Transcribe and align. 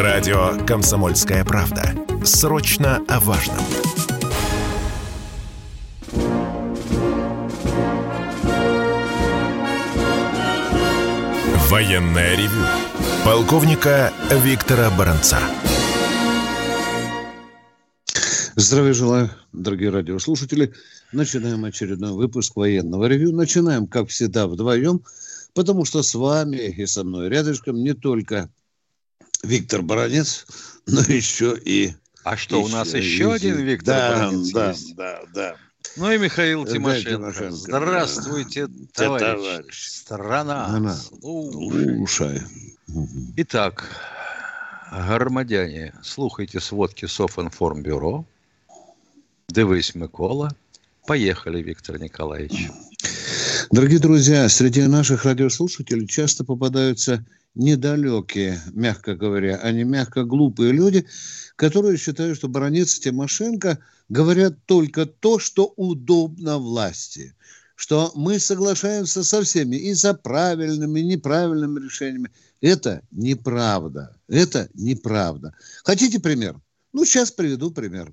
Радио 0.00 0.56
«Комсомольская 0.66 1.44
правда». 1.44 1.94
Срочно 2.24 3.04
о 3.06 3.20
важном. 3.20 3.58
Военное 11.68 12.34
ревю 12.34 12.64
полковника 13.26 14.10
Виктора 14.42 14.88
Баранца. 14.88 15.38
Здравия 18.56 18.94
желаю, 18.94 19.30
дорогие 19.52 19.90
радиослушатели. 19.90 20.72
Начинаем 21.12 21.62
очередной 21.66 22.12
выпуск 22.12 22.56
военного 22.56 23.04
ревю. 23.04 23.32
Начинаем, 23.32 23.86
как 23.86 24.08
всегда, 24.08 24.46
вдвоем, 24.46 25.02
потому 25.52 25.84
что 25.84 26.02
с 26.02 26.14
вами 26.14 26.56
и 26.56 26.86
со 26.86 27.04
мной 27.04 27.28
рядышком 27.28 27.76
не 27.76 27.92
только 27.92 28.48
Виктор 29.42 29.82
Баранец, 29.82 30.46
но 30.86 31.00
еще 31.00 31.56
и... 31.56 31.94
А 32.22 32.36
что, 32.36 32.58
еще, 32.58 32.66
у 32.66 32.68
нас 32.68 32.92
еще 32.94 33.30
и... 33.30 33.32
один 33.32 33.56
Виктор 33.58 33.94
да, 33.94 34.10
Баранец 34.10 34.50
да, 34.52 34.68
есть? 34.70 34.94
Да, 34.94 35.22
да, 35.34 35.56
Ну 35.96 36.12
и 36.12 36.18
Михаил 36.18 36.64
да, 36.64 36.72
Тимошенко. 36.72 37.10
Тимошенко. 37.10 37.56
Здравствуйте, 37.56 38.66
Да, 38.66 38.74
товарищ. 38.92 39.24
товарищ. 39.24 39.88
Страна. 39.88 40.66
Она. 40.66 40.94
слушай. 40.94 41.96
Слушай. 41.96 42.42
Итак, 43.36 43.84
громадяне, 44.90 45.94
слухайте 46.02 46.60
сводки 46.60 47.06
Софинформбюро. 47.06 48.24
Дивись, 49.48 49.94
Микола. 49.94 50.54
Поехали, 51.06 51.62
Виктор 51.62 51.98
Николаевич. 51.98 52.68
Дорогие 53.70 53.98
друзья, 53.98 54.48
среди 54.48 54.82
наших 54.82 55.24
радиослушателей 55.24 56.06
часто 56.06 56.44
попадаются 56.44 57.24
недалекие, 57.54 58.60
мягко 58.72 59.14
говоря, 59.14 59.56
а 59.62 59.72
не 59.72 59.84
мягко 59.84 60.24
глупые 60.24 60.72
люди, 60.72 61.06
которые 61.56 61.98
считают, 61.98 62.36
что 62.38 62.48
Баранец 62.48 62.96
и 62.96 63.00
Тимошенко 63.00 63.78
говорят 64.08 64.64
только 64.66 65.06
то, 65.06 65.38
что 65.38 65.72
удобно 65.76 66.58
власти, 66.58 67.34
что 67.74 68.12
мы 68.14 68.38
соглашаемся 68.38 69.24
со 69.24 69.42
всеми 69.42 69.76
и 69.76 69.92
за 69.94 70.14
правильными, 70.14 71.00
и 71.00 71.06
неправильными 71.06 71.80
решениями. 71.80 72.30
Это 72.60 73.02
неправда. 73.10 74.16
Это 74.28 74.68
неправда. 74.74 75.54
Хотите 75.84 76.20
пример? 76.20 76.60
Ну, 76.92 77.04
сейчас 77.04 77.30
приведу 77.30 77.70
пример. 77.70 78.12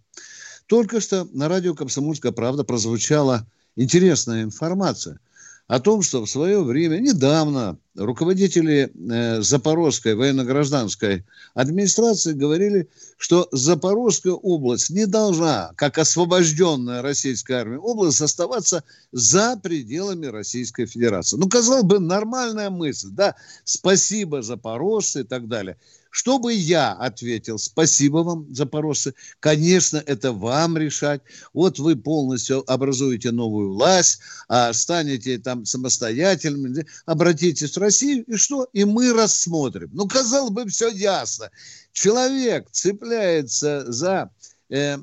Только 0.68 1.00
что 1.00 1.28
на 1.32 1.48
радио 1.48 1.74
«Комсомольская 1.74 2.32
правда» 2.32 2.64
прозвучала 2.64 3.48
интересная 3.76 4.44
информация 4.44 5.20
о 5.68 5.82
том, 5.82 6.02
что 6.02 6.26
в 6.26 6.30
свое 6.30 6.64
время, 6.64 6.98
недавно, 6.98 7.78
руководители 7.96 8.90
э, 8.90 9.42
Запорожской 9.42 10.16
военно-гражданской 10.16 11.26
администрации 11.56 12.32
говорили, 12.32 12.90
что 13.18 13.50
Запорожская 13.52 14.34
область 14.34 14.90
не 14.90 15.06
должна, 15.06 15.74
как 15.76 15.98
освобожденная 15.98 17.02
российская 17.02 17.56
армия, 17.56 17.80
область 17.80 18.22
оставаться 18.22 18.86
за 19.12 19.60
пределами 19.62 20.28
Российской 20.28 20.86
Федерации. 20.86 21.36
Ну, 21.36 21.50
казалось 21.50 21.84
бы, 21.84 22.00
нормальная 22.00 22.70
мысль, 22.70 23.10
да, 23.12 23.36
спасибо 23.66 24.42
запорожцы 24.42 25.22
и 25.22 25.24
так 25.24 25.50
далее. 25.50 25.78
Что 26.18 26.40
бы 26.40 26.52
я 26.52 26.94
ответил? 26.94 27.60
Спасибо 27.60 28.18
вам, 28.24 28.52
запорожцы. 28.52 29.14
Конечно, 29.40 30.02
это 30.04 30.32
вам 30.32 30.76
решать. 30.76 31.22
Вот 31.54 31.78
вы 31.78 31.96
полностью 31.96 32.64
образуете 32.66 33.30
новую 33.30 33.74
власть, 33.74 34.22
а 34.48 34.74
станете 34.74 35.38
там 35.38 35.64
самостоятельными, 35.64 36.88
обратитесь 37.06 37.78
в 37.78 37.80
Россию, 37.80 38.24
и 38.24 38.36
что? 38.36 38.68
И 38.74 38.84
мы 38.84 39.14
рассмотрим. 39.14 39.92
Ну, 39.94 40.08
казалось 40.08 40.50
бы, 40.50 40.66
все 40.66 40.90
ясно. 40.90 41.52
Человек 41.92 42.68
цепляется 42.72 43.86
за 43.88 44.32
э, 44.70 44.98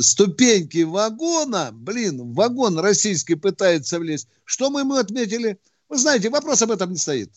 ступеньки 0.00 0.82
вагона, 0.82 1.72
блин, 1.72 2.32
вагон 2.32 2.78
российский 2.78 3.34
пытается 3.34 3.98
влезть. 3.98 4.28
Что 4.46 4.70
мы 4.70 4.80
ему 4.80 4.94
отметили? 4.94 5.58
Вы 5.90 5.98
знаете, 5.98 6.30
вопрос 6.30 6.62
об 6.62 6.70
этом 6.70 6.90
не 6.90 6.96
стоит. 6.96 7.30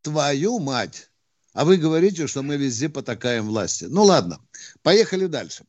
Твою 0.00 0.60
мать! 0.60 1.10
А 1.52 1.64
вы 1.64 1.76
говорите, 1.76 2.26
что 2.26 2.42
мы 2.42 2.56
везде 2.56 2.88
потакаем 2.88 3.46
власти. 3.46 3.84
Ну 3.84 4.04
ладно, 4.04 4.38
поехали 4.82 5.26
дальше. 5.26 5.64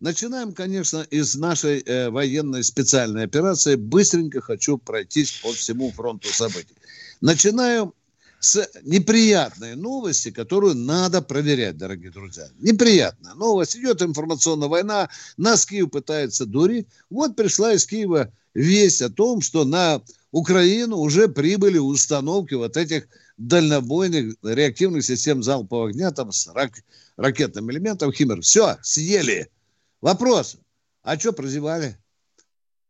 Начинаем, 0.00 0.52
конечно, 0.52 1.06
из 1.10 1.36
нашей 1.36 1.80
э, 1.80 2.10
военной 2.10 2.64
специальной 2.64 3.24
операции. 3.24 3.76
Быстренько 3.76 4.40
хочу 4.40 4.76
пройтись 4.76 5.40
по 5.42 5.52
всему 5.52 5.92
фронту 5.92 6.28
событий. 6.28 6.74
Начинаю 7.20 7.94
с 8.40 8.68
неприятной 8.82 9.76
новости, 9.76 10.32
которую 10.32 10.74
надо 10.74 11.22
проверять, 11.22 11.78
дорогие 11.78 12.10
друзья. 12.10 12.48
Неприятная 12.58 13.34
новость. 13.34 13.76
Идет 13.76 14.02
информационная 14.02 14.66
война. 14.66 15.08
Нас 15.36 15.64
Киев 15.64 15.90
пытается 15.90 16.46
дурить. 16.46 16.88
Вот 17.08 17.36
пришла 17.36 17.72
из 17.72 17.86
Киева 17.86 18.32
весть 18.54 19.00
о 19.02 19.10
том, 19.10 19.40
что 19.40 19.64
на 19.64 20.02
Украину 20.32 20.96
уже 20.96 21.28
прибыли 21.28 21.78
установки 21.78 22.54
вот 22.54 22.76
этих 22.76 23.06
дальнобойных 23.36 24.36
реактивных 24.42 25.04
систем 25.04 25.42
залпового 25.42 25.88
огня 25.88 26.10
там 26.10 26.32
с 26.32 26.46
рак, 26.48 26.72
ракетным 27.16 27.70
элементом 27.70 28.12
«Химер». 28.12 28.40
Все, 28.40 28.78
съели. 28.82 29.50
Вопрос. 30.00 30.56
А 31.02 31.18
что 31.18 31.32
прозевали? 31.32 31.96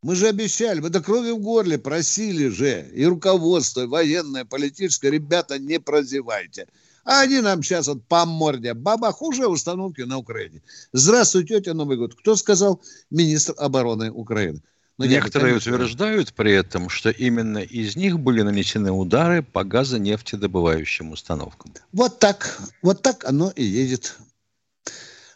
Мы 0.02 0.16
же 0.16 0.26
обещали, 0.26 0.80
мы 0.80 0.90
до 0.90 1.00
крови 1.00 1.30
в 1.30 1.38
горле 1.38 1.78
просили 1.78 2.48
же. 2.48 2.90
И 2.92 3.04
руководство, 3.04 3.82
и 3.82 3.86
военное, 3.86 4.44
политическое. 4.44 5.10
Ребята, 5.10 5.58
не 5.60 5.78
прозевайте. 5.78 6.66
А 7.04 7.20
они 7.20 7.40
нам 7.40 7.62
сейчас 7.62 7.86
вот 7.86 8.06
по 8.06 8.24
морде. 8.26 8.74
Бабах, 8.74 9.22
уже 9.22 9.46
установки 9.46 10.02
на 10.02 10.18
Украине. 10.18 10.62
Здравствуй, 10.92 11.46
тетя, 11.46 11.74
Новый 11.74 11.96
год. 11.96 12.14
Кто 12.14 12.34
сказал? 12.34 12.80
Министр 13.10 13.54
обороны 13.58 14.10
Украины. 14.10 14.60
Но 15.02 15.08
Некоторые 15.08 15.54
конечно... 15.54 15.74
утверждают 15.74 16.32
при 16.32 16.52
этом, 16.52 16.88
что 16.88 17.10
именно 17.10 17.58
из 17.58 17.96
них 17.96 18.20
были 18.20 18.42
нанесены 18.42 18.92
удары 18.92 19.42
по 19.42 19.64
газонефтедобывающим 19.64 21.10
установкам. 21.10 21.74
Вот 21.92 22.20
так, 22.20 22.60
вот 22.82 23.02
так 23.02 23.24
оно 23.24 23.50
и 23.50 23.64
едет. 23.64 24.16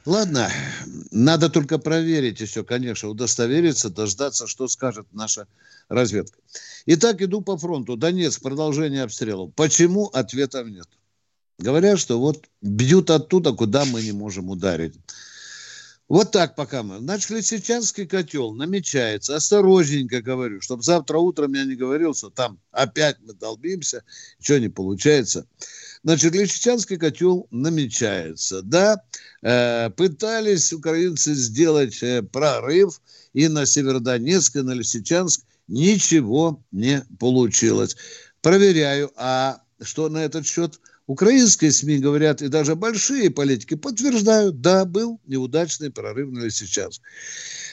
Ладно, 0.04 0.48
надо 1.10 1.50
только 1.50 1.78
проверить 1.78 2.40
и 2.40 2.44
все, 2.44 2.62
конечно, 2.62 3.08
удостовериться, 3.08 3.90
дождаться, 3.90 4.46
что 4.46 4.68
скажет 4.68 5.08
наша 5.10 5.48
разведка. 5.88 6.38
Итак, 6.86 7.20
иду 7.20 7.40
по 7.40 7.58
фронту. 7.58 7.96
Донецк, 7.96 8.40
продолжение 8.40 9.02
обстрелов. 9.02 9.52
Почему? 9.56 10.06
Ответов 10.06 10.68
нет. 10.68 10.86
Говорят, 11.58 11.98
что 11.98 12.20
вот 12.20 12.44
бьют 12.62 13.10
оттуда, 13.10 13.50
куда 13.50 13.84
мы 13.84 14.00
не 14.00 14.12
можем 14.12 14.48
ударить. 14.48 14.94
Вот 16.08 16.30
так 16.30 16.54
пока 16.54 16.84
мы. 16.84 16.98
Значит, 16.98 17.30
Лисичанский 17.30 18.06
котел 18.06 18.52
намечается. 18.52 19.34
Осторожненько 19.34 20.22
говорю, 20.22 20.60
чтобы 20.60 20.82
завтра 20.82 21.18
утром 21.18 21.52
я 21.54 21.64
не 21.64 21.74
говорил, 21.74 22.14
что 22.14 22.30
там 22.30 22.60
опять 22.70 23.16
мы 23.20 23.34
долбимся, 23.34 24.04
что 24.40 24.60
не 24.60 24.68
получается. 24.68 25.46
Значит, 26.04 26.34
Лисичанский 26.34 26.96
котел 26.96 27.48
намечается. 27.50 28.62
Да, 28.62 29.02
э, 29.42 29.90
пытались 29.90 30.72
украинцы 30.72 31.34
сделать 31.34 32.00
э, 32.04 32.22
прорыв 32.22 33.00
и 33.32 33.48
на 33.48 33.66
Северодонецк, 33.66 34.54
и 34.54 34.62
на 34.62 34.72
Лисичанск. 34.72 35.42
Ничего 35.66 36.62
не 36.70 37.04
получилось. 37.18 37.96
Проверяю, 38.42 39.10
а 39.16 39.60
что 39.80 40.08
на 40.08 40.18
этот 40.18 40.46
счет– 40.46 40.78
Украинские 41.06 41.70
СМИ 41.70 41.98
говорят, 41.98 42.42
и 42.42 42.48
даже 42.48 42.74
большие 42.74 43.30
политики 43.30 43.74
подтверждают, 43.74 44.60
да, 44.60 44.84
был 44.84 45.20
неудачный 45.26 45.90
прорыв 45.90 46.32
на 46.32 46.50
сейчас. 46.50 47.00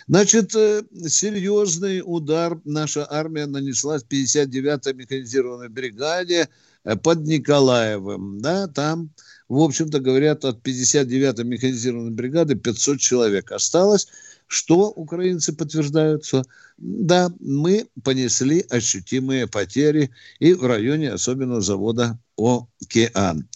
Значит, 0.07 0.53
э, 0.55 0.83
серьезный 1.07 2.03
удар 2.05 2.59
наша 2.63 3.07
армия 3.09 3.47
нанесла 3.47 3.97
в 3.97 4.03
59-й 4.03 4.93
механизированной 4.93 5.69
бригаде 5.69 6.47
э, 6.83 6.95
под 6.95 7.21
Николаевым. 7.21 8.39
Да, 8.39 8.67
там, 8.67 9.09
в 9.49 9.59
общем-то, 9.59 9.99
говорят, 9.99 10.45
от 10.45 10.59
59-й 10.61 11.43
механизированной 11.43 12.11
бригады 12.11 12.53
500 12.53 12.99
человек 12.99 13.51
осталось. 13.51 14.09
Что 14.53 14.91
украинцы 14.91 15.51
подтверждают? 15.51 16.25
Что 16.25 16.43
да, 16.77 17.31
мы 17.39 17.87
понесли 18.03 18.63
ощутимые 18.69 19.47
потери 19.47 20.11
и 20.37 20.53
в 20.53 20.63
районе 20.67 21.11
особенно 21.11 21.59
завода 21.59 22.19
«Океан». 22.37 23.47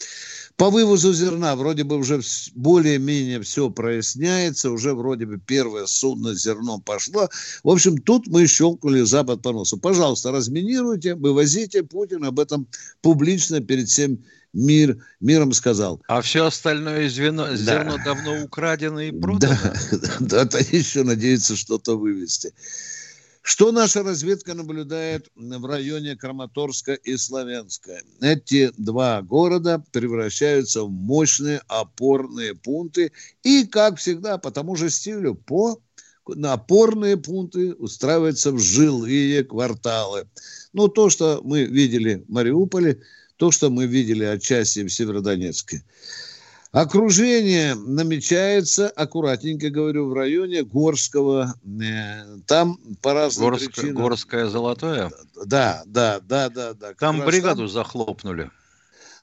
По 0.56 0.72
вывозу 0.72 1.14
зерна 1.14 1.56
вроде 1.56 1.84
бы 1.84 1.98
уже 1.98 2.20
более-менее 2.56 3.44
все 3.44 3.70
проясняется, 3.70 4.72
уже 4.72 4.96
вроде 4.96 5.28
бы 5.28 5.38
первое 5.38 5.86
судно 5.86 6.34
с 6.34 6.42
зерном 6.42 6.82
пошло. 6.82 7.30
В 7.64 7.70
общем, 7.70 8.00
тут 8.00 8.26
мы 8.26 8.48
щелкнули 8.48 9.02
Запад 9.02 9.44
по 9.44 9.52
носу. 9.52 9.78
Пожалуйста, 9.78 10.32
разминируйте, 10.32 11.14
вывозите. 11.14 11.84
Путин 11.84 12.26
об 12.26 12.40
этом 12.40 12.66
публично 13.02 13.62
перед 13.62 13.88
всем 13.88 14.18
мир, 14.54 14.98
миром 15.20 15.54
сказал. 15.54 16.02
А 16.08 16.22
все 16.22 16.46
остальное 16.46 17.10
звено, 17.10 17.48
да. 17.48 17.56
зерно 17.56 17.98
давно 18.04 18.44
украдено 18.44 19.02
и 19.02 19.12
продано? 19.12 19.56
Да, 20.20 20.46
да, 20.46 20.60
еще 20.72 21.04
надеется 21.04 21.56
что-то 21.56 21.98
вывести. 21.98 22.54
Что 23.48 23.72
наша 23.72 24.04
разведка 24.04 24.54
наблюдает 24.56 25.30
в 25.36 25.66
районе 25.66 26.18
Краматорска 26.18 26.96
и 26.96 27.16
Славянска? 27.16 28.02
Эти 28.20 28.74
два 28.78 29.22
города 29.22 29.82
превращаются 29.94 30.84
в 30.84 30.92
мощные 30.92 31.62
опорные 31.70 32.56
пункты 32.56 33.14
и, 33.44 33.66
как 33.66 34.00
всегда, 34.00 34.38
по 34.38 34.52
тому 34.52 34.76
же 34.76 34.90
стилю, 34.90 35.36
по 35.36 35.80
опорные 36.44 37.16
пункты 37.16 37.74
устраиваются 37.76 38.52
в 38.52 38.60
жилые 38.60 39.46
кварталы. 39.46 40.28
Ну, 40.74 40.90
то, 40.90 41.10
что 41.10 41.40
мы 41.42 41.64
видели 41.64 42.26
в 42.28 42.30
Мариуполе, 42.30 43.02
то, 43.38 43.52
что 43.52 43.70
мы 43.70 43.86
видели 43.86 44.24
отчасти 44.24 44.84
в 44.84 44.90
Северодонецке. 44.90 45.84
Окружение 46.72 47.76
намечается, 47.76 48.90
аккуратненько 48.90 49.70
говорю, 49.70 50.10
в 50.10 50.14
районе 50.14 50.64
Горского. 50.64 51.56
Э, 51.82 52.40
там 52.46 52.78
по 53.02 53.14
разным 53.14 53.50
Горск, 53.50 53.72
причинам... 53.72 53.96
Горское 53.96 54.48
золотое? 54.48 55.12
Да, 55.46 55.84
да, 55.86 56.20
да, 56.20 56.50
да. 56.50 56.74
да. 56.74 56.94
Там 57.00 57.26
бригаду 57.26 57.64
там... 57.64 57.70
захлопнули. 57.70 58.52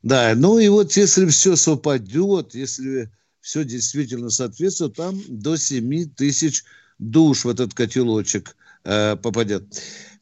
Да, 0.02 0.32
ну 0.34 0.58
и 0.58 0.69
вот 0.69 0.93
если 0.93 1.26
все 1.26 1.56
совпадет, 1.56 2.55
если 2.55 3.10
все 3.40 3.62
действительно 3.62 4.31
соответствует, 4.31 4.96
там 4.96 5.20
до 5.28 5.56
7 5.56 6.10
тысяч 6.14 6.64
душ 6.99 7.44
в 7.44 7.49
этот 7.49 7.75
котелочек 7.75 8.56
э, 8.84 9.17
попадет. 9.17 9.64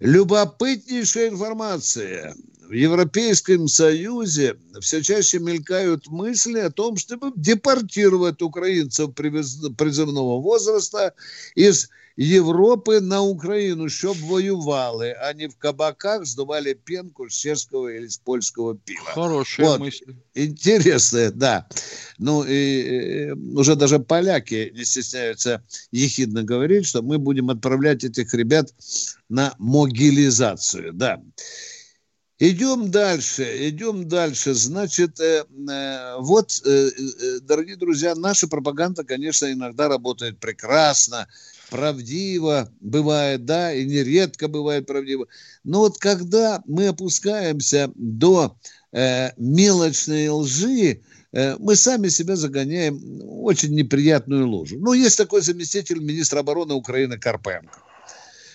Любопытнейшая 0.01 1.29
информация 1.29 2.35
в 2.73 2.75
Европейском 2.75 3.69
Союзе 3.69 4.57
все 4.81 5.03
чаще 5.03 5.39
мелькают 5.39 6.09
мысли 6.09 6.59
о 6.59 6.71
том, 6.71 6.97
чтобы 6.97 7.31
депортировать 7.37 8.41
украинцев 8.41 9.15
призывного 9.15 10.41
возраста 10.41 11.13
из 11.55 11.91
Европы 12.17 13.01
на 13.01 13.21
Украину, 13.21 13.91
щоб 13.91 14.17
воювали, 14.17 15.15
а 15.21 15.35
не 15.35 15.49
в 15.49 15.57
кабаках 15.59 16.25
сдували 16.25 16.73
пенку 16.73 17.29
с 17.29 17.35
чешского 17.35 17.89
или 17.89 18.07
с 18.07 18.17
польского 18.17 18.75
пива. 18.75 19.05
Хорошая 19.05 19.67
вот. 19.67 19.81
мысль. 19.81 20.15
Интересная, 20.35 21.31
да. 21.31 21.67
Ну, 22.19 22.43
и, 22.43 22.53
и 22.55 23.31
уже 23.55 23.77
даже 23.77 23.99
поляки 23.99 24.73
не 24.75 24.85
стесняются 24.87 25.63
ехидно 25.91 26.43
говорить, 26.43 26.87
что 26.87 27.03
мы 27.03 27.19
будем 27.19 27.51
отправлять 27.51 28.03
этих 28.03 28.33
ребят 28.33 28.73
на 29.29 29.55
могилизацию, 29.59 30.95
да. 30.95 31.21
Идем 32.45 32.91
дальше, 32.91 33.69
идем 33.69 34.09
дальше. 34.09 34.53
Значит, 34.53 35.21
э, 35.21 35.45
э, 35.71 36.17
вот, 36.19 36.61
э, 36.67 36.91
э, 36.91 37.39
дорогие 37.43 37.77
друзья, 37.77 38.17
наша 38.17 38.49
пропаганда, 38.49 39.05
конечно, 39.05 39.53
иногда 39.53 39.87
работает 39.87 40.41
прекрасно, 40.41 41.29
правдиво 41.71 42.69
бывает, 42.81 43.45
да, 43.45 43.73
и 43.73 43.85
нередко 43.85 44.49
бывает 44.49 44.89
правдиво. 44.89 45.29
Но 45.63 45.79
вот 45.79 45.99
когда 45.99 46.65
мы 46.67 46.89
опускаемся 46.89 47.93
до 47.95 48.57
э, 48.91 49.31
мелочной 49.37 50.29
лжи, 50.29 51.01
э, 51.31 51.57
мы 51.61 51.77
сами 51.77 52.09
себя 52.09 52.35
загоняем 52.35 52.99
в 52.99 53.45
очень 53.45 53.73
неприятную 53.73 54.49
ложу. 54.49 54.81
Ну, 54.81 54.95
есть 54.95 55.17
такой 55.17 55.43
заместитель 55.43 56.01
министра 56.01 56.41
обороны 56.41 56.75
Украины 56.75 57.21
Карпенко. 57.21 57.92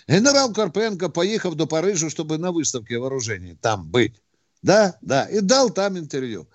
Генерал 0.08 0.54
Карпенко, 0.54 1.10
поехав 1.10 1.56
до 1.56 1.68
Парижа, 1.68 2.10
чтобы 2.10 2.38
на 2.38 2.52
выставке 2.52 2.98
вооружений 2.98 3.58
там 3.62 3.90
быть. 3.90 4.14
Да, 4.62 4.96
да, 5.02 5.26
и 5.26 5.42
дал 5.42 5.70
там 5.70 5.98
интервью. 5.98 6.48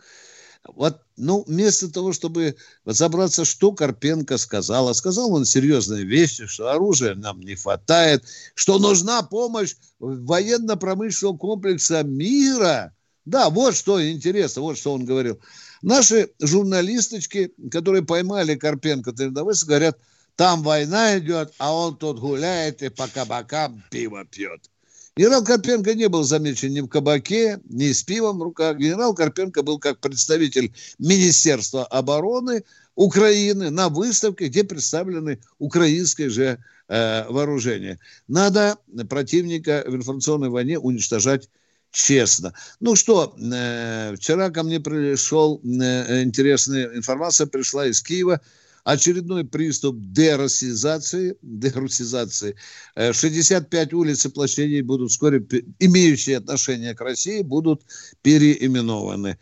Вот, 0.64 1.00
ну, 1.16 1.44
вместо 1.46 1.92
того, 1.92 2.12
чтобы 2.12 2.56
разобраться, 2.84 3.44
что 3.44 3.72
Карпенко 3.72 4.38
сказал, 4.38 4.88
а 4.88 4.94
сказал 4.94 5.34
он 5.34 5.44
серьезные 5.44 6.04
вещи, 6.04 6.46
что 6.46 6.70
оружия 6.70 7.14
нам 7.14 7.40
не 7.40 7.56
хватает, 7.56 8.24
что 8.54 8.78
нужна 8.78 9.22
помощь 9.22 9.74
военно-промышленного 9.98 11.36
комплекса 11.36 12.02
мира. 12.02 12.94
Да, 13.24 13.50
вот 13.50 13.76
что 13.76 14.02
интересно, 14.02 14.62
вот 14.62 14.78
что 14.78 14.94
он 14.94 15.04
говорил. 15.04 15.40
Наши 15.82 16.30
журналисточки, 16.40 17.52
которые 17.70 18.02
поймали 18.02 18.54
Карпенко, 18.54 19.12
говорят– 19.12 19.98
там 20.36 20.62
война 20.62 21.18
идет, 21.18 21.52
а 21.58 21.74
он 21.74 21.96
тут 21.96 22.18
гуляет 22.18 22.82
и 22.82 22.88
по 22.88 23.08
кабакам 23.08 23.82
пиво 23.90 24.24
пьет. 24.24 24.68
Генерал 25.14 25.44
Карпенко 25.44 25.94
не 25.94 26.08
был 26.08 26.24
замечен 26.24 26.72
ни 26.72 26.80
в 26.80 26.88
кабаке, 26.88 27.60
ни 27.68 27.92
с 27.92 28.02
пивом 28.02 28.38
в 28.38 28.42
руках. 28.42 28.78
Генерал 28.78 29.14
Карпенко 29.14 29.62
был 29.62 29.78
как 29.78 30.00
представитель 30.00 30.72
Министерства 30.98 31.84
обороны 31.84 32.64
Украины 32.94 33.68
на 33.68 33.90
выставке, 33.90 34.46
где 34.46 34.64
представлены 34.64 35.38
украинские 35.58 36.30
же 36.30 36.58
э, 36.88 37.26
вооружения. 37.28 37.98
Надо 38.26 38.78
противника 39.10 39.84
в 39.86 39.94
информационной 39.94 40.48
войне 40.48 40.78
уничтожать 40.78 41.50
честно. 41.90 42.54
Ну 42.80 42.96
что, 42.96 43.36
э, 43.38 44.14
вчера 44.16 44.48
ко 44.48 44.62
мне 44.62 44.80
пришел 44.80 45.60
э, 45.62 46.22
интересная 46.22 46.96
информация, 46.96 47.46
пришла 47.46 47.86
из 47.86 48.00
Киева– 48.00 48.40
очередной 48.84 49.44
приступ 49.44 49.96
дерусизации, 50.00 51.36
дерусизации. 51.42 52.56
65 52.96 53.92
улиц 53.92 54.26
и 54.26 54.28
площадей 54.28 54.82
будут 54.82 55.10
вскоре, 55.10 55.44
имеющие 55.78 56.38
отношение 56.38 56.94
к 56.94 57.00
России, 57.00 57.42
будут 57.42 57.82
переименованы. 58.22 59.38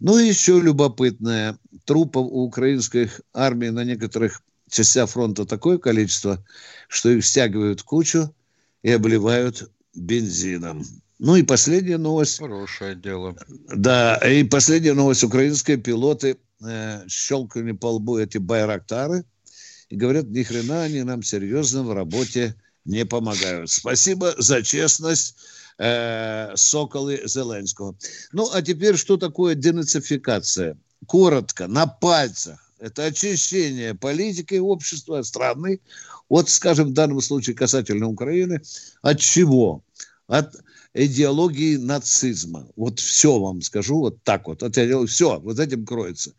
Ну 0.00 0.18
и 0.18 0.26
еще 0.26 0.60
любопытное. 0.60 1.58
Трупов 1.84 2.26
у 2.26 2.44
украинской 2.44 3.10
армии 3.32 3.68
на 3.68 3.84
некоторых 3.84 4.42
частях 4.68 5.10
фронта 5.10 5.44
такое 5.44 5.78
количество, 5.78 6.44
что 6.88 7.10
их 7.10 7.24
стягивают 7.24 7.80
в 7.80 7.84
кучу 7.84 8.34
и 8.82 8.90
обливают 8.90 9.70
бензином. 9.94 10.84
Ну 11.18 11.36
и 11.36 11.42
последняя 11.44 11.98
новость. 11.98 12.38
Хорошее 12.38 12.96
дело. 12.96 13.36
Да, 13.72 14.16
и 14.16 14.42
последняя 14.42 14.94
новость. 14.94 15.22
Украинские 15.22 15.76
пилоты 15.76 16.36
э, 16.64 17.04
щелкали 17.08 17.72
по 17.72 17.92
лбу 17.92 18.18
эти 18.18 18.38
байрактары 18.38 19.24
и 19.88 19.96
говорят, 19.96 20.26
ни 20.26 20.42
хрена 20.42 20.82
они 20.82 21.02
нам 21.02 21.22
серьезно 21.22 21.82
в 21.82 21.92
работе 21.92 22.54
не 22.84 23.04
помогают. 23.04 23.70
Спасибо 23.70 24.34
за 24.38 24.62
честность, 24.62 25.36
э, 25.78 26.52
Соколы 26.56 27.22
Зеленского. 27.24 27.96
Ну, 28.32 28.50
а 28.52 28.62
теперь 28.62 28.96
что 28.96 29.16
такое 29.16 29.54
денацификация? 29.54 30.76
Коротко, 31.06 31.66
на 31.66 31.86
пальцах. 31.86 32.72
Это 32.78 33.04
очищение 33.04 33.94
политики 33.94 34.54
общества 34.54 35.22
страны 35.22 35.80
от, 36.28 36.48
скажем, 36.48 36.88
в 36.88 36.92
данном 36.92 37.20
случае 37.20 37.54
касательно 37.54 38.08
Украины, 38.08 38.60
от 39.02 39.20
чего? 39.20 39.84
От 40.26 40.56
идеологии 40.94 41.76
нацизма. 41.76 42.68
Вот 42.76 43.00
все 43.00 43.38
вам 43.38 43.62
скажу, 43.62 43.98
вот 43.98 44.22
так 44.22 44.46
вот. 44.46 44.62
От 44.62 44.76
идеологии, 44.76 45.08
все, 45.08 45.40
вот 45.40 45.58
этим 45.58 45.86
кроется. 45.86 46.34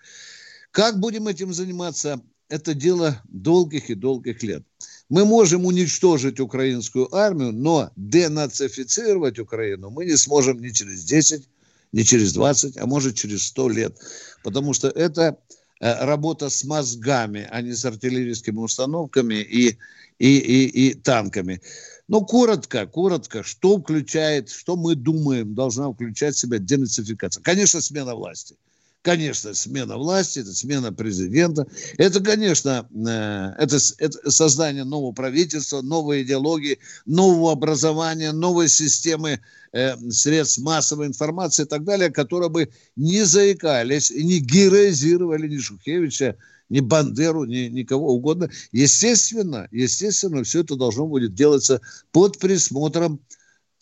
Как 0.71 0.99
будем 0.99 1.27
этим 1.27 1.53
заниматься? 1.53 2.21
Это 2.49 2.73
дело 2.73 3.21
долгих 3.29 3.89
и 3.89 3.95
долгих 3.95 4.43
лет. 4.43 4.63
Мы 5.09 5.25
можем 5.25 5.65
уничтожить 5.65 6.39
украинскую 6.39 7.13
армию, 7.13 7.51
но 7.51 7.91
денацифицировать 7.95 9.39
Украину 9.39 9.89
мы 9.89 10.05
не 10.05 10.17
сможем 10.17 10.61
ни 10.61 10.69
через 10.69 11.03
10, 11.03 11.47
ни 11.91 12.03
через 12.03 12.33
20, 12.33 12.77
а 12.77 12.85
может 12.85 13.15
через 13.15 13.47
100 13.47 13.69
лет. 13.69 13.97
Потому 14.43 14.73
что 14.73 14.87
это 14.89 15.37
работа 15.79 16.49
с 16.49 16.63
мозгами, 16.63 17.47
а 17.51 17.61
не 17.61 17.73
с 17.73 17.85
артиллерийскими 17.85 18.59
установками 18.59 19.35
и, 19.35 19.77
и, 20.19 20.37
и, 20.37 20.89
и 20.89 20.93
танками. 20.93 21.61
Ну, 22.07 22.25
коротко, 22.25 22.85
коротко, 22.85 23.43
что 23.43 23.79
включает, 23.79 24.49
что 24.49 24.75
мы 24.75 24.95
думаем, 24.95 25.55
должна 25.55 25.91
включать 25.91 26.35
в 26.35 26.39
себя 26.39 26.59
денацификация. 26.59 27.41
Конечно, 27.41 27.81
смена 27.81 28.15
власти. 28.15 28.55
Конечно, 29.03 29.53
смена 29.53 29.97
власти, 29.97 30.39
это 30.39 30.53
смена 30.53 30.93
президента. 30.93 31.67
Это, 31.97 32.21
конечно, 32.21 32.87
э, 32.89 33.61
это, 33.61 33.77
это 33.97 34.31
создание 34.31 34.85
нового 34.85 35.11
правительства, 35.11 35.81
новой 35.81 36.23
идеологии, 36.23 36.79
нового 37.05 37.51
образования, 37.51 38.31
новой 38.31 38.69
системы 38.69 39.41
э, 39.73 39.97
средств 40.09 40.59
массовой 40.59 41.07
информации 41.07 41.63
и 41.63 41.65
так 41.65 41.83
далее, 41.83 42.11
которые 42.11 42.49
бы 42.49 42.69
не 42.95 43.23
заикались 43.23 44.09
и 44.09 44.23
не 44.23 44.39
героизировали 44.39 45.49
ни 45.49 45.57
Шухевича, 45.57 46.37
ни 46.69 46.79
Бандеру, 46.79 47.43
ни 47.43 47.67
никого 47.67 48.13
угодно. 48.13 48.49
Естественно, 48.71 49.67
естественно, 49.71 50.45
все 50.45 50.61
это 50.61 50.77
должно 50.77 51.07
будет 51.07 51.33
делаться 51.33 51.81
под 52.13 52.39
присмотром, 52.39 53.19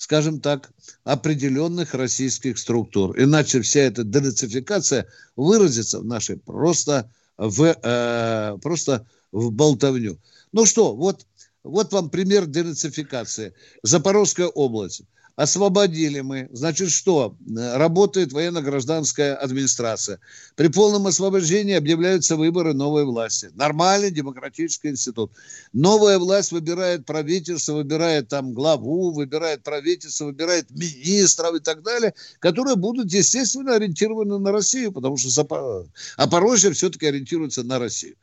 скажем 0.02 0.40
так, 0.40 0.72
определенных 1.04 1.94
российских 1.94 2.58
структур. 2.58 3.16
Иначе 3.22 3.62
вся 3.62 3.82
эта 3.82 4.04
денацификация 4.04 5.06
выразится 5.36 6.00
в 6.00 6.06
нашей 6.06 6.38
просто 6.38 7.12
в, 7.38 7.78
э, 7.84 8.58
просто 8.64 9.06
в 9.32 9.52
болтовню. 9.52 10.18
Ну 10.54 10.66
что, 10.66 10.96
вот, 10.96 11.28
вот 11.62 11.94
вам 11.94 12.10
пример 12.10 12.48
денацификации. 12.48 13.54
Запорожская 13.84 14.48
область. 14.48 15.04
Освободили 15.42 16.22
мы. 16.22 16.48
Значит, 16.52 16.92
что? 16.92 17.36
Работает 17.56 18.32
военно-гражданская 18.32 19.36
администрация. 19.36 20.20
При 20.56 20.68
полном 20.68 21.08
освобождении 21.08 21.74
объявляются 21.74 22.36
выборы 22.36 22.74
новой 22.74 23.06
власти. 23.06 23.50
Нормальный 23.56 24.12
демократический 24.12 24.90
институт. 24.90 25.32
Новая 25.74 26.20
власть 26.20 26.52
выбирает 26.52 27.06
правительство, 27.06 27.74
выбирает 27.74 28.28
там 28.28 28.54
главу, 28.54 29.12
выбирает 29.12 29.64
правительство, 29.64 30.26
выбирает 30.26 30.70
министров 30.70 31.56
и 31.56 31.60
так 31.60 31.82
далее, 31.82 32.14
которые 32.40 32.76
будут, 32.76 33.12
естественно, 33.12 33.76
ориентированы 33.76 34.38
на 34.38 34.52
Россию, 34.52 34.92
потому 34.92 35.18
что 35.18 35.30
Запорожье 35.30 36.72
все-таки 36.72 37.08
ориентируется 37.08 37.64
на 37.64 37.80
Россию. 37.80 38.16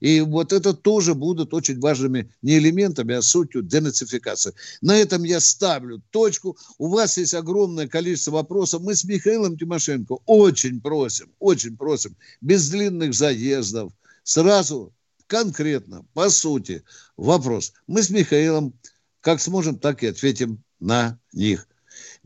И 0.00 0.20
вот 0.20 0.52
это 0.52 0.74
тоже 0.74 1.14
будут 1.14 1.54
очень 1.54 1.80
важными 1.80 2.32
не 2.42 2.58
элементами, 2.58 3.14
а 3.14 3.22
сутью 3.22 3.62
денацификации. 3.62 4.52
На 4.80 4.96
этом 4.96 5.24
я 5.24 5.40
ставлю 5.40 6.02
точку. 6.10 6.56
У 6.78 6.88
вас 6.88 7.16
есть 7.16 7.34
огромное 7.34 7.88
количество 7.88 8.32
вопросов. 8.32 8.82
Мы 8.82 8.94
с 8.94 9.04
Михаилом 9.04 9.56
Тимошенко 9.56 10.18
очень 10.26 10.80
просим, 10.80 11.32
очень 11.38 11.76
просим, 11.76 12.16
без 12.40 12.68
длинных 12.68 13.14
заездов, 13.14 13.92
сразу 14.22 14.92
конкретно, 15.26 16.04
по 16.14 16.30
сути, 16.30 16.84
вопрос. 17.16 17.72
Мы 17.86 18.02
с 18.02 18.10
Михаилом 18.10 18.74
как 19.20 19.40
сможем, 19.40 19.78
так 19.78 20.02
и 20.02 20.06
ответим 20.06 20.62
на 20.78 21.18
них. 21.32 21.66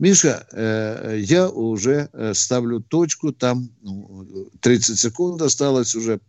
Миша, 0.01 0.47
э, 0.51 1.19
я 1.21 1.47
уже 1.47 2.09
э, 2.11 2.33
ставлю 2.33 2.79
точку, 2.79 3.31
там 3.31 3.69
30 4.61 4.89
ну, 4.89 4.95
секунд 4.95 5.41
осталось 5.43 5.93
уже. 5.93 6.19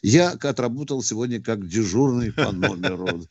Я 0.00 0.30
отработал 0.30 1.02
сегодня 1.02 1.38
как 1.38 1.68
дежурный 1.68 2.32
по 2.32 2.50
номеру. 2.50 3.26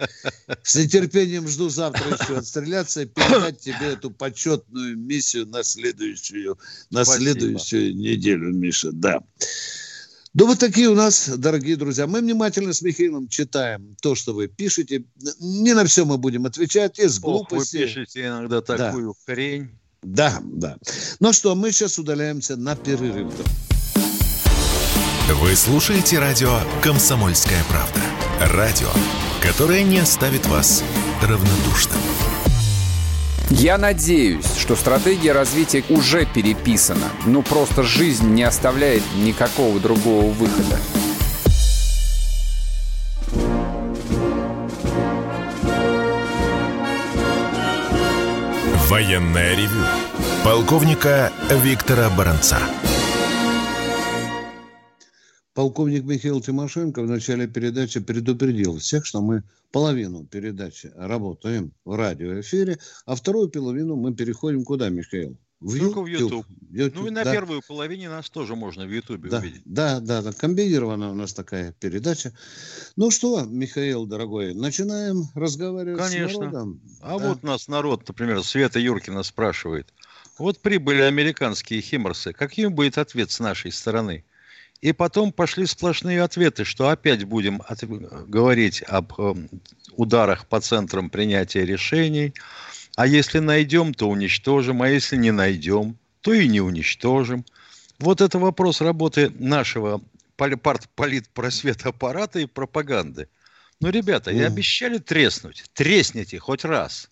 С 0.62 0.76
нетерпением 0.76 1.48
жду 1.48 1.70
завтра 1.70 2.06
еще 2.06 2.38
отстреляться 2.38 3.02
и 3.02 3.06
передать 3.08 3.62
тебе 3.62 3.94
эту 3.94 4.12
почетную 4.12 4.96
миссию 4.96 5.48
на 5.48 5.64
следующую, 5.64 6.60
на 6.92 7.04
следующую 7.04 7.96
неделю, 7.96 8.54
Миша. 8.54 8.92
Да. 8.92 9.24
Ну, 10.36 10.46
вот 10.46 10.60
такие 10.60 10.88
у 10.88 10.94
нас, 10.94 11.28
дорогие 11.36 11.76
друзья. 11.76 12.06
Мы 12.06 12.20
внимательно 12.20 12.74
с 12.74 12.84
Михаилом 12.84 13.28
читаем 13.28 13.96
то, 14.04 14.14
что 14.14 14.36
вы 14.36 14.48
пишете. 14.48 15.04
Не 15.40 15.74
на 15.74 15.84
все 15.86 16.06
мы 16.06 16.20
будем 16.20 16.46
отвечать, 16.46 17.00
из 17.00 17.18
глупости. 17.18 17.78
Ох, 17.78 17.82
вы 17.82 17.88
пишете 17.88 18.28
иногда 18.28 18.62
такую 18.62 19.16
да. 19.26 19.34
хрень. 19.34 19.79
Да, 20.02 20.40
да. 20.44 20.78
Ну 21.20 21.34
что, 21.34 21.56
мы 21.56 21.72
сейчас 21.72 22.00
удаляемся 22.00 22.56
на 22.56 22.76
перерыв. 22.76 23.34
Вы 25.30 25.56
слушаете 25.56 26.20
радио 26.20 26.60
«Комсомольская 26.82 27.64
правда». 27.70 28.00
Радио, 28.56 28.90
которое 29.42 29.84
не 29.84 30.00
оставит 30.00 30.48
вас 30.48 30.84
равнодушным. 31.22 32.00
Я 33.52 33.78
надеюсь, 33.78 34.46
что 34.58 34.76
стратегия 34.76 35.34
развития 35.34 35.84
уже 35.90 36.26
переписана. 36.26 37.10
Ну, 37.26 37.42
просто 37.44 37.84
жизнь 37.84 38.28
не 38.28 38.44
оставляет 38.44 39.04
никакого 39.18 39.80
другого 39.80 40.32
выхода. 40.32 40.80
Военная 49.00 49.56
ревю. 49.56 49.82
Полковника 50.44 51.32
Виктора 51.64 52.10
Баранца. 52.18 52.58
Полковник 55.54 56.04
Михаил 56.04 56.42
Тимошенко 56.42 57.02
в 57.04 57.08
начале 57.08 57.48
передачи 57.48 58.02
предупредил 58.02 58.78
всех, 58.78 59.06
что 59.06 59.22
мы 59.22 59.44
половину 59.72 60.26
передачи 60.26 60.92
работаем 60.98 61.72
в 61.86 61.96
радиоэфире, 61.96 62.78
а 63.06 63.16
вторую 63.16 63.50
половину 63.50 63.96
мы 63.96 64.14
переходим 64.14 64.66
куда, 64.66 64.90
Михаил? 64.90 65.38
В 65.62 65.78
Только 65.78 66.06
YouTube. 66.06 66.46
в 66.48 66.74
YouTube. 66.74 66.96
Ну 66.96 67.08
и 67.08 67.10
на 67.10 67.26
да. 67.26 67.34
первую 67.34 67.62
половине 67.68 68.10
нас 68.10 68.30
тоже 68.30 68.56
можно 68.56 68.86
в 68.86 68.90
YouTube 68.90 69.28
да, 69.28 69.40
увидеть. 69.40 69.62
Да, 69.66 70.00
да, 70.00 70.22
да. 70.22 70.32
Комбинированная 70.32 71.10
у 71.10 71.14
нас 71.14 71.34
такая 71.34 71.74
передача. 71.74 72.32
Ну 72.96 73.12
что, 73.12 73.44
Михаил, 73.44 74.06
дорогой, 74.06 74.54
начинаем 74.54 75.24
разговаривать 75.36 76.02
Конечно. 76.02 76.30
с 76.30 76.38
народом. 76.40 76.82
А 77.02 77.20
да. 77.20 77.28
вот 77.28 77.44
нас 77.44 77.68
народ, 77.68 78.08
например, 78.08 78.42
Света 78.42 78.80
Юркина 78.80 79.24
спрашивает. 79.24 79.94
Вот 80.38 80.60
прибыли 80.60 81.02
американские 81.02 81.82
химорсы. 81.82 82.32
Каким 82.32 82.74
будет 82.74 82.98
ответ 82.98 83.30
с 83.30 83.42
нашей 83.42 83.74
стороны? 83.74 84.24
И 84.80 84.94
потом 84.94 85.34
пошли 85.34 85.66
сплошные 85.66 86.24
ответы, 86.24 86.64
что 86.64 86.88
опять 86.88 87.26
будем 87.26 87.62
от... 87.68 87.84
говорить 87.84 88.82
об 88.88 89.12
э, 89.20 89.34
ударах 89.98 90.48
по 90.48 90.62
центрам 90.62 91.10
принятия 91.10 91.66
решений. 91.66 92.34
А 93.00 93.08
если 93.08 93.40
найдем, 93.40 93.94
то 93.94 94.10
уничтожим. 94.10 94.82
А 94.82 94.90
если 94.90 95.16
не 95.16 95.32
найдем, 95.32 95.98
то 96.20 96.34
и 96.34 96.50
не 96.50 96.60
уничтожим. 96.60 97.46
Вот 97.98 98.20
это 98.20 98.40
вопрос 98.40 98.82
работы 98.82 99.32
нашего 99.40 100.02
политпросвета 100.36 101.90
аппарата 101.90 102.40
и 102.40 102.46
пропаганды. 102.46 103.30
Ну, 103.80 103.90
ребята, 103.90 104.32
и 104.32 104.42
обещали 104.42 104.98
треснуть. 104.98 105.64
Тресните 105.72 106.40
хоть 106.40 106.66
раз. 106.66 107.08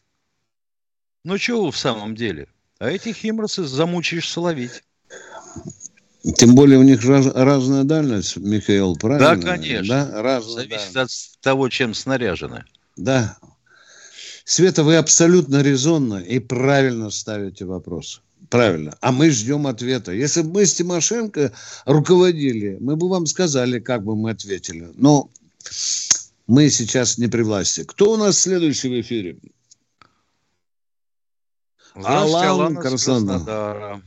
Ну, 1.23 1.37
чего 1.37 1.63
вы 1.63 1.71
в 1.71 1.77
самом 1.77 2.15
деле? 2.15 2.49
А 2.79 2.89
этих 2.89 3.15
химросы 3.15 3.63
замучаешь 3.63 4.29
соловить. 4.29 4.83
Тем 6.35 6.53
более 6.53 6.79
у 6.79 6.83
них 6.83 7.01
раз, 7.05 7.27
разная 7.27 7.85
дальность, 7.85 8.35
Михаил, 8.35 8.97
правильно? 8.97 9.37
Да, 9.37 9.41
конечно. 9.41 10.05
Да? 10.05 10.21
Разная 10.21 10.63
Зависит 10.65 10.91
дальность. 10.91 11.35
от 11.37 11.41
того, 11.41 11.69
чем 11.69 11.93
снаряжены. 11.93 12.65
Да. 12.97 13.37
Света, 14.47 14.85
вы 14.85 14.95
абсолютно 14.95 15.61
резонно 15.61 16.19
и 16.19 16.39
правильно 16.39 17.09
ставите 17.09 17.65
вопрос. 17.65 18.21
Правильно. 18.49 18.95
А 19.01 19.11
мы 19.11 19.29
ждем 19.29 19.67
ответа. 19.67 20.13
Если 20.13 20.41
бы 20.41 20.53
мы 20.53 20.65
с 20.65 20.73
Тимошенко 20.73 21.51
руководили, 21.85 22.77
мы 22.79 22.95
бы 22.95 23.09
вам 23.09 23.25
сказали, 23.25 23.81
как 23.81 24.05
бы 24.05 24.15
мы 24.15 24.29
ответили. 24.29 24.89
Но 24.95 25.29
мы 26.47 26.69
сейчас 26.69 27.17
не 27.17 27.27
при 27.27 27.41
власти. 27.41 27.83
Кто 27.83 28.13
у 28.13 28.15
нас 28.15 28.39
следующий 28.39 28.87
в 28.87 29.01
эфире? 29.01 29.37
Здравствуйте, 31.93 32.47
Алан, 32.47 32.47
Алан 32.47 32.75
Краснодара. 32.77 34.01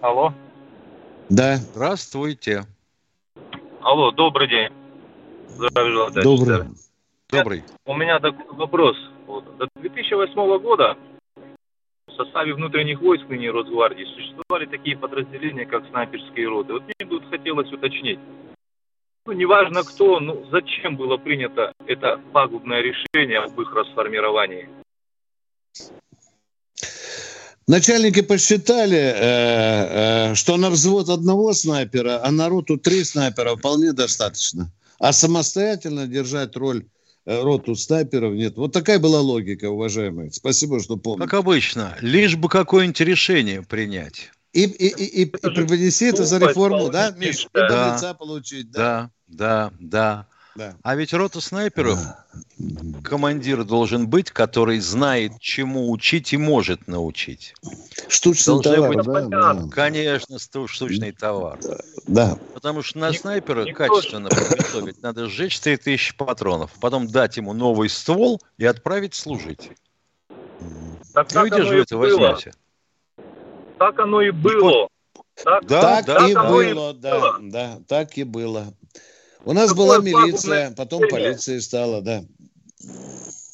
Алло. 0.00 0.34
Да. 1.28 1.58
Здравствуйте. 1.58 2.64
Алло, 3.82 4.12
добрый 4.12 4.48
день. 4.48 4.72
Здравия 5.58 5.92
желаю. 5.92 6.22
Добрый. 6.22 6.87
Добрый. 7.30 7.62
У 7.84 7.94
меня 7.94 8.18
такой 8.20 8.56
вопрос. 8.56 8.96
До 9.26 9.68
2008 9.76 10.58
года 10.60 10.96
в 12.06 12.12
составе 12.16 12.54
внутренних 12.54 13.00
войск 13.00 13.28
ныне 13.28 13.50
Росгвардии 13.50 14.04
существовали 14.04 14.66
такие 14.66 14.96
подразделения, 14.96 15.66
как 15.66 15.86
снайперские 15.88 16.48
роты. 16.48 16.72
Вот 16.72 16.82
мне 16.82 17.08
тут 17.08 17.28
хотелось 17.28 17.70
уточнить. 17.70 18.18
Ну, 19.26 19.32
неважно 19.32 19.82
кто, 19.82 20.20
ну, 20.20 20.46
зачем 20.50 20.96
было 20.96 21.18
принято 21.18 21.72
это 21.86 22.18
пагубное 22.32 22.80
решение 22.80 23.40
об 23.40 23.60
их 23.60 23.74
расформировании? 23.74 24.70
Начальники 27.66 28.22
посчитали, 28.22 28.96
э, 28.96 30.30
э, 30.30 30.34
что 30.34 30.56
на 30.56 30.70
взвод 30.70 31.10
одного 31.10 31.52
снайпера, 31.52 32.24
а 32.24 32.30
на 32.30 32.48
роту 32.48 32.78
три 32.78 33.04
снайпера 33.04 33.56
вполне 33.56 33.92
достаточно. 33.92 34.72
А 34.98 35.12
самостоятельно 35.12 36.06
держать 36.06 36.56
роль 36.56 36.86
роту 37.28 37.74
снайперов 37.74 38.34
нет. 38.34 38.56
Вот 38.56 38.72
такая 38.72 38.98
была 38.98 39.20
логика, 39.20 39.70
уважаемые. 39.70 40.32
Спасибо, 40.32 40.80
что 40.80 40.96
помните. 40.96 41.28
Как 41.28 41.38
обычно, 41.38 41.96
лишь 42.00 42.36
бы 42.36 42.48
какое-нибудь 42.48 43.00
решение 43.00 43.62
принять. 43.62 44.30
И, 44.54 44.62
и, 44.62 44.88
и, 44.88 45.04
и, 45.04 45.22
и 45.22 45.26
преподнеси 45.26 46.06
это 46.06 46.24
за 46.24 46.38
реформу, 46.38 46.88
да, 46.88 47.10
Миш? 47.10 47.46
Да, 47.52 47.94
лица 47.94 48.14
получить, 48.14 48.70
да. 48.70 49.10
Да, 49.28 49.72
да, 49.78 50.26
да. 50.58 50.72
Да. 50.72 50.76
А 50.82 50.96
ведь 50.96 51.14
рота 51.14 51.40
снайперов 51.40 51.98
командир 53.04 53.64
должен 53.64 54.08
быть, 54.08 54.30
который 54.30 54.80
знает, 54.80 55.32
чему 55.40 55.90
учить 55.90 56.32
и 56.32 56.36
может 56.36 56.88
научить. 56.88 57.54
Штучный 58.08 58.60
товар, 58.62 58.96
быть, 58.96 59.28
да, 59.28 59.54
да. 59.54 59.68
Конечно, 59.70 60.38
штучный 60.38 61.12
товар. 61.12 61.58
Да. 62.06 62.36
Потому 62.54 62.82
что 62.82 62.98
на 62.98 63.12
снайпера 63.12 63.64
Никто... 63.64 63.86
качественно 63.86 64.28
подготовить 64.28 65.00
надо 65.00 65.28
сжечь 65.28 65.60
3000 65.60 66.16
патронов, 66.16 66.72
потом 66.80 67.06
дать 67.06 67.36
ему 67.36 67.52
новый 67.52 67.88
ствол 67.88 68.40
и 68.58 68.66
отправить 68.66 69.14
служить. 69.14 69.70
Так, 71.14 71.32
ну 71.34 71.46
где 71.46 71.62
же 71.62 71.76
вы 71.76 71.80
это 71.82 71.96
возьмете? 71.96 72.52
Так 73.78 73.98
оно 74.00 74.22
и 74.22 74.30
было. 74.30 74.88
Так, 75.44 75.66
да, 75.66 76.02
так 76.02 76.06
да, 76.06 76.28
и 76.28 76.34
было, 76.34 76.94
да, 76.94 77.36
да, 77.40 77.78
так 77.86 78.18
и 78.18 78.24
было. 78.24 78.74
У 79.44 79.52
нас 79.52 79.74
была 79.74 79.98
милиция, 79.98 80.72
потом 80.76 81.08
полиция 81.08 81.60
стала, 81.60 82.02
да. 82.02 82.24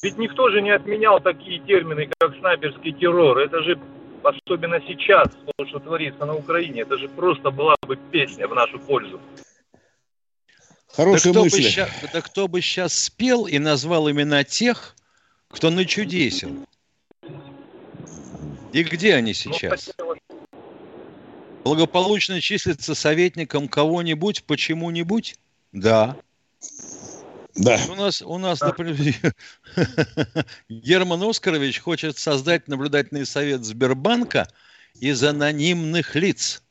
Ведь 0.01 0.17
никто 0.17 0.49
же 0.49 0.61
не 0.61 0.71
отменял 0.71 1.19
такие 1.19 1.59
термины, 1.59 2.09
как 2.19 2.35
снайперский 2.37 2.93
террор. 2.93 3.39
Это 3.39 3.63
же, 3.63 3.79
особенно 4.23 4.79
сейчас, 4.81 5.29
то, 5.57 5.65
что 5.65 5.79
творится 5.79 6.25
на 6.25 6.35
Украине, 6.35 6.81
это 6.81 6.97
же 6.97 7.09
просто 7.09 7.49
была 7.49 7.75
бы 7.87 7.97
песня 8.11 8.47
в 8.47 8.53
нашу 8.53 8.79
пользу. 8.79 9.19
Хорошая 10.87 11.33
да 11.33 11.41
мысль. 11.41 11.63
Бы 11.63 11.69
ща, 11.69 11.89
да 12.13 12.21
кто 12.21 12.47
бы 12.47 12.61
сейчас 12.61 12.93
спел 12.93 13.47
и 13.47 13.57
назвал 13.57 14.09
имена 14.09 14.43
тех, 14.43 14.95
кто 15.49 15.69
начудесил? 15.69 16.65
И 18.71 18.83
где 18.83 19.15
они 19.15 19.33
сейчас? 19.33 19.91
Благополучно 21.63 22.41
числится 22.41 22.93
советником 22.93 23.67
кого-нибудь, 23.67 24.43
почему-нибудь? 24.43 25.35
Да. 25.75 26.15
Да. 27.55 27.79
У 27.89 27.95
нас, 27.95 28.21
у 28.21 28.37
нас, 28.37 28.61
например, 28.61 29.35
Герман 30.69 31.21
Оскарович 31.23 31.79
хочет 31.81 32.17
создать 32.17 32.67
наблюдательный 32.67 33.25
совет 33.25 33.63
Сбербанка 33.65 34.47
из 34.99 35.21
анонимных 35.23 36.15
лиц. 36.15 36.61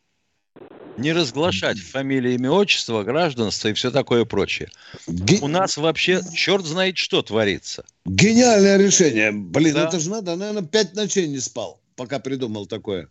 Не 0.97 1.13
разглашать 1.13 1.79
фамилии, 1.81 2.35
имя, 2.35 2.51
отчество, 2.51 3.03
гражданство 3.03 3.69
и 3.69 3.73
все 3.75 3.91
такое 3.91 4.25
прочее. 4.25 4.71
Ге- 5.07 5.39
У 5.43 5.49
нас 5.49 5.77
вообще 5.77 6.23
черт 6.35 6.65
знает 6.65 6.97
что 6.97 7.21
творится. 7.23 7.85
Гениальное 8.07 8.79
решение. 8.79 9.33
Блин, 9.33 9.75
Да. 9.75 9.89
это 9.89 9.99
же 10.01 10.09
надо. 10.09 10.37
Наверное, 10.37 10.63
пять 10.63 10.95
ночей 10.95 11.27
не 11.27 11.41
спал, 11.41 11.81
пока 11.97 12.21
придумал 12.21 12.67
такое. 12.67 13.09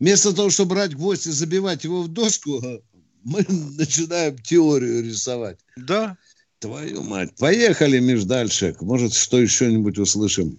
Вместо 0.00 0.34
того, 0.34 0.50
чтобы 0.50 0.74
брать 0.74 0.94
гвоздь 0.94 1.26
и 1.26 1.30
забивать 1.30 1.84
его 1.84 2.02
в 2.02 2.08
доску, 2.08 2.60
мы 3.24 3.40
начинаем 3.78 4.36
теорию 4.38 5.02
рисовать. 5.02 5.58
Да. 5.76 6.16
Твою 6.60 7.02
мать. 7.02 7.30
Поехали, 7.38 7.98
Миш, 7.98 8.24
дальше. 8.24 8.74
Может, 8.80 9.12
что 9.12 9.38
еще-нибудь 9.38 9.98
услышим. 9.98 10.56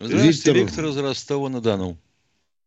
Здравствуйте, 0.00 0.52
Виктор. 0.52 0.54
Виктор 0.56 0.84
из 0.86 0.98
Ростова-на-Дону. 0.98 1.96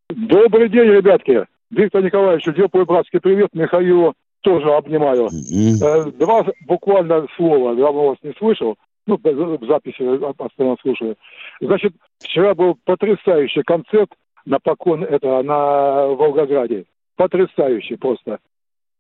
Добрый 0.10 0.70
день, 0.70 0.90
ребятки. 0.90 1.46
Виктор 1.70 2.02
Николаевич, 2.02 2.46
теплый 2.46 2.86
братский 2.86 3.20
привет. 3.20 3.50
Михаилу 3.54 4.14
тоже 4.42 4.72
обнимаю. 4.74 5.28
Э, 5.28 6.12
Два 6.12 6.46
буквально 6.66 7.28
слова. 7.36 7.76
Давно 7.76 8.10
вас 8.10 8.18
не 8.24 8.34
слышал. 8.40 8.78
Ну, 9.06 9.18
в 9.22 9.68
записи 9.68 10.34
постоянно 10.38 10.78
слушаю. 10.82 11.18
Значит, 11.62 11.94
вчера 12.20 12.56
был 12.56 12.78
потрясающий 12.84 13.64
концерт 13.64 14.10
на 14.46 14.60
покон, 14.60 15.04
это 15.04 15.42
на 15.44 16.08
Волгограде. 16.08 16.86
Потрясающий 17.16 17.96
просто. 17.96 18.40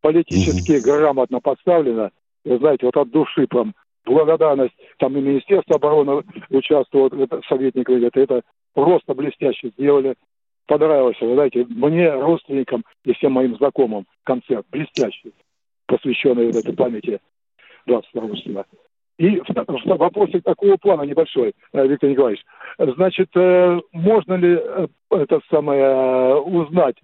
Политически 0.01 0.83
грамотно 0.83 1.39
поставлено. 1.39 2.11
Знаете, 2.45 2.85
вот 2.85 2.97
от 2.97 3.09
души 3.09 3.47
прям 3.47 3.73
благодарность. 4.05 4.73
Там 4.97 5.17
и 5.17 5.21
Министерство 5.21 5.75
обороны 5.75 6.23
участвовало, 6.49 7.09
это, 7.23 7.41
советник 7.47 7.85
говорит, 7.85 8.15
это 8.15 8.41
просто 8.73 9.13
блестяще 9.13 9.69
сделали. 9.69 10.15
Понравился, 10.65 11.25
вы 11.25 11.35
знаете, 11.35 11.65
мне, 11.69 12.11
родственникам 12.11 12.83
и 13.05 13.13
всем 13.13 13.33
моим 13.33 13.55
знакомым 13.55 14.05
концерт 14.23 14.65
блестящий, 14.69 15.33
посвященный 15.85 16.47
вот 16.47 16.55
этой 16.55 16.75
памяти 16.75 17.19
22 17.85 18.35
числа. 18.35 18.65
И 19.17 19.41
вопросик 19.85 20.43
такого 20.43 20.77
плана 20.77 21.01
небольшой, 21.03 21.53
э, 21.73 21.87
Виктор 21.87 22.09
Николаевич. 22.09 22.43
Значит, 22.77 23.29
э, 23.35 23.79
можно 23.91 24.33
ли 24.35 24.59
э, 24.61 24.87
это 25.09 25.39
самое 25.49 26.35
узнать? 26.35 26.97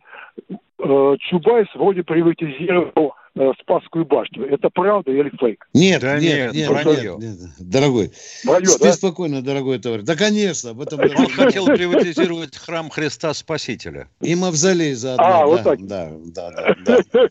Э, 0.84 1.16
Чубайс 1.20 1.68
вроде 1.76 2.04
приватизировал 2.04 3.14
э, 3.36 3.52
Спасскую 3.62 4.06
башню. 4.06 4.46
Это 4.48 4.70
правда 4.70 5.12
или 5.12 5.30
фейк? 5.40 5.66
Нет, 5.74 6.02
Да 6.02 6.20
нет, 6.20 6.54
нет, 6.54 6.54
нет, 6.54 6.70
вранье. 6.70 7.16
нет, 7.18 7.40
нет, 7.40 7.50
дорогой. 7.60 8.12
Вранье, 8.46 8.68
Спи 8.68 8.84
да? 8.84 8.94
спокойно, 8.94 9.42
дорогой 9.42 9.80
товарищ. 9.80 10.04
Да, 10.04 10.16
конечно, 10.16 10.72
об 10.72 10.82
этом 10.82 11.00
Он 11.00 11.30
хотел 11.30 11.66
приватизировать 11.68 12.58
храм 12.58 12.90
Христа 12.90 13.34
Спасителя. 13.34 14.10
и 14.22 14.36
мавзолей 14.36 14.94
заодно. 14.94 15.26
А, 15.26 15.30
да, 15.40 15.46
вот 15.46 15.64
так. 15.64 15.88
Да, 15.88 16.12
да, 16.36 16.52
да, 16.86 16.98
да. 17.14 17.28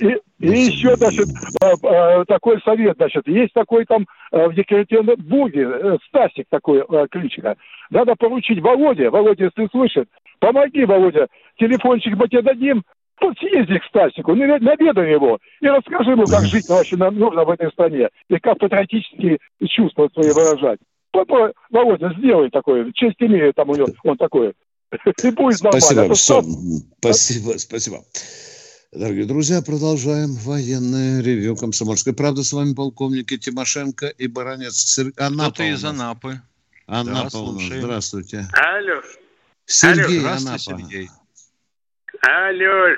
И, 0.00 0.16
и 0.40 0.58
еще, 0.58 0.96
значит, 0.96 1.28
э, 1.62 2.24
такой 2.26 2.60
совет, 2.62 2.96
значит, 2.96 3.28
есть 3.28 3.52
такой 3.52 3.84
там 3.86 4.06
в 4.32 4.50
Екатеринбурге, 4.50 5.98
Стасик 6.08 6.46
такой 6.50 6.84
кличка. 7.10 7.56
Надо 7.90 8.14
поручить 8.16 8.60
Володе, 8.60 9.08
Володя, 9.08 9.44
если 9.44 9.68
слышит, 9.70 10.08
помоги, 10.40 10.84
Володя, 10.84 11.26
телефончик 11.58 12.14
мы 12.16 12.28
тебе 12.28 12.42
дадим, 12.42 12.84
вот 13.20 13.36
съезди 13.38 13.78
к 13.78 13.84
Стасику, 13.88 14.32
наве- 14.34 14.60
наведай 14.60 15.10
его 15.12 15.38
и 15.60 15.66
расскажи 15.66 16.12
ему, 16.12 16.24
как 16.26 16.44
жить 16.46 16.68
вообще 16.68 16.96
нам 16.96 17.18
нужно 17.18 17.44
в 17.44 17.50
этой 17.50 17.70
стране 17.72 18.08
и 18.28 18.38
как 18.38 18.58
патриотические 18.58 19.38
чувства 19.68 20.08
свои 20.12 20.30
выражать. 20.32 20.78
Папа, 21.10 21.52
Володя, 21.70 22.12
сделай 22.18 22.50
такое, 22.50 22.92
честь 22.92 23.16
имею 23.20 23.52
там 23.54 23.70
у 23.70 23.74
него, 23.74 23.88
он 24.04 24.16
такой. 24.16 24.52
И 25.22 25.30
будет 25.30 25.60
нормально. 25.62 25.80
Спасибо, 25.80 26.02
А 26.04 26.08
то 26.08 26.14
все. 26.14 26.42
Спасибо, 27.00 27.58
спасибо. 27.58 27.96
Дорогие 28.92 29.26
друзья, 29.26 29.60
продолжаем 29.60 30.30
военное 30.46 31.20
ревю 31.22 31.56
«Комсомольской 31.56 32.14
правды». 32.14 32.42
С 32.42 32.54
вами 32.54 32.72
полковники 32.72 33.36
Тимошенко 33.36 34.06
и 34.06 34.28
баронец 34.28 34.74
Сер- 34.76 35.12
Анапа. 35.18 35.50
Кто-то 35.50 35.64
из. 35.64 35.84
Анапы. 35.84 36.40
Анапа 36.86 37.04
Да, 37.04 37.20
у 37.20 37.24
нас. 37.24 37.32
слушаем. 37.32 37.82
Здравствуйте. 37.82 38.46
Алло, 38.54 39.02
Сергей 39.78 40.20
Здравствуйте, 40.20 40.70
Анапа. 40.72 40.82
Сергей. 40.82 41.08
алло, 42.22 42.96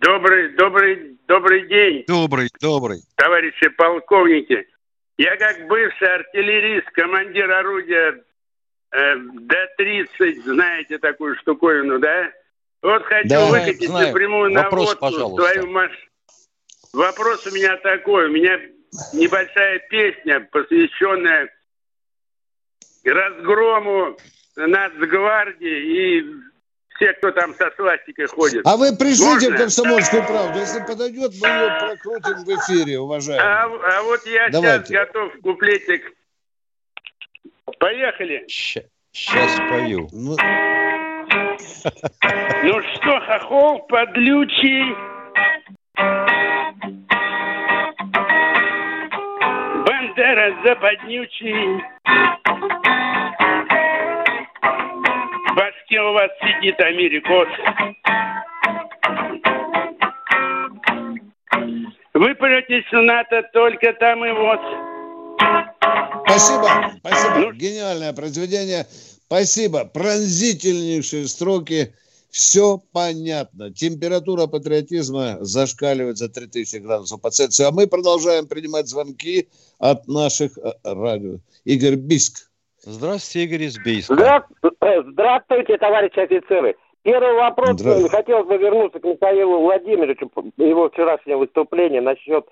добрый, 0.00 0.48
добрый, 0.56 1.18
добрый 1.28 1.68
день, 1.68 2.04
Добрый, 2.08 2.48
добрый. 2.58 3.02
товарищи 3.16 3.68
полковники. 3.68 4.66
Я 5.18 5.36
как 5.36 5.66
бывший 5.68 6.14
артиллерист, 6.14 6.86
командир 6.92 7.50
орудия 7.50 8.24
э, 8.92 9.16
Д-30, 9.16 10.42
знаете 10.44 10.98
такую 10.98 11.36
штуковину, 11.36 11.98
да? 11.98 12.32
Вот 12.82 13.02
хочу 13.04 13.28
Да, 13.28 13.46
выкатить 13.50 13.86
знаю. 13.88 14.08
напрямую 14.08 14.54
Вопрос, 14.54 14.94
наводку 14.94 15.00
пожалуйста. 15.00 15.52
свою 15.52 15.70
машину. 15.70 16.00
Вопрос 16.94 17.46
у 17.46 17.50
меня 17.54 17.76
такой. 17.78 18.26
У 18.28 18.32
меня 18.32 18.58
небольшая 19.12 19.80
песня, 19.90 20.40
посвященная 20.50 21.50
разгрому 23.04 24.16
Нацгвардии 24.56 26.18
и 26.18 26.24
все, 26.96 27.12
кто 27.14 27.30
там 27.30 27.54
со 27.54 27.70
свастикой 27.76 28.26
ходит. 28.26 28.62
А 28.66 28.76
вы 28.76 28.96
пришлите 28.96 29.48
в 29.48 29.50
Можно? 29.50 29.58
«Комсомольскую 29.58 30.24
правду». 30.26 30.58
Если 30.58 30.80
подойдет, 30.80 31.32
мы 31.42 31.48
ее 31.48 31.78
прокрутим 31.78 32.44
в 32.44 32.48
эфире, 32.48 32.96
А, 32.96 33.02
уважаемые. 33.02 33.80
а 33.84 34.02
вот 34.02 34.26
я 34.26 34.48
Давайте. 34.48 34.86
сейчас 34.86 35.06
готов 35.08 35.32
куплетик. 35.42 36.12
Поехали. 37.78 38.44
Сейчас 38.48 39.56
пою. 39.68 40.08
Ну, 40.12 40.36
Ну 42.64 42.82
что, 42.94 43.20
хохол 43.20 43.86
подлючий. 43.88 44.94
Бандера 49.86 50.54
западнючий. 50.64 51.82
Башке 55.86 56.00
у 56.00 56.12
вас 56.12 56.30
сидит 56.40 56.80
америкос. 56.80 57.48
Вы 62.14 62.34
претесь 62.34 62.90
в 62.90 63.02
НАТО 63.02 63.42
только 63.52 63.92
там 63.94 64.24
и 64.24 64.32
вот. 64.32 64.60
Спасибо, 66.28 66.92
спасибо. 66.98 67.38
Ну- 67.38 67.52
Гениальное 67.52 68.12
произведение. 68.12 68.86
Спасибо. 69.26 69.84
Пронзительнейшие 69.84 71.28
строки. 71.28 71.94
Все 72.30 72.82
понятно. 72.92 73.72
Температура 73.72 74.46
патриотизма 74.46 75.38
зашкаливает 75.40 76.18
за 76.18 76.28
3000 76.28 76.76
градусов 76.78 77.20
по 77.20 77.30
Цельсию. 77.30 77.68
А 77.68 77.72
мы 77.72 77.86
продолжаем 77.86 78.46
принимать 78.46 78.88
звонки 78.88 79.48
от 79.78 80.06
наших 80.08 80.58
э, 80.58 80.72
радио. 80.84 81.38
Игорь 81.64 81.96
Биск. 81.96 82.50
Здравствуйте, 82.86 83.48
Игорь 83.48 83.62
из 83.66 83.78
Бийска. 83.78 84.14
Здра- 84.14 84.44
э, 84.80 85.02
Здравствуйте, 85.02 85.76
товарищи 85.76 86.20
офицеры. 86.20 86.76
Первый 87.02 87.34
вопрос, 87.34 87.82
хотелось 88.10 88.46
бы 88.46 88.56
вернуться 88.56 89.00
к 89.00 89.04
Михаилу 89.04 89.60
Владимировичу, 89.62 90.30
его 90.56 90.88
вчерашнее 90.88 91.36
выступление 91.36 92.00
насчет 92.00 92.46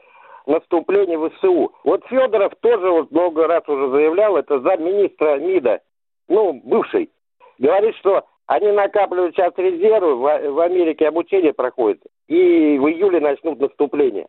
наступления 0.46 1.18
в 1.18 1.30
СУ. 1.40 1.72
Вот 1.84 2.04
Федоров 2.06 2.52
тоже 2.60 2.90
вот 2.90 3.12
много 3.12 3.46
раз 3.46 3.62
уже 3.68 3.90
заявлял, 3.90 4.36
это 4.36 4.58
замминистра 4.58 5.38
МИДа, 5.38 5.80
ну, 6.28 6.52
бывший, 6.64 7.10
говорит, 7.58 7.94
что 7.96 8.24
они 8.46 8.72
накапливают 8.72 9.36
сейчас 9.36 9.52
резервы, 9.56 10.16
в, 10.16 10.50
в 10.50 10.60
Америке 10.60 11.06
обучение 11.06 11.52
проходит, 11.52 12.02
и 12.26 12.76
в 12.78 12.88
июле 12.88 13.20
начнут 13.20 13.60
наступление. 13.60 14.26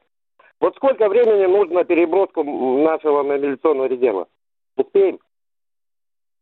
Вот 0.62 0.76
сколько 0.76 1.10
времени 1.10 1.46
нужно 1.48 1.84
переброску 1.84 2.44
нашего 2.44 3.24
мобилизационного 3.24 3.88
резерва? 3.88 4.28
Успеем? 4.78 5.20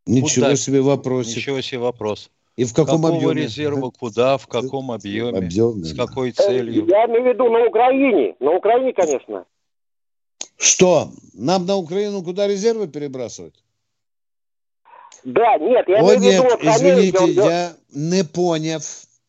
Ничего 0.06 0.46
Куда? 0.48 0.56
себе 0.56 0.82
вопросик. 0.82 1.38
Ничего 1.38 1.62
себе 1.62 1.80
вопрос. 1.80 2.30
И 2.56 2.66
в 2.66 2.74
каком 2.74 3.02
Какого 3.02 3.18
объеме? 3.18 3.42
резерва, 3.44 3.90
куда, 3.90 4.38
в 4.38 4.46
каком 4.48 4.92
объеме, 4.92 5.38
Объеме, 5.40 5.84
с 5.86 5.96
какой 5.96 6.30
Э, 6.30 6.34
целью? 6.34 6.86
Я 6.88 7.06
имею 7.06 7.24
в 7.24 7.28
виду 7.28 7.50
на 7.50 7.66
Украине. 7.66 8.36
На 8.40 8.52
Украине, 8.52 8.94
конечно. 8.94 9.46
Что? 10.58 11.08
Нам 11.34 11.66
на 11.66 11.78
Украину 11.78 12.22
куда 12.22 12.48
резервы 12.48 12.88
перебрасывать? 12.88 13.56
Да, 15.24 15.58
нет, 15.58 15.86
я 15.88 16.04
О, 16.04 16.12
виду, 16.14 16.22
нет, 16.24 16.42
Америка, 16.44 16.70
извините, 16.76 17.18
он 17.20 17.34
говорит- 17.34 17.38
я 17.38 17.74
не 17.94 18.24
понял 18.24 18.80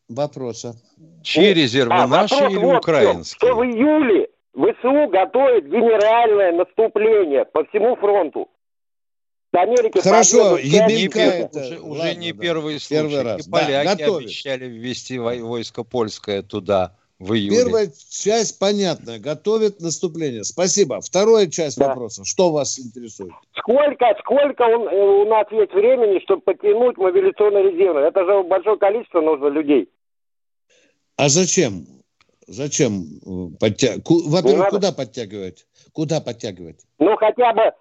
вопроса. 0.09 0.75
Чьи 1.23 1.53
резервы, 1.53 1.93
А, 1.95 2.07
наши 2.07 2.35
вопрос 2.35 2.51
или 2.53 2.63
вот 2.65 2.77
украинские? 2.77 3.37
Что 3.49 3.55
в 3.55 3.63
июле 3.63 4.29
ВСУ 4.53 5.07
готовит 5.09 5.65
генеральное 5.67 6.51
наступление 6.51 7.45
по 7.45 7.63
всему 7.65 7.95
фронту. 7.95 8.47
Америки 9.55 9.99
Хорошо, 10.01 10.57
части. 10.57 11.17
это- 11.17 11.59
уже, 11.59 11.79
уже 11.79 11.99
ладно, 11.99 12.19
не 12.19 12.33
да, 12.33 12.41
первый 12.41 12.79
случай. 12.79 13.01
первый 13.01 13.21
раз. 13.23 13.47
И 13.47 13.49
Да, 13.49 13.57
поляки 13.59 13.87
готовят. 13.99 14.23
обещали 14.25 14.65
ввести 14.65 15.17
вой- 15.17 15.41
войско 15.41 15.83
польское 15.83 16.41
туда 16.41 16.95
в 17.19 17.33
июле. 17.33 17.63
Первая 17.63 17.91
часть 18.09 18.59
понятная. 18.59 19.19
Готовит 19.19 19.79
наступление. 19.79 20.43
Спасибо. 20.43 20.99
Вторая 21.01 21.47
часть 21.47 21.77
Да. 21.77 21.87
вопроса. 21.89 22.23
Что 22.25 22.51
вас 22.51 22.77
интересует? 22.79 23.31
Сколько, 23.57 24.05
сколько 24.19 24.63
он- 24.63 24.87
э, 24.89 25.01
у 25.01 25.25
нас 25.29 25.47
есть 25.51 25.73
времени, 25.73 26.19
чтобы 26.23 26.41
потянуть 26.41 26.97
мобилизационный 26.97 27.71
резерв? 27.71 27.95
Это 27.97 28.25
же 28.25 28.43
большое 28.43 28.77
количество 28.77 29.21
нужно 29.21 29.47
людей. 29.47 29.89
А 31.17 31.29
зачем? 31.29 31.85
Зачем 32.47 33.05
подтягивать? 33.59 34.05
Во-первых, 34.07 34.59
надо. 34.65 34.69
куда 34.71 34.91
подтягивать? 34.91 35.65
Куда 35.93 36.19
подтягивать? 36.21 36.81
Ну, 36.99 37.15
хотя 37.15 37.53
бы, 37.53 37.71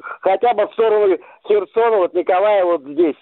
хотя 0.00 0.54
бы 0.54 0.66
в 0.66 0.72
сторону 0.72 1.18
Херсона, 1.46 1.96
вот 1.98 2.14
Николая 2.14 2.64
вот 2.64 2.82
здесь. 2.82 3.16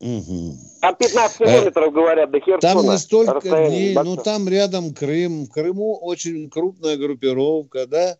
Мгм. 0.00 0.52
Там 0.80 0.94
15 0.94 1.38
километров, 1.38 1.92
говорят, 1.92 2.30
до 2.30 2.40
Херсона. 2.40 2.58
Э, 2.58 2.74
Там 2.74 2.90
не 2.92 2.98
столько 2.98 3.32
Расстояние 3.34 3.70
дней, 3.70 3.94
большое. 3.94 4.16
ну 4.16 4.22
там 4.22 4.48
рядом 4.48 4.94
Крым. 4.94 5.46
В 5.46 5.50
Крыму 5.50 5.96
очень 5.96 6.48
крупная 6.48 6.96
группировка, 6.96 7.86
да? 7.86 8.16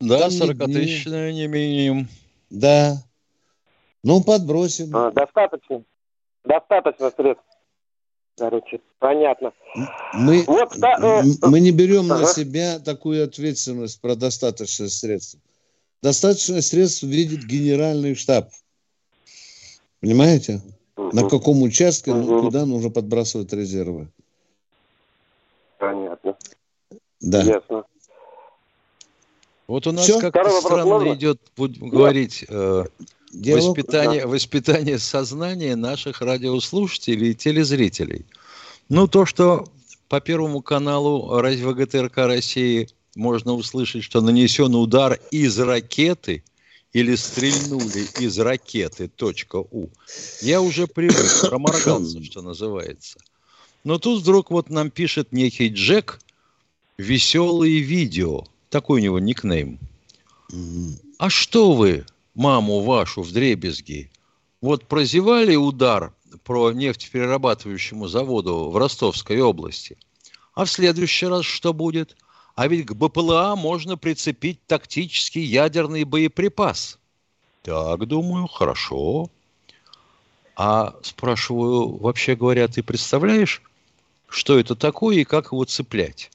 Да, 0.00 0.18
там 0.20 0.30
не 0.30 0.40
40-тысячная 0.40 1.32
не 1.32 1.48
минимум. 1.48 2.08
Да. 2.50 2.96
Ну, 4.04 4.22
подбросим. 4.22 4.94
А, 4.94 5.10
достаточно. 5.10 5.82
Достаточно 6.44 7.10
средств. 7.10 7.44
Короче, 8.38 8.80
понятно. 8.98 9.52
Мы, 10.12 10.44
Вот, 10.46 10.74
да, 10.76 11.22
э, 11.22 11.22
мы 11.42 11.58
не 11.58 11.72
берем 11.72 12.06
на 12.06 12.16
ага. 12.16 12.26
себя 12.26 12.78
такую 12.78 13.24
ответственность 13.24 14.00
про 14.00 14.14
достаточное 14.14 14.88
средств. 14.88 15.38
Достаточное 16.02 16.60
средств 16.60 17.02
видит 17.02 17.44
генеральный 17.44 18.14
штаб. 18.14 18.50
Понимаете? 20.00 20.62
На 20.96 21.22
Мгм, 21.22 21.28
каком 21.28 21.62
участке, 21.62 22.12
ну, 22.12 22.22
Мгм. 22.22 22.40
куда 22.46 22.64
нужно 22.66 22.90
подбрасывать 22.90 23.52
резервы. 23.52 24.08
Понятно. 25.78 26.36
Да. 27.20 27.42
Ясно. 27.42 27.84
Вот 29.66 29.86
у 29.86 29.92
нас 29.92 30.06
как-то 30.20 30.60
странно 30.60 30.84
можно? 30.84 31.14
идет, 31.14 31.40
будем 31.56 31.88
говорить, 31.88 32.44
э, 32.48 32.84
Диалог. 33.32 33.76
воспитание, 33.76 34.26
воспитание 34.26 34.98
сознания 34.98 35.74
наших 35.76 36.20
радиослушателей 36.20 37.32
и 37.32 37.34
телезрителей. 37.34 38.24
Ну, 38.88 39.08
то, 39.08 39.26
что 39.26 39.66
по 40.08 40.20
Первому 40.20 40.62
каналу 40.62 41.28
ВГТРК 41.60 42.18
России 42.18 42.88
можно 43.16 43.54
услышать, 43.54 44.04
что 44.04 44.20
нанесен 44.20 44.74
удар 44.74 45.18
из 45.30 45.58
ракеты 45.58 46.44
или 46.92 47.14
стрельнули 47.16 48.06
из 48.20 48.38
ракеты 48.38 49.10
.у. 49.52 49.88
Я 50.42 50.60
уже 50.60 50.86
привык, 50.86 51.40
проморгался, 51.48 52.22
что 52.22 52.42
называется. 52.42 53.18
Но 53.84 53.98
тут 53.98 54.22
вдруг 54.22 54.50
вот 54.50 54.70
нам 54.70 54.90
пишет 54.90 55.32
некий 55.32 55.68
Джек 55.68 56.20
«Веселые 56.98 57.80
видео». 57.80 58.46
Такой 58.70 59.00
у 59.00 59.04
него 59.04 59.18
никнейм. 59.18 59.78
А 61.18 61.30
что 61.30 61.72
вы, 61.72 62.04
маму 62.34 62.80
вашу 62.80 63.22
в 63.22 63.32
дребезги, 63.32 64.10
вот 64.60 64.86
прозевали 64.86 65.56
удар 65.56 66.12
про 66.44 66.72
нефтеперерабатывающему 66.72 68.08
заводу 68.08 68.70
в 68.70 68.76
Ростовской 68.76 69.40
области? 69.40 69.96
А 70.54 70.64
в 70.64 70.70
следующий 70.70 71.26
раз 71.26 71.44
что 71.44 71.72
будет? 71.72 72.16
А 72.56 72.68
ведь 72.68 72.86
к 72.86 72.94
БПЛА 72.94 73.54
можно 73.54 73.98
прицепить 73.98 74.58
тактический 74.66 75.42
ядерный 75.42 76.04
боеприпас. 76.04 76.98
Так, 77.62 78.06
думаю, 78.06 78.46
хорошо. 78.46 79.30
А 80.56 80.94
спрашиваю, 81.02 81.98
вообще 81.98 82.34
говоря, 82.34 82.66
ты 82.66 82.82
представляешь, 82.82 83.62
что 84.26 84.58
это 84.58 84.74
такое 84.74 85.18
и 85.18 85.24
как 85.24 85.52
его 85.52 85.66
цеплять? 85.66 86.30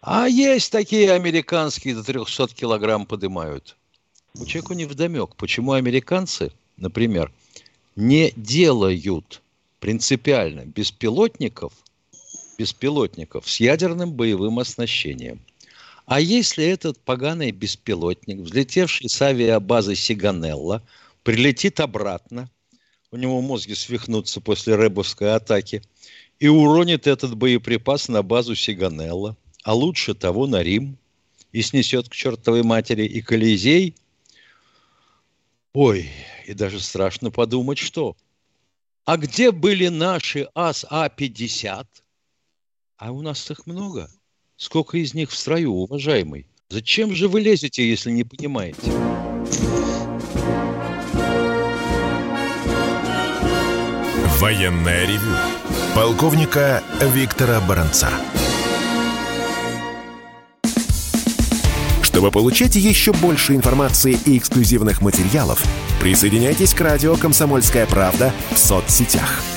А 0.00 0.26
есть 0.26 0.72
такие 0.72 1.12
американские 1.12 1.94
до 1.94 2.02
300 2.02 2.48
килограмм 2.48 3.06
поднимают. 3.06 3.76
У 4.34 4.44
человека 4.46 4.74
не 4.74 4.86
вдомек, 4.86 5.36
почему 5.36 5.72
американцы, 5.72 6.50
например, 6.76 7.30
не 7.94 8.32
делают 8.34 9.40
принципиально 9.78 10.64
беспилотников, 10.64 11.72
беспилотников 12.56 13.48
с 13.48 13.60
ядерным 13.60 14.12
боевым 14.12 14.58
оснащением. 14.58 15.40
А 16.06 16.20
если 16.20 16.64
этот 16.64 16.98
поганый 16.98 17.50
беспилотник, 17.50 18.40
взлетевший 18.40 19.08
с 19.08 19.22
авиабазы 19.22 19.94
Сиганелла, 19.94 20.82
прилетит 21.22 21.80
обратно, 21.80 22.50
у 23.10 23.16
него 23.16 23.40
мозги 23.40 23.74
свихнутся 23.74 24.40
после 24.40 24.74
рэбовской 24.74 25.34
атаки, 25.34 25.82
и 26.40 26.48
уронит 26.48 27.06
этот 27.06 27.36
боеприпас 27.36 28.08
на 28.08 28.22
базу 28.22 28.54
Сиганелла, 28.54 29.36
а 29.62 29.74
лучше 29.74 30.14
того 30.14 30.46
на 30.46 30.62
Рим, 30.62 30.98
и 31.52 31.62
снесет 31.62 32.08
к 32.08 32.12
чертовой 32.12 32.64
матери 32.64 33.04
и 33.04 33.22
Колизей, 33.22 33.94
ой, 35.72 36.10
и 36.46 36.52
даже 36.52 36.80
страшно 36.80 37.30
подумать, 37.30 37.78
что. 37.78 38.16
А 39.04 39.16
где 39.16 39.52
были 39.52 39.88
наши 39.88 40.48
АС-А-50? 40.54 41.86
А 42.96 43.10
у 43.10 43.22
нас 43.22 43.50
их 43.50 43.66
много. 43.66 44.08
Сколько 44.56 44.98
из 44.98 45.14
них 45.14 45.30
в 45.30 45.36
строю, 45.36 45.72
уважаемый? 45.72 46.46
Зачем 46.68 47.14
же 47.14 47.28
вы 47.28 47.40
лезете, 47.40 47.88
если 47.88 48.10
не 48.10 48.24
понимаете? 48.24 48.90
Военное 54.38 55.06
ревю 55.06 55.36
полковника 55.94 56.82
Виктора 57.00 57.60
Баранца. 57.60 58.10
Чтобы 62.02 62.30
получать 62.30 62.76
еще 62.76 63.12
больше 63.12 63.54
информации 63.54 64.16
и 64.24 64.38
эксклюзивных 64.38 65.02
материалов, 65.02 65.64
присоединяйтесь 66.00 66.74
к 66.74 66.80
радио 66.80 67.16
«Комсомольская 67.16 67.86
правда» 67.86 68.32
в 68.52 68.58
соцсетях. 68.58 69.53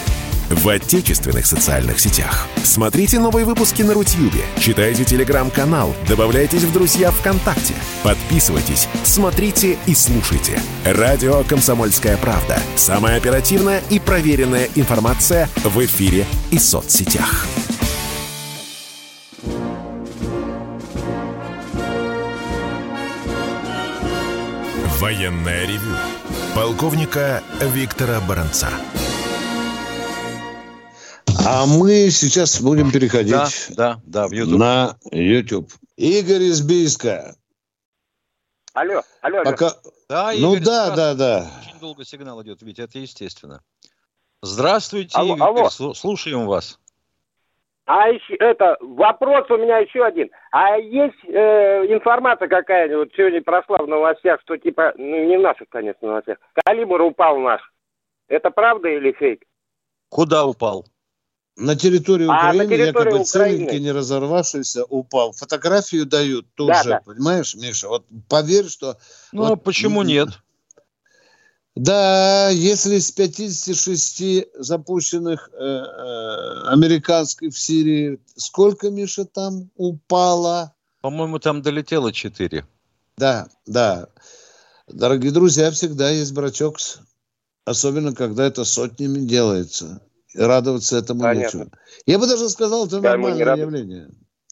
В 0.49 0.69
отечественных 0.69 1.45
социальных 1.45 1.99
сетях. 1.99 2.47
Смотрите 2.63 3.19
новые 3.19 3.45
выпуски 3.45 3.81
на 3.81 3.93
Рутьюбе, 3.93 4.45
читайте 4.59 5.03
телеграм-канал, 5.03 5.93
добавляйтесь 6.07 6.63
в 6.63 6.71
друзья 6.71 7.11
ВКонтакте, 7.11 7.73
подписывайтесь, 8.01 8.87
смотрите 9.03 9.77
и 9.87 9.93
слушайте. 9.93 10.61
Радио 10.85 11.43
«Комсомольская 11.43 12.15
правда». 12.15 12.57
Самая 12.77 13.17
оперативная 13.17 13.81
и 13.89 13.99
проверенная 13.99 14.69
информация 14.75 15.49
в 15.65 15.83
эфире 15.83 16.25
и 16.49 16.57
соцсетях. 16.57 17.45
Военное 24.99 25.67
ревю 25.67 25.95
полковника 26.55 27.43
Виктора 27.61 28.21
Баранца. 28.21 28.69
А 31.49 31.65
мы 31.65 32.09
сейчас 32.09 32.61
будем 32.61 32.91
переходить 32.91 33.31
Да, 33.31 33.47
да, 33.75 34.01
да, 34.05 34.27
в 34.27 34.31
YouTube. 34.31 34.59
на 34.59 34.97
YouTube. 35.11 35.69
Игорь 35.95 36.41
из 36.43 36.61
Бийска. 36.61 37.35
Алло, 38.73 39.01
алло, 39.21 39.37
алло. 39.39 39.43
Пока... 39.45 39.71
Да, 40.09 40.31
Ну 40.37 40.53
Игорь, 40.55 40.65
да, 40.65 40.85
здравствуйте. 40.87 40.95
да, 40.95 41.13
да. 41.15 41.51
Очень 41.61 41.79
долго 41.79 42.03
сигнал 42.05 42.43
идет, 42.43 42.61
ведь 42.61 42.79
это 42.79 42.99
естественно. 42.99 43.61
Здравствуйте, 44.41 45.17
Алло, 45.17 45.35
Игорь, 45.35 45.47
алло. 45.47 45.67
слу- 45.69 45.93
слушаем 45.93 46.45
вас. 46.47 46.79
А 47.85 48.09
еще 48.09 48.35
это 48.35 48.75
вопрос 48.81 49.49
у 49.49 49.55
меня 49.57 49.77
еще 49.77 50.03
один. 50.03 50.29
А 50.51 50.75
есть 50.77 51.15
э, 51.29 51.85
информация 51.93 52.49
какая-нибудь 52.49 53.13
сегодня 53.15 53.41
прошла 53.41 53.77
в 53.77 53.87
новостях, 53.87 54.41
что 54.41 54.57
типа, 54.57 54.93
ну 54.97 55.25
не 55.25 55.37
в 55.37 55.41
наших, 55.41 55.69
конечно, 55.69 56.05
новостях, 56.09 56.39
калибр 56.65 57.01
упал 57.01 57.37
наш. 57.39 57.61
Это 58.27 58.51
правда 58.51 58.89
или 58.89 59.13
фейк? 59.13 59.43
Куда 60.09 60.45
упал? 60.45 60.85
На 61.57 61.75
территории 61.75 62.25
А, 62.25 62.27
на 62.27 62.33
Украины 62.49 62.67
территории 62.69 62.87
якобы 62.87 63.07
Украины. 63.23 63.25
целенький, 63.25 63.79
не 63.79 63.91
разорвавшийся, 63.91 64.83
упал. 64.85 65.31
Фотографию 65.31 66.05
дают 66.05 66.45
тут 66.53 66.67
Да, 66.67 66.83
же, 66.83 66.89
да. 66.89 67.01
понимаешь, 67.03 67.55
Миша? 67.55 67.87
Вот 67.87 68.05
поверь, 68.29 68.69
что... 68.69 68.97
Ну, 69.31 69.43
а 69.43 69.49
Вот, 69.49 69.63
почему 69.63 70.01
м, 70.01 70.07
нет? 70.07 70.29
Да, 71.75 72.49
если 72.49 72.99
с 72.99 73.11
56 73.11 74.45
запущенных 74.59 75.49
э, 75.53 75.63
э, 75.63 76.67
американских 76.69 77.53
в 77.53 77.57
Сирии, 77.59 78.19
сколько, 78.35 78.91
Миша, 78.91 79.25
там 79.25 79.71
упало? 79.75 80.75
По-моему, 81.01 81.39
там 81.39 81.63
долетело 81.63 82.11
4. 82.13 82.65
Да, 83.17 83.47
да. 83.65 84.07
Дорогие 84.87 85.31
друзья, 85.31 85.71
всегда 85.71 86.11
есть 86.11 86.33
брачок, 86.33 86.77
особенно 87.65 88.13
когда 88.13 88.45
это 88.45 88.63
сотнями 88.63 89.19
делается. 89.25 90.01
Радоваться 90.33 90.97
этому 90.97 91.21
Понятно. 91.21 91.59
нечего. 91.59 91.71
Я 92.05 92.19
бы 92.19 92.27
даже 92.27 92.49
сказал, 92.49 92.85
это 92.85 92.99
Да, 92.99 93.11
нормальное 93.11 93.55
явление. 93.55 94.09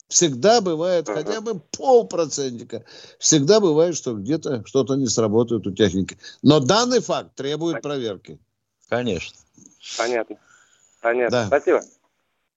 Всегда 0.08 0.60
бывает 0.60 1.08
хотя 1.08 1.40
бы 1.40 1.58
полпроцентика. 1.58 2.84
Всегда 3.18 3.58
бывает, 3.60 3.96
что 3.96 4.14
где-то 4.14 4.64
что-то 4.64 4.94
не 4.94 5.08
сработает 5.08 5.66
у 5.66 5.72
техники. 5.72 6.16
Но 6.42 6.60
данный 6.60 7.00
факт 7.00 7.34
требует 7.34 7.82
проверки. 7.82 8.38
Конечно. 8.88 9.36
Понятно. 9.98 10.36
Понятно. 11.00 11.30
Да. 11.30 11.46
Спасибо. 11.48 11.82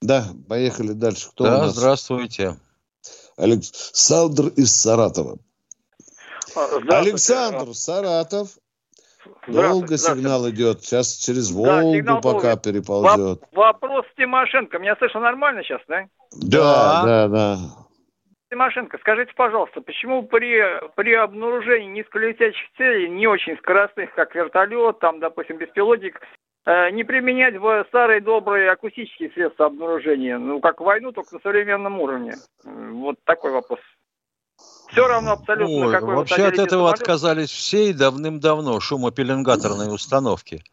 Да, 0.02 0.28
поехали 0.48 0.94
дальше. 0.94 1.30
Кто 1.32 1.44
у 1.44 1.48
да, 1.48 1.58
нас? 1.58 1.76
здравствуйте. 1.76 2.58
Александр 3.36 4.48
из 4.50 4.76
Саратова. 4.76 5.40
Александр, 6.56 7.74
Саратов. 7.74 8.59
Долго 9.48 9.98
сигнал 9.98 10.50
идет. 10.50 10.82
Сейчас 10.82 11.18
через 11.18 11.52
Да, 11.52 11.58
Волгу 11.58 11.96
сигнал 11.96 12.22
пока 12.22 12.48
Волги. 12.50 12.62
переползет. 12.64 13.40
Воп- 13.42 13.48
Вопрос 13.54 14.06
Тимошенко. 14.18 14.80
Меня 14.80 14.96
слышно 14.98 15.20
нормально 15.22 15.64
сейчас, 15.64 15.82
да? 15.88 16.06
Да, 16.32 17.02
да, 17.04 17.28
да. 17.28 17.58
Тимошенко, 18.52 18.98
скажите, 19.00 19.32
пожалуйста, 19.36 19.82
почему 19.82 20.24
при, 20.24 20.64
при 20.96 21.14
обнаружении 21.14 22.00
низколетящих 22.00 22.68
целей, 22.78 23.08
не 23.10 23.28
очень 23.28 23.58
скоростных, 23.58 24.14
как 24.16 24.34
вертолет, 24.34 25.00
там, 25.00 25.20
допустим, 25.20 25.58
беспилотник, 25.58 26.20
э, 26.66 26.90
не 26.90 27.04
применять 27.04 27.58
в 27.58 27.86
старые 27.90 28.22
добрые 28.22 28.72
акустические 28.72 29.30
средства 29.32 29.68
обнаружения, 29.68 30.40
ну, 30.40 30.60
как 30.62 30.82
войну, 30.82 31.12
только 31.12 31.36
на 31.36 31.42
современном 31.42 32.00
уровне? 32.02 32.34
Вот 32.64 33.18
такой 33.24 33.52
вопрос. 33.52 33.80
Все 34.92 35.08
равно 35.08 35.34
абсолютно, 35.34 35.86
Ой, 35.88 35.92
какой 35.92 36.16
вообще 36.16 36.46
от 36.46 36.54
этого 36.56 36.88
самолет. 36.88 37.02
отказались 37.02 37.50
все 37.52 37.90
и 37.90 37.94
давным-давно 37.94 38.80
шумопеленгаторные 38.80 39.92
установки. 39.92 40.64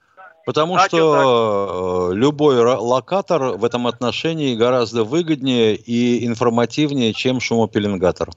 Потому 0.47 0.77
А 0.77 0.87
что 0.87 2.11
э, 2.13 2.15
любой 2.15 2.57
локатор 2.61 3.57
в 3.57 3.65
этом 3.65 3.87
отношении 3.89 4.55
гораздо 4.55 5.03
выгоднее 5.05 5.75
и 5.75 6.25
информативнее, 6.25 7.13
чем 7.13 7.41
шумопеленгатор. 7.41 8.31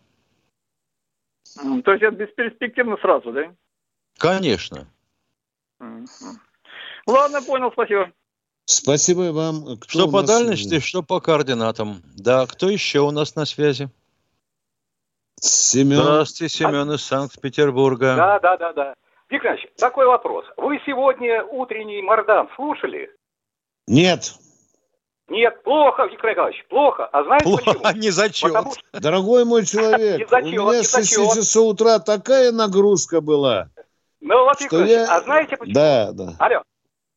То 1.85 1.91
есть 1.91 2.03
это 2.03 2.15
бесперспективно 2.15 2.97
сразу, 2.97 3.31
да? 3.31 3.41
Конечно. 4.17 4.87
Ладно, 7.07 7.41
понял, 7.41 7.71
спасибо. 7.71 8.11
Спасибо 8.65 9.31
вам. 9.31 9.77
Кто 9.77 9.89
Что 9.89 10.07
по 10.11 10.21
нас? 10.21 10.27
дальности, 10.29 10.79
что 10.79 11.03
по 11.03 11.19
координатам. 11.19 12.01
Да, 12.15 12.45
кто 12.47 12.69
еще 12.69 12.99
у 13.01 13.11
нас 13.11 13.35
на 13.35 13.45
связи? 13.45 13.89
Семен. 15.41 16.01
Здравствуйте, 16.01 16.53
Семен 16.57 16.91
из 16.91 17.03
Санкт-Петербурга. 17.05 18.15
Да, 18.15 18.39
да, 18.39 18.57
да, 18.57 18.73
да. 18.73 18.93
Виктор 19.29 19.51
Иванович, 19.51 19.69
такой 19.77 20.05
вопрос. 20.07 20.45
Вы 20.57 20.79
сегодня 20.85 21.43
утренний 21.43 22.01
Мардан 22.01 22.49
слушали? 22.55 23.11
Нет. 23.87 24.33
Нет, 25.27 25.61
плохо, 25.63 26.05
Виктор 26.05 26.31
Николаевич, 26.31 26.65
плохо. 26.69 27.05
А 27.05 27.23
знаете 27.23 27.43
Плохо, 27.45 27.63
почему? 27.79 27.91
не 28.01 28.09
зачет. 28.09 28.51
Потому 28.53 28.73
что, 28.73 28.99
Дорогой 28.99 29.45
мой 29.45 29.65
человек, 29.67 30.31
Не 30.43 30.57
у 30.59 30.69
меня 30.69 30.83
с 30.83 30.91
6 30.95 31.15
зачет. 31.15 31.33
часов 31.35 31.67
утра 31.73 31.99
такая 31.99 32.51
нагрузка 32.51 33.21
была. 33.21 33.69
ну 34.21 34.43
вот, 34.45 34.59
Что 34.59 34.83
я- 34.85 35.05
а 35.05 35.21
знаете 35.21 35.55
почему? 35.57 35.73
Да, 35.75 36.11
да. 36.13 36.33
Алло. 36.39 36.63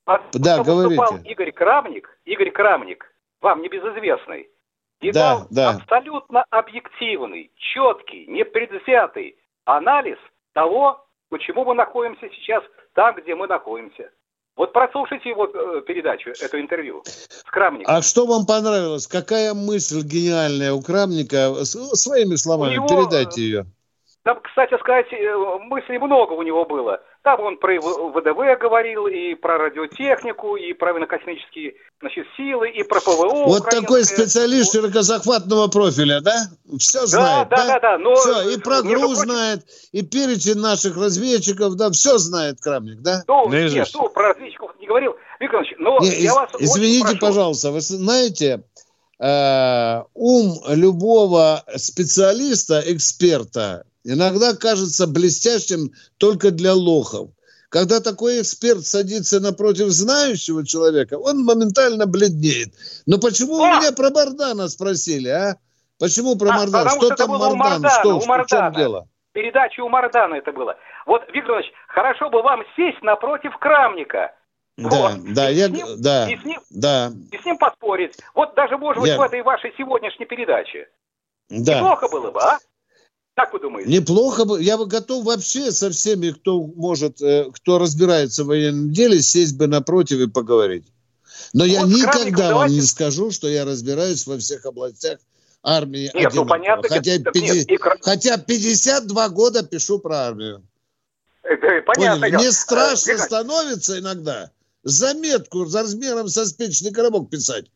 Потому 0.04 0.28
Да, 0.34 0.62
говорите. 0.62 1.22
Игорь 1.30 1.52
Крамник, 1.52 2.18
Игорь 2.24 2.50
Крамник, 2.50 3.06
вам 3.40 3.62
небезызвестный, 3.62 4.48
и 5.02 5.12
Да, 5.12 5.20
дал 5.38 5.46
да. 5.50 5.70
абсолютно 5.70 6.44
объективный, 6.50 7.50
четкий, 7.56 8.26
непредвзятый 8.26 9.36
анализ 9.64 10.18
того, 10.54 11.04
почему 11.28 11.64
мы 11.64 11.74
находимся 11.74 12.28
сейчас 12.30 12.62
там, 12.94 13.16
где 13.16 13.34
мы 13.34 13.46
находимся. 13.46 14.10
Вот 14.54 14.72
прослушайте 14.72 15.30
его 15.30 15.46
э, 15.46 15.82
передачу, 15.86 16.30
это 16.30 16.60
интервью 16.60 17.02
с 17.04 17.42
Крамником. 17.44 17.94
А 17.94 18.02
что 18.02 18.26
вам 18.26 18.44
понравилось? 18.46 19.06
Какая 19.06 19.54
мысль 19.54 20.02
гениальная 20.02 20.74
у 20.74 20.82
Крамника? 20.82 21.64
Своими 21.64 22.36
словами, 22.36 22.76
У 22.76 22.84
него, 22.84 22.88
передайте 22.88 23.40
ее. 23.40 23.66
Там, 24.24 24.40
кстати 24.40 24.78
сказать, 24.78 25.10
э, 25.12 25.58
мыслей 25.62 25.98
много 25.98 26.34
у 26.34 26.42
него 26.42 26.64
было. 26.66 27.00
Там 27.22 27.40
он 27.40 27.56
про 27.56 27.80
ВДВ 27.80 28.58
говорил, 28.60 29.06
и 29.06 29.34
про 29.36 29.56
радиотехнику, 29.56 30.56
и 30.56 30.72
про 30.72 30.92
военно-космические 30.92 31.74
значит, 32.00 32.26
силы, 32.36 32.68
и 32.70 32.82
про 32.82 33.00
ПВО. 33.00 33.44
Вот 33.46 33.64
такой 33.64 33.82
украинское. 33.82 34.18
специалист 34.26 34.72
широкозахватного 34.72 35.68
профиля, 35.68 36.20
да? 36.20 36.34
Все 36.80 37.02
Да, 37.02 37.06
знает, 37.06 37.48
да, 37.48 37.66
да, 37.66 37.80
да. 37.80 37.98
Но, 37.98 38.16
Все, 38.16 38.50
и 38.50 38.58
про 38.58 38.82
груз 38.82 39.18
прочим, 39.18 39.30
знает, 39.30 39.60
и 39.92 40.02
перечень 40.02 40.58
наших 40.58 40.96
разведчиков, 40.96 41.76
да, 41.76 41.90
все 41.90 42.18
знает 42.18 42.60
Крамник, 42.60 43.00
да? 43.02 43.22
Ну, 43.28 43.48
нет, 43.48 43.88
ну, 43.94 44.08
про 44.08 44.30
разведчиков 44.30 44.72
не 44.80 44.88
говорил. 44.88 45.14
Виктор 45.38 45.64
но 45.78 46.00
Не, 46.00 46.08
я 46.08 46.30
из- 46.30 46.34
вас 46.34 46.50
извините, 46.58 47.04
прошу. 47.04 47.18
пожалуйста, 47.20 47.70
вы 47.70 47.80
знаете, 47.80 48.64
э, 49.20 50.02
ум 50.14 50.54
любого 50.68 51.62
специалиста, 51.76 52.82
эксперта, 52.84 53.84
иногда 54.04 54.54
кажется 54.54 55.06
блестящим 55.06 55.92
только 56.18 56.50
для 56.50 56.74
лохов. 56.74 57.30
Когда 57.68 58.00
такой 58.00 58.42
эксперт 58.42 58.84
садится 58.84 59.40
напротив 59.40 59.88
знающего 59.88 60.66
человека, 60.66 61.14
он 61.18 61.42
моментально 61.44 62.06
бледнеет. 62.06 62.74
Но 63.06 63.18
почему 63.18 63.54
у 63.54 63.62
А! 63.64 63.78
меня 63.78 63.92
про 63.92 64.10
Бардана 64.10 64.68
спросили, 64.68 65.28
а? 65.28 65.56
Почему 65.98 66.36
про 66.36 66.50
А, 66.50 66.52
Мардана? 66.58 66.84
потому 66.84 67.00
Что 67.00 67.06
что 67.06 67.16
там 67.16 67.30
Мардан? 67.30 67.56
Мардана, 67.58 67.90
Что, 68.00 68.16
у 68.16 68.18
в 68.18 68.20
чем 68.22 68.28
Мардана. 68.28 68.74
дело? 68.76 69.08
Передача 69.32 69.80
у 69.82 69.88
Мардана 69.88 70.34
это 70.34 70.52
было. 70.52 70.76
Вот, 71.06 71.22
Виктор 71.32 71.52
Иванович, 71.52 71.70
хорошо 71.88 72.28
бы 72.28 72.42
вам 72.42 72.60
сесть 72.76 73.00
напротив 73.02 73.52
Крамника. 73.58 74.32
Да, 74.76 74.88
Вот. 74.90 75.32
да, 75.34 75.50
И 75.50 75.54
я, 75.56 75.68
с 75.68 75.70
ним- 75.70 75.86
да, 76.02 76.30
И 76.30 76.36
с 76.36 76.44
ним, 76.44 76.60
да, 76.70 77.12
и 77.30 77.38
с 77.38 77.44
ним 77.44 77.56
поспорить. 77.56 78.16
Вот 78.34 78.54
даже, 78.54 78.76
может 78.76 79.00
быть, 79.00 79.10
Я- 79.12 79.18
в 79.18 79.22
этой 79.22 79.42
вашей 79.42 79.72
сегодняшней 79.78 80.26
передаче. 80.26 80.88
да. 81.48 81.76
Неплохо 81.78 82.08
было 82.08 82.30
бы, 82.30 82.40
а? 82.40 82.58
Как 83.34 83.52
вы 83.52 83.60
думаете? 83.60 83.90
Неплохо 83.90 84.44
бы. 84.44 84.62
Я 84.62 84.76
бы 84.76 84.86
готов 84.86 85.24
вообще 85.24 85.72
со 85.72 85.90
всеми, 85.90 86.30
кто 86.30 86.60
может, 86.62 87.22
э, 87.22 87.46
кто 87.52 87.78
разбирается 87.78 88.44
в 88.44 88.48
военном 88.48 88.92
деле, 88.92 89.22
сесть 89.22 89.56
бы 89.56 89.66
напротив 89.66 90.18
и 90.18 90.26
поговорить. 90.26 90.84
Но 91.54 91.64
я 91.64 91.80
Вот 91.80 91.90
с 91.90 91.96
никогда 91.96 92.20
вам 92.44 92.52
давайте- 92.52 92.74
не 92.76 92.82
скажу, 92.82 93.30
что 93.30 93.48
я 93.48 93.64
разбираюсь 93.64 94.26
во 94.26 94.38
всех 94.38 94.66
областях 94.66 95.18
армии. 95.62 96.04
Нет, 96.04 96.14
ну 96.14 96.20
одинаково. 96.20 96.44
понятно. 96.48 96.88
хотя, 96.88 97.18
так 97.18 97.32
пяти- 97.32 97.44
нет, 97.46 97.70
и 97.70 97.78
хотя 98.02 98.36
52 98.36 99.28
года 99.30 99.62
пишу 99.62 99.98
про 99.98 100.26
армию. 100.26 100.62
э, 101.44 101.54
э, 101.54 101.82
понятно. 101.82 102.20
Поняли? 102.20 102.36
Мне 102.36 102.48
Э, 102.48 102.52
страшно 102.52 103.10
Виктор 103.12 103.26
становится 103.26 103.98
иногда 103.98 104.50
заметку 104.84 105.64
за 105.64 105.82
размером 105.82 106.28
со 106.28 106.44
спичный 106.46 106.92
коробок 106.92 107.30
писать. 107.30 107.66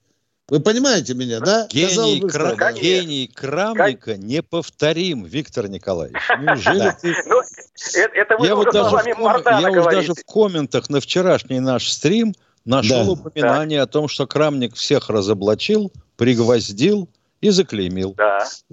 Вы 0.48 0.60
понимаете 0.60 1.14
меня, 1.14 1.40
да? 1.40 1.66
Гений, 1.70 2.20
бы, 2.20 2.28
Кра- 2.28 2.72
гений 2.72 3.26
Крамника 3.26 4.16
неповторим, 4.16 5.24
Виктор 5.24 5.68
Николаевич. 5.68 6.22
Неужели 6.40 6.92
ты... 7.02 7.14
Ну, 7.26 7.40
э- 7.40 8.08
это 8.14 8.36
вы 8.38 8.46
Я 8.46 8.54
уже 8.54 8.70
вот, 8.70 8.72
даже 8.72 10.14
в, 10.14 10.24
комментах 10.24 10.88
на 10.88 11.00
вчерашний 11.00 11.58
наш 11.58 11.90
стрим 11.90 12.32
нашел 12.64 13.10
упоминание 13.10 13.82
о 13.82 13.86
том, 13.88 14.06
что 14.06 14.28
Крамник 14.28 14.76
всех 14.76 15.10
разоблачил, 15.10 15.90
пригвоздил 16.16 17.08
и 17.40 17.50
заклеймил. 17.50 18.14
Да. 18.16 18.46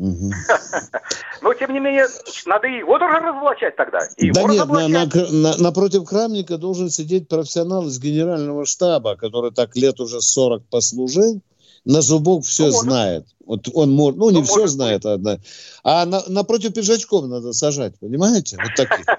Но, 1.41 1.53
тем 1.55 1.73
не 1.73 1.79
менее, 1.79 2.05
надо 2.45 2.67
и 2.67 2.77
его 2.77 2.99
тоже 2.99 3.15
разоблачать 3.15 3.75
тогда. 3.75 3.99
И 4.17 4.29
Да 4.29 4.43
нет, 4.43 4.49
на- 4.49 4.53
разоблачать. 4.53 5.15
на- 5.15 5.31
на- 5.31 5.57
напротив 5.57 6.05
Крамника 6.05 6.59
должен 6.59 6.91
сидеть 6.91 7.27
профессионал 7.27 7.87
из 7.87 7.99
генерального 7.99 8.67
штаба, 8.67 9.15
который 9.15 9.51
так 9.51 9.75
лет 9.75 9.99
уже 9.99 10.21
40 10.21 10.65
послужил, 10.69 11.41
на 11.85 12.01
зубок 12.01 12.43
все 12.45 12.65
может. 12.65 12.81
знает. 12.81 13.25
Вот 13.45 13.67
он 13.73 13.91
может, 13.91 14.17
ну, 14.19 14.29
не 14.29 14.39
Ну, 14.39 14.43
все 14.43 14.53
может 14.61 14.69
знает, 14.71 15.05
одна. 15.05 15.39
а 15.83 16.05
на- 16.05 16.23
напротив 16.27 16.73
пиджачков 16.73 17.25
надо 17.27 17.53
сажать, 17.53 17.99
понимаете? 17.99 18.57
Вот 18.57 18.73
таких. 18.75 19.05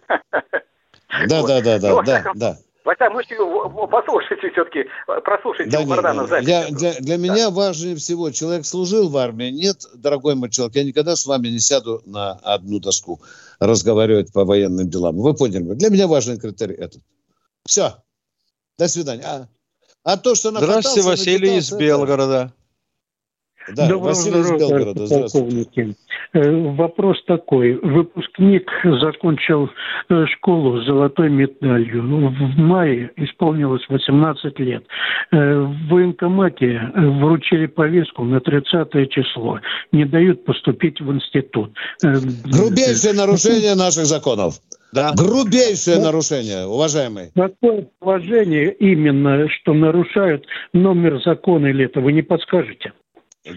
Да, 1.28 1.42
да, 1.46 1.60
да, 1.60 1.78
Ну, 1.90 2.02
да, 2.02 2.22
да, 2.24 2.32
да. 2.34 2.58
Во 2.84 2.94
всяком 2.94 3.14
случае, 3.14 3.38
в- 3.38 3.68
в- 3.68 3.86
послушайте 3.86 4.50
все-таки, 4.50 4.84
прослушайте 5.24 5.70
Да 5.70 5.84
нет, 5.84 6.28
запись. 6.28 6.44
для, 6.44 6.68
для, 6.70 6.92
для 7.00 7.16
меня 7.16 7.50
важнее 7.50 7.94
всего, 7.96 8.30
человек 8.30 8.66
служил 8.66 9.08
в 9.08 9.16
армии, 9.16 9.50
нет, 9.50 9.86
дорогой 9.94 10.34
мой 10.34 10.50
человек, 10.50 10.74
я 10.76 10.84
никогда 10.84 11.14
с 11.16 11.24
вами 11.24 11.48
не 11.48 11.60
сяду 11.60 12.02
на 12.04 12.32
одну 12.32 12.80
доску 12.80 13.22
разговаривать 13.60 14.32
по 14.32 14.44
военным 14.44 14.88
делам. 14.90 15.16
Вы 15.16 15.34
поняли? 15.34 15.62
Для 15.74 15.88
меня 15.88 16.08
важный 16.08 16.36
критерий 16.38 16.74
этот. 16.74 17.00
Все. 17.64 18.02
До 18.76 18.88
свидания. 18.88 19.48
А, 20.04 20.18
то, 20.18 20.34
что 20.34 20.50
Здравствуйте, 20.50 21.08
Василий 21.08 21.56
из 21.56 21.72
накидался, 21.72 21.78
Белгорода. 21.78 22.52
Да, 23.74 23.88
Доброго 23.88 24.08
Василий 24.08 24.40
из 24.40 24.44
здоровья, 24.44 24.68
Белгорода. 24.68 25.06
Здравствуйте. 25.06 25.64
полковники. 25.64 25.96
Э, 26.34 26.72
Вопрос 26.76 27.24
такой. 27.26 27.76
Выпускник 27.76 28.70
закончил 29.00 29.70
э, 30.10 30.26
школу 30.26 30.82
с 30.82 30.86
золотой 30.86 31.30
медалью. 31.30 32.02
В 32.02 32.58
мае 32.58 33.12
исполнилось 33.16 33.82
18 33.88 34.58
лет. 34.58 34.84
Э, 35.32 35.60
В 35.60 35.88
военкомате 35.88 36.92
вручили 36.94 37.64
повестку 37.64 38.24
на 38.24 38.40
30 38.40 39.10
число. 39.10 39.60
Не 39.90 40.04
дают 40.04 40.44
поступить 40.44 41.00
в 41.00 41.10
институт. 41.10 41.72
Грубейшее 42.02 43.14
нарушение 43.14 43.74
наших 43.74 44.04
законов. 44.04 44.60
Да. 44.94 45.12
Грубейшее 45.12 45.98
нарушение, 45.98 46.66
уважаемый. 46.66 47.32
Какое 47.34 47.88
положение 47.98 48.72
именно, 48.72 49.48
что 49.48 49.74
нарушают 49.74 50.46
номер 50.72 51.20
закона 51.20 51.66
или 51.66 51.86
это, 51.86 52.00
вы 52.00 52.12
не 52.12 52.22
подскажете? 52.22 52.92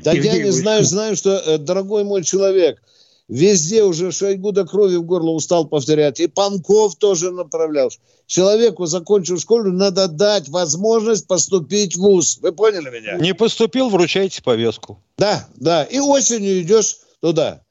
Да 0.04 0.14
я 0.14 0.44
не 0.44 0.52
знаю, 0.52 0.84
знаю, 0.84 1.16
что, 1.16 1.38
э, 1.38 1.60
дорогой 1.60 2.04
мой 2.06 2.24
человек, 2.24 2.82
везде 3.28 3.84
уже 3.84 4.12
Шойгу 4.12 4.52
до 4.52 4.66
крови 4.66 4.96
в 4.96 5.04
горло 5.04 5.30
устал 5.30 5.68
повторять. 5.68 6.20
И 6.20 6.28
Панков 6.28 6.96
тоже 6.96 7.32
направлял. 7.32 7.92
Человеку, 8.26 8.88
закончил 8.88 9.38
школу, 9.38 9.72
надо 9.72 10.08
дать 10.08 10.50
возможность 10.50 11.28
поступить 11.28 11.96
в 11.96 12.00
ВУЗ. 12.00 12.40
Вы 12.42 12.52
поняли 12.52 12.90
меня? 12.90 13.18
Не 13.20 13.36
поступил, 13.36 13.90
вручайте 13.90 14.42
повестку. 14.42 15.04
Да, 15.20 15.48
да. 15.56 15.84
И 15.84 16.00
осенью 16.00 16.62
идешь 16.62 16.98
туда. 17.22 17.62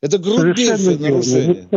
Это 0.00 0.16
грубейшее 0.16 0.98
нарушение. 0.98 1.68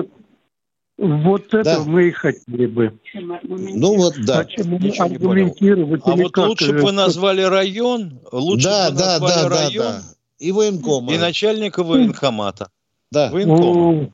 Вот, 0.98 1.24
вот 1.24 1.54
это 1.54 1.64
да. 1.64 1.84
мы 1.86 2.08
и 2.08 2.12
хотели 2.12 2.66
бы. 2.66 3.00
Ну 3.14 3.96
вот, 3.98 4.16
да. 4.26 4.40
А 4.40 5.04
аргументировать? 5.04 6.02
А 6.06 6.16
вот 6.16 6.32
как? 6.32 6.48
лучше 6.48 6.74
бы 6.74 6.80
вы 6.80 6.92
назвали 6.92 7.44
район, 7.44 8.20
лучше 8.32 8.68
да, 8.68 8.90
бы 8.90 8.98
да, 8.98 9.20
назвали 9.20 9.50
да, 9.50 9.50
район 9.50 9.86
да, 9.86 10.00
да. 10.00 10.04
и 10.40 10.52
военкома. 10.52 11.14
И 11.14 11.18
начальника 11.20 11.84
военкомата. 11.84 12.70
Да. 13.12 13.30
Военкома. 13.30 14.12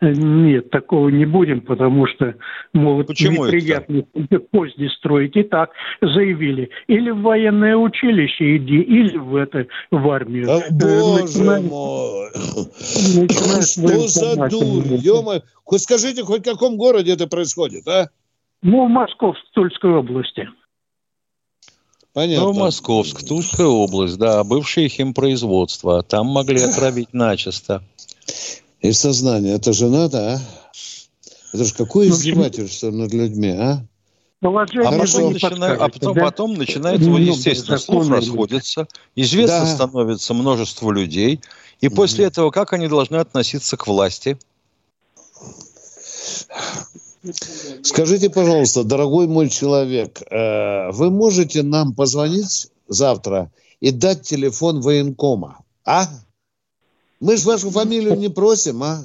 Нет, 0.00 0.70
такого 0.70 1.10
не 1.10 1.26
будем, 1.26 1.60
потому 1.60 2.06
что 2.06 2.34
могут 2.72 3.08
Почему 3.08 3.44
неприятные 3.44 4.06
позди 4.50 4.88
строить. 4.88 5.36
И 5.36 5.42
так 5.42 5.72
заявили. 6.00 6.70
Или 6.86 7.10
в 7.10 7.20
военное 7.20 7.76
училище 7.76 8.56
иди, 8.56 8.80
или 8.80 9.18
в 9.18 9.36
это, 9.36 9.66
в 9.90 10.08
армию. 10.08 10.46
Да, 10.46 10.60
боже 10.70 11.22
Начинаешь, 11.24 11.66
мой! 11.66 12.30
Что 13.62 14.08
за 14.08 14.48
дурь? 14.48 14.96
ё 15.00 15.40
Хоть 15.64 15.82
скажите, 15.82 16.22
хоть 16.24 16.40
в 16.40 16.50
каком 16.50 16.76
городе 16.78 17.12
это 17.12 17.26
происходит, 17.26 17.86
а? 17.86 18.08
Ну, 18.62 18.86
в 18.86 18.88
Московской, 18.88 19.48
Тульской 19.54 19.92
области. 19.92 20.48
Понятно. 22.12 22.46
Ну, 22.46 22.52
Московск, 22.54 23.26
Тульская 23.26 23.66
область, 23.66 24.18
да, 24.18 24.42
бывшее 24.44 24.88
химпроизводство. 24.88 26.02
Там 26.02 26.26
могли 26.26 26.60
отравить 26.60 27.12
начисто. 27.12 27.82
И 28.80 28.92
сознание. 28.92 29.54
Это 29.54 29.72
же 29.72 29.88
надо, 29.88 30.34
а? 30.34 30.40
Это 31.52 31.64
же 31.64 31.74
какое 31.74 32.08
ну, 32.08 32.14
издевательство 32.14 32.90
над 32.90 33.12
людьми, 33.12 33.50
а? 33.50 33.84
Положение 34.40 34.88
а 34.88 34.98
потом, 34.98 35.32
начина... 35.34 35.72
а 35.74 35.88
потом, 35.88 36.14
да? 36.14 36.20
потом 36.22 36.54
начинает, 36.54 37.00
ну, 37.00 37.18
естественно, 37.18 37.76
слух 37.76 38.08
расходится, 38.08 38.88
известно 39.14 39.60
да. 39.60 39.66
становится 39.66 40.32
множество 40.32 40.90
людей, 40.90 41.40
и 41.82 41.88
угу. 41.88 41.96
после 41.96 42.24
этого 42.24 42.50
как 42.50 42.72
они 42.72 42.88
должны 42.88 43.16
относиться 43.16 43.76
к 43.76 43.86
власти? 43.86 44.38
Скажите, 47.82 48.30
пожалуйста, 48.30 48.82
дорогой 48.82 49.26
мой 49.26 49.50
человек, 49.50 50.22
э, 50.30 50.90
вы 50.90 51.10
можете 51.10 51.62
нам 51.62 51.92
позвонить 51.92 52.70
завтра 52.88 53.52
и 53.80 53.90
дать 53.90 54.22
телефон 54.22 54.80
военкома, 54.80 55.58
а? 55.84 56.08
Мы 57.20 57.36
же 57.36 57.46
вашу 57.46 57.70
фамилию 57.70 58.16
не 58.18 58.28
просим, 58.28 58.82
а? 58.82 59.04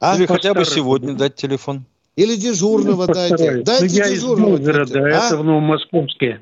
а? 0.00 0.16
Или 0.16 0.26
хотя 0.26 0.54
бы 0.54 0.64
сегодня 0.64 1.14
дать 1.14 1.36
телефон. 1.36 1.84
Или 2.16 2.34
дежурного 2.34 3.06
ну, 3.06 3.14
дайте. 3.14 3.62
Дайте 3.62 3.86
ну, 3.86 3.92
я 3.92 4.10
дежурного. 4.10 4.54
Из 4.54 4.58
Новгорода, 4.58 4.98
а? 4.98 5.08
это 5.08 5.36
в 5.36 5.44
Новомосковске. 5.44 6.40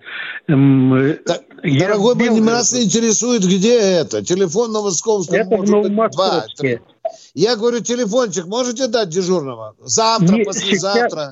Эм, 0.48 1.18
да, 1.26 1.40
я 1.64 1.88
дорогой 1.88 2.14
мой, 2.14 2.40
нас 2.40 2.74
интересует, 2.74 3.44
где 3.44 3.78
это. 3.78 4.24
Телефон 4.24 4.72
Новомосковский. 4.72 5.36
Это 5.36 5.54
в 5.54 5.68
Новомосковске. 5.68 6.80
Я 7.34 7.56
говорю, 7.56 7.80
телефончик 7.80 8.46
можете 8.46 8.86
дать 8.86 9.10
дежурного? 9.10 9.74
Завтра, 9.80 10.36
Нет, 10.36 10.46
послезавтра. 10.46 11.30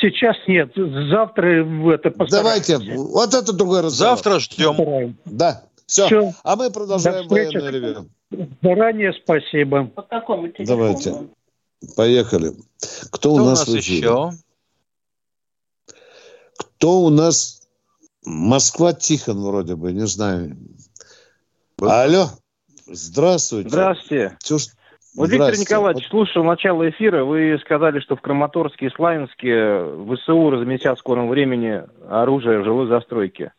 Сейчас, 0.00 0.36
сейчас 0.36 0.36
нет. 0.48 0.72
Завтра 0.74 1.64
это 1.94 2.12
Давайте, 2.28 2.78
вот 2.78 3.34
это 3.34 3.52
другой 3.52 3.82
разговор. 3.82 4.16
Завтра 4.16 4.40
ждем. 4.40 5.16
Да, 5.26 5.62
все. 5.86 6.06
все. 6.06 6.32
А 6.42 6.56
мы 6.56 6.70
продолжаем 6.70 7.28
военное 7.28 7.70
ревю. 7.70 8.08
Заранее 8.62 9.12
спасибо. 9.12 9.86
По 9.86 10.02
какому 10.02 10.48
телефону? 10.48 10.66
Давайте. 10.66 11.28
Поехали. 11.96 12.52
Кто, 13.10 13.18
Кто 13.18 13.32
у 13.34 13.38
нас, 13.44 13.68
у 13.68 13.74
нас 13.74 13.84
еще? 13.84 14.30
Кто 16.56 17.00
у 17.00 17.10
нас? 17.10 17.60
Москва 18.24 18.94
Тихон 18.94 19.42
вроде 19.42 19.76
бы, 19.76 19.92
не 19.92 20.06
знаю. 20.06 20.56
Алло. 21.80 22.28
Здравствуйте. 22.86 23.68
Здравствуйте. 23.68 24.36
Все, 24.40 24.56
вот, 25.16 25.30
Виктор 25.30 25.56
Николаевич, 25.56 26.08
слушал 26.08 26.42
начало 26.42 26.88
эфира, 26.90 27.24
вы 27.24 27.56
сказали, 27.60 28.00
что 28.00 28.16
в 28.16 28.20
Краматорске 28.20 28.86
и 28.86 28.90
Славянске 28.90 29.84
ВСУ 30.12 30.50
разместят 30.50 30.96
в 30.96 31.00
скором 31.00 31.28
времени 31.28 31.84
оружие 32.08 32.60
в 32.60 32.64
жилой 32.64 32.88
застройке. 32.88 33.52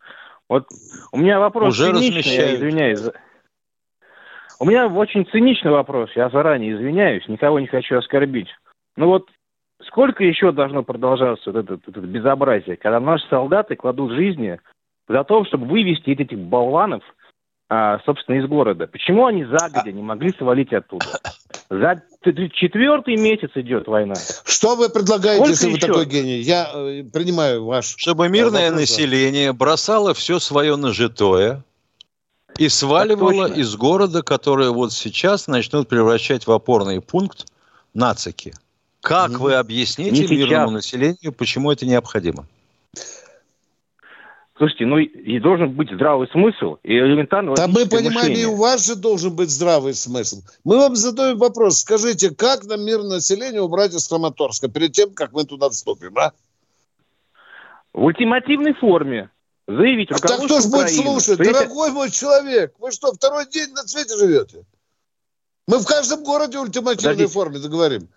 Вот 0.48 0.66
у 1.12 1.18
меня 1.18 1.40
вопрос 1.40 1.74
Уже 1.74 1.92
циничный, 1.92 2.34
я 2.34 2.54
извиняюсь. 2.54 3.02
У 4.58 4.64
меня 4.64 4.86
очень 4.86 5.26
циничный 5.26 5.70
вопрос, 5.70 6.10
я 6.14 6.30
заранее 6.30 6.74
извиняюсь, 6.74 7.28
никого 7.28 7.60
не 7.60 7.66
хочу 7.66 7.98
оскорбить. 7.98 8.48
Ну 8.96 9.06
вот 9.06 9.28
сколько 9.84 10.24
еще 10.24 10.52
должно 10.52 10.82
продолжаться 10.82 11.52
вот 11.52 11.64
это, 11.64 11.78
это 11.86 12.00
безобразие, 12.00 12.76
когда 12.76 13.00
наши 13.00 13.26
солдаты 13.28 13.76
кладут 13.76 14.12
жизни 14.12 14.58
за 15.08 15.24
то, 15.24 15.44
чтобы 15.44 15.66
вывести 15.66 16.10
этих 16.10 16.38
болванов, 16.38 17.02
а, 17.68 17.98
собственно, 18.06 18.36
из 18.36 18.46
города? 18.46 18.86
Почему 18.86 19.26
они 19.26 19.44
загодя 19.44 19.92
не 19.92 20.02
могли 20.02 20.30
свалить 20.32 20.72
оттуда? 20.72 21.06
За 21.68 22.00
четвертый 22.22 23.16
месяц 23.16 23.50
идет 23.56 23.88
война. 23.88 24.14
Что 24.56 24.74
вы 24.74 24.88
предлагаете, 24.88 25.44
Сколько 25.44 25.50
если 25.50 25.66
еще? 25.66 25.74
вы 25.74 25.80
такой 25.86 26.06
гений? 26.06 26.40
Я 26.40 26.70
э, 26.72 27.04
принимаю 27.12 27.66
ваш... 27.66 27.94
Чтобы 27.98 28.26
мирное 28.30 28.70
вопрос. 28.70 28.80
население 28.80 29.52
бросало 29.52 30.14
все 30.14 30.38
свое 30.38 30.76
нажитое, 30.76 31.62
и 32.56 32.70
сваливала 32.70 33.52
из 33.52 33.76
города, 33.76 34.22
которые 34.22 34.72
вот 34.72 34.94
сейчас 34.94 35.46
начнут 35.46 35.88
превращать 35.88 36.46
в 36.46 36.52
опорный 36.52 37.02
пункт 37.02 37.52
нацики. 37.92 38.54
Как 39.02 39.32
mm 39.32 39.36
вы 39.36 39.54
объясните 39.56 40.26
Не 40.26 40.36
мирному 40.38 40.70
населению, 40.70 41.34
почему 41.34 41.70
это 41.70 41.84
необходимо? 41.84 42.46
Слушайте, 44.58 44.86
ну 44.86 44.98
и 44.98 45.38
должен 45.38 45.72
быть 45.72 45.90
здравый 45.92 46.28
смысл 46.28 46.78
и 46.82 46.94
элементарно. 46.96 47.54
Да 47.54 47.66
мы 47.68 47.84
понимаем, 47.86 48.14
мышление. 48.14 48.42
и 48.44 48.46
у 48.46 48.56
вас 48.56 48.86
же 48.86 48.96
должен 48.96 49.36
быть 49.36 49.50
здравый 49.50 49.92
смысл. 49.92 50.40
Мы 50.64 50.78
вам 50.78 50.96
задаем 50.96 51.36
вопрос. 51.36 51.80
Скажите, 51.80 52.34
как 52.34 52.64
нам 52.64 52.82
мирное 52.82 53.16
население 53.16 53.60
убрать 53.60 53.94
из 53.94 54.08
Краматорска 54.08 54.68
перед 54.68 54.92
тем, 54.92 55.12
как 55.12 55.32
мы 55.32 55.44
туда 55.44 55.68
вступим, 55.68 56.16
а? 56.18 56.32
В 57.92 58.04
ультимативной 58.04 58.72
форме 58.74 59.30
заявить 59.68 60.10
а 60.10 60.14
так 60.14 60.38
кто 60.38 60.60
же 60.60 60.68
будет 60.68 60.90
слушать? 60.90 61.38
Дорогой 61.38 61.90
мой 61.90 62.10
человек, 62.10 62.74
вы 62.78 62.92
что, 62.92 63.12
второй 63.12 63.46
день 63.50 63.72
на 63.74 63.82
цвете 63.82 64.16
живете? 64.16 64.64
Мы 65.66 65.78
в 65.78 65.84
каждом 65.84 66.22
городе 66.24 66.58
ультимативной 66.58 67.14
Подождите. 67.14 67.32
форме 67.32 67.58
договорим. 67.58 68.08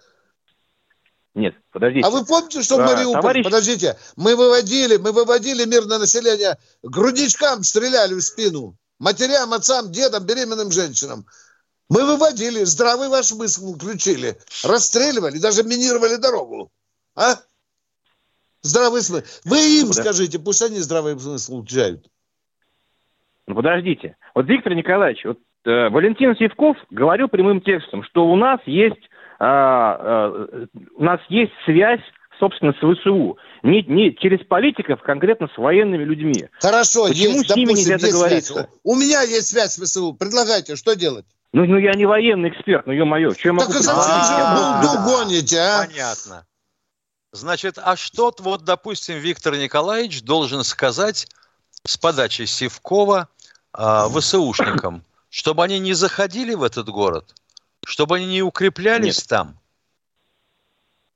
Нет, 1.39 1.55
подождите. 1.71 2.05
А 2.05 2.09
вы 2.09 2.25
помните, 2.25 2.61
что 2.61 2.75
в 2.75 2.79
Мариуполе, 2.79 3.21
товарищ... 3.21 3.45
подождите, 3.45 3.97
мы 4.17 4.35
выводили, 4.35 4.97
мы 4.97 5.13
выводили 5.13 5.63
мирное 5.63 5.97
население, 5.97 6.57
грудничкам 6.83 7.63
стреляли 7.63 8.13
в 8.15 8.21
спину, 8.21 8.75
матерям, 8.99 9.53
отцам, 9.53 9.89
дедам, 9.89 10.25
беременным 10.25 10.69
женщинам. 10.69 11.25
Мы 11.89 12.05
выводили, 12.05 12.65
здравый 12.65 13.07
ваш 13.07 13.27
смысл 13.27 13.73
включили, 13.73 14.35
расстреливали, 14.65 15.39
даже 15.39 15.63
минировали 15.63 16.17
дорогу. 16.17 16.71
А? 17.15 17.35
Здравый 18.61 19.01
смысл. 19.01 19.25
Вы 19.45 19.57
им 19.79 19.87
Подожди. 19.87 20.01
скажите, 20.01 20.39
пусть 20.39 20.61
они 20.61 20.79
здравый 20.79 21.17
смысл 21.17 21.61
включают. 21.61 22.05
Ну, 23.47 23.55
подождите. 23.55 24.17
Вот, 24.35 24.45
Виктор 24.45 24.75
Николаевич, 24.75 25.23
вот 25.23 25.39
э, 25.65 25.89
Валентин 25.89 26.35
Севков 26.35 26.75
говорил 26.89 27.29
прямым 27.29 27.61
текстом, 27.61 28.03
что 28.03 28.27
у 28.27 28.35
нас 28.35 28.59
есть, 28.65 29.09
у 29.39 31.03
нас 31.03 31.21
есть 31.29 31.53
связь 31.65 32.01
собственно, 32.39 32.73
с 32.73 32.77
ВСУ. 32.77 33.37
Не, 33.63 33.83
не 33.83 34.15
через 34.15 34.45
политиков, 34.45 35.01
конкретно 35.01 35.49
с 35.53 35.57
военными 35.57 36.03
людьми. 36.03 36.47
Хорошо, 36.61 37.07
Почему 37.09 37.35
есть, 37.35 37.49
с 37.49 37.55
ними 37.55 37.67
допустим, 37.67 37.93
нельзя 37.93 38.07
договориться? 38.07 38.53
Связь. 38.53 38.67
У 38.83 38.95
меня 38.95 39.21
есть 39.23 39.47
связь 39.49 39.73
с 39.73 39.83
ВСУ. 39.83 40.13
Предлагайте, 40.13 40.77
что 40.77 40.95
делать? 40.95 41.25
Ну, 41.51 41.65
ну 41.65 41.77
я 41.77 41.93
не 41.93 42.05
военный 42.05 42.49
эксперт, 42.49 42.85
ну 42.85 42.93
ё-моё, 42.93 43.31
что 43.31 43.49
я 43.49 43.53
могу... 43.53 43.71
Так 43.71 43.81
а 43.81 44.81
зачем 44.81 44.89
же 44.89 45.03
гоните, 45.03 45.59
а? 45.59 45.85
Понятно. 45.85 46.45
Значит, 47.31 47.77
а 47.77 47.95
что 47.95 48.33
вот, 48.39 48.63
допустим, 48.63 49.17
Виктор 49.17 49.55
Николаевич 49.55 50.23
должен 50.23 50.63
сказать 50.63 51.27
с 51.83 51.97
подачи 51.97 52.43
Севкова 52.43 53.27
э, 53.77 54.03
ВСУшникам, 54.09 55.03
чтобы 55.29 55.63
они 55.63 55.79
не 55.79 55.93
заходили 55.93 56.53
в 56.55 56.63
этот 56.63 56.89
город, 56.89 57.33
чтобы 57.85 58.17
они 58.17 58.25
не 58.25 58.41
укреплялись 58.41 59.17
Нет. 59.17 59.27
там, 59.27 59.59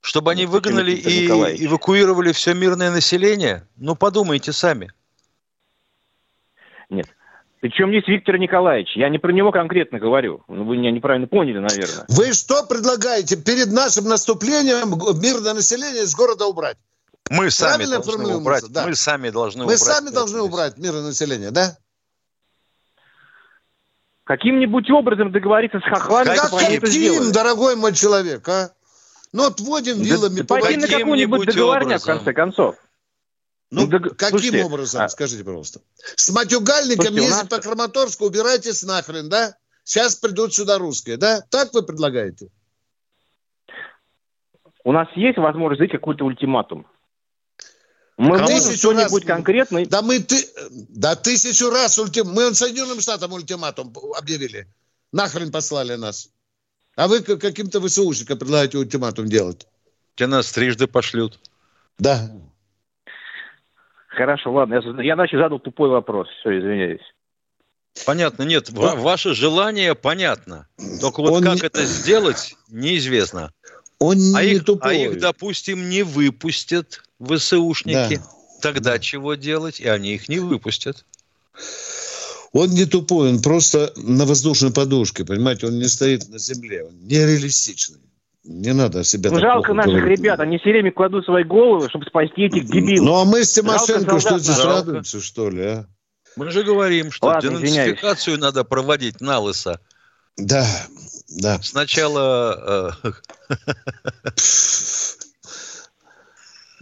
чтобы 0.02 0.32
они 0.32 0.45
выгнали 0.45 0.91
и 0.91 1.28
эвакуировали 1.28 2.32
все 2.32 2.54
мирное 2.54 2.91
население? 2.91 3.68
Ну, 3.78 3.95
подумайте 3.95 4.51
сами. 4.51 4.91
Нет. 6.89 7.07
Причем 7.61 7.89
здесь 7.91 8.05
Виктор 8.07 8.38
Николаевич. 8.38 8.89
Я 8.97 9.07
не 9.07 9.20
про 9.20 9.32
него 9.32 9.53
конкретно 9.53 9.97
говорю. 9.97 10.43
Ну, 10.49 10.66
вы 10.66 10.76
меня 10.76 10.91
неправильно 10.91 11.28
поняли, 11.28 11.59
наверное. 11.59 12.05
Вы 12.09 12.34
что 12.34 12.66
предлагаете 12.66 13.38
перед 13.38 13.72
нашим 13.72 14.03
наступлением 14.05 14.89
мирное 15.22 15.53
население 15.53 16.03
из 16.03 16.14
города 16.14 16.45
убрать? 16.45 16.78
Мы 17.30 17.49
сами 17.49 17.86
Правильно 17.86 17.99
должны 17.99 18.36
убрать. 18.36 18.66
Да. 18.70 18.86
Мы 18.86 18.95
сами 18.95 19.30
должны 19.30 19.64
Мы 19.64 19.74
убрать. 19.74 19.80
Мы 19.80 19.86
сами 19.86 20.09
должны 20.09 20.41
убрать 20.41 20.78
мирное 20.78 21.03
население, 21.03 21.51
да? 21.51 21.78
Каким-нибудь 24.26 24.89
образом 24.89 25.32
договориться 25.32 25.80
с 25.80 25.84
хохлами, 25.84 26.30
это 26.30 26.49
каким, 26.49 27.32
дорогой 27.32 27.76
мой 27.76 27.93
человек, 27.93 28.47
а? 28.47 28.71
Ну, 29.34 29.45
отводим 29.45 29.97
Да- 29.97 30.03
вилами 30.03 30.38
да 30.38 30.43
по 30.45 30.59
пойти 30.59 30.78
на 30.78 30.82
воде. 30.84 30.97
какой-нибудь 30.99 31.47
договорняк, 31.47 32.01
в 32.01 32.05
конце 32.05 32.34
концов. 32.34 32.76
Ну, 33.71 33.88
дог- 33.88 34.15
каким 34.15 34.39
слушайте, 34.39 34.63
образом, 34.63 35.01
а- 35.01 35.09
скажите, 35.09 35.43
пожалуйста? 35.43 35.82
С 36.15 36.30
матюгальниками 36.30 37.07
Слушайте, 37.07 37.26
ездить 37.26 37.51
нас- 37.51 37.59
по 37.59 37.67
Краматорску, 37.67 38.26
убирайтесь 38.26 38.84
нахрен, 38.84 39.30
да? 39.30 39.55
Сейчас 39.84 40.15
придут 40.15 40.53
сюда 40.53 40.78
русские, 40.78 41.17
да? 41.17 41.41
Так 41.49 41.74
вы 41.74 41.82
предлагаете? 41.82 42.49
У 44.86 44.91
нас 44.91 45.07
есть 45.15 45.38
возможность 45.38 45.80
дать 45.82 45.91
какой-то 45.91 46.24
ультиматум. 46.26 46.86
Мы 48.24 48.38
можем 48.39 48.47
Тысячу 48.47 48.91
раз- 48.91 49.01
что-нибудь 49.01 49.26
конкретное... 49.26 49.86
Да 49.86 50.01
мы 50.01 50.19
ты, 50.19 50.45
да 50.89 51.15
тысячу 51.15 51.69
раз 51.69 51.99
ультим, 51.99 52.28
мы 52.28 52.53
Соединенным 52.53 53.01
Штатам 53.01 53.34
ультиматум 53.34 53.93
объявили. 54.17 54.67
Нахрен 55.11 55.51
послали 55.51 55.95
нас. 55.95 56.30
А 56.95 57.07
вы 57.07 57.21
как- 57.21 57.41
каким-то 57.41 57.82
ВСУшникам 57.82 58.38
предлагаете 58.39 58.78
ультиматум 58.78 59.26
делать? 59.28 59.67
Те 60.15 60.28
нас 60.28 60.51
трижды 60.51 60.88
пошлют. 60.88 61.39
Да. 61.99 62.32
Хорошо, 64.07 64.53
ладно, 64.53 64.76
я, 64.76 65.03
я 65.03 65.15
значит, 65.15 65.39
задал 65.39 65.59
тупой 65.59 65.89
вопрос. 65.89 66.28
Все, 66.39 66.57
извиняюсь. 66.59 67.01
Понятно, 68.05 68.43
нет, 68.43 68.69
ва- 68.69 68.95
ваше 68.95 69.34
желание 69.34 69.95
понятно. 69.95 70.67
Только 71.01 71.21
вот 71.21 71.32
Он 71.32 71.43
как 71.43 71.63
это 71.63 71.86
сделать, 71.86 72.55
неизвестно. 72.69 73.51
Он 74.00 74.36
А 74.36 74.44
не 74.44 74.54
их, 74.54 74.66
тупой. 74.66 74.91
а 74.91 75.10
их, 75.12 75.20
допустим, 75.20 75.89
не 75.89 76.04
выпустят 76.04 77.04
ВСУшники. 77.20 78.18
Да. 78.18 78.24
Тогда 78.62 79.00
чего 79.00 79.36
делать? 79.36 79.80
И 79.80 79.88
они 79.88 80.14
их 80.16 80.30
не 80.30 80.39
выпустят. 80.39 81.06
Он 82.52 82.70
не 82.70 82.86
тупой, 82.86 83.30
он 83.30 83.41
просто 83.41 83.91
на 83.96 84.26
воздушной 84.26 84.72
подушке, 84.72 85.26
понимаете? 85.26 85.68
Он 85.68 85.80
не 85.80 85.88
стоит 85.88 86.30
на 86.30 86.38
земле, 86.38 86.84
он 86.86 86.94
нереалистичный. 87.08 87.98
Не 88.44 88.74
надо 88.74 89.04
себя 89.06 89.30
Ну, 89.32 89.38
так 89.38 89.44
жалко 89.46 89.68
плохо 89.68 89.74
наших 89.88 90.00
говорить. 90.02 90.20
ребят, 90.20 90.39
они 90.41 90.58
все 90.60 90.70
время 90.72 90.91
кладут 90.91 91.26
свои 91.26 91.44
головы, 91.46 91.88
чтобы 91.89 92.06
спасти 92.06 92.44
этих 92.44 92.66
дебилов. 92.66 93.06
Ну, 93.06 93.16
а 93.22 93.26
мы 93.26 93.44
с 93.46 93.54
Тимошенко 93.54 94.12
Жалко 94.12 94.20
что 94.20 94.38
здесь 94.39 94.58
наших. 94.58 94.66
радуемся, 94.66 95.22
что 95.22 95.50
ли, 95.50 95.62
а? 95.64 95.86
Мы 96.36 96.52
же 96.52 96.64
говорим, 96.64 97.12
что 97.12 97.28
Ладно, 97.28 97.48
извиняюсь. 97.48 97.74
денацификацию 97.74 98.38
надо 98.39 98.64
проводить 98.66 99.22
на 99.22 99.39
лысо. 99.39 99.80
Да, 100.38 100.66
да. 101.30 101.60
Сначала 101.62 102.98
э, 103.04 103.12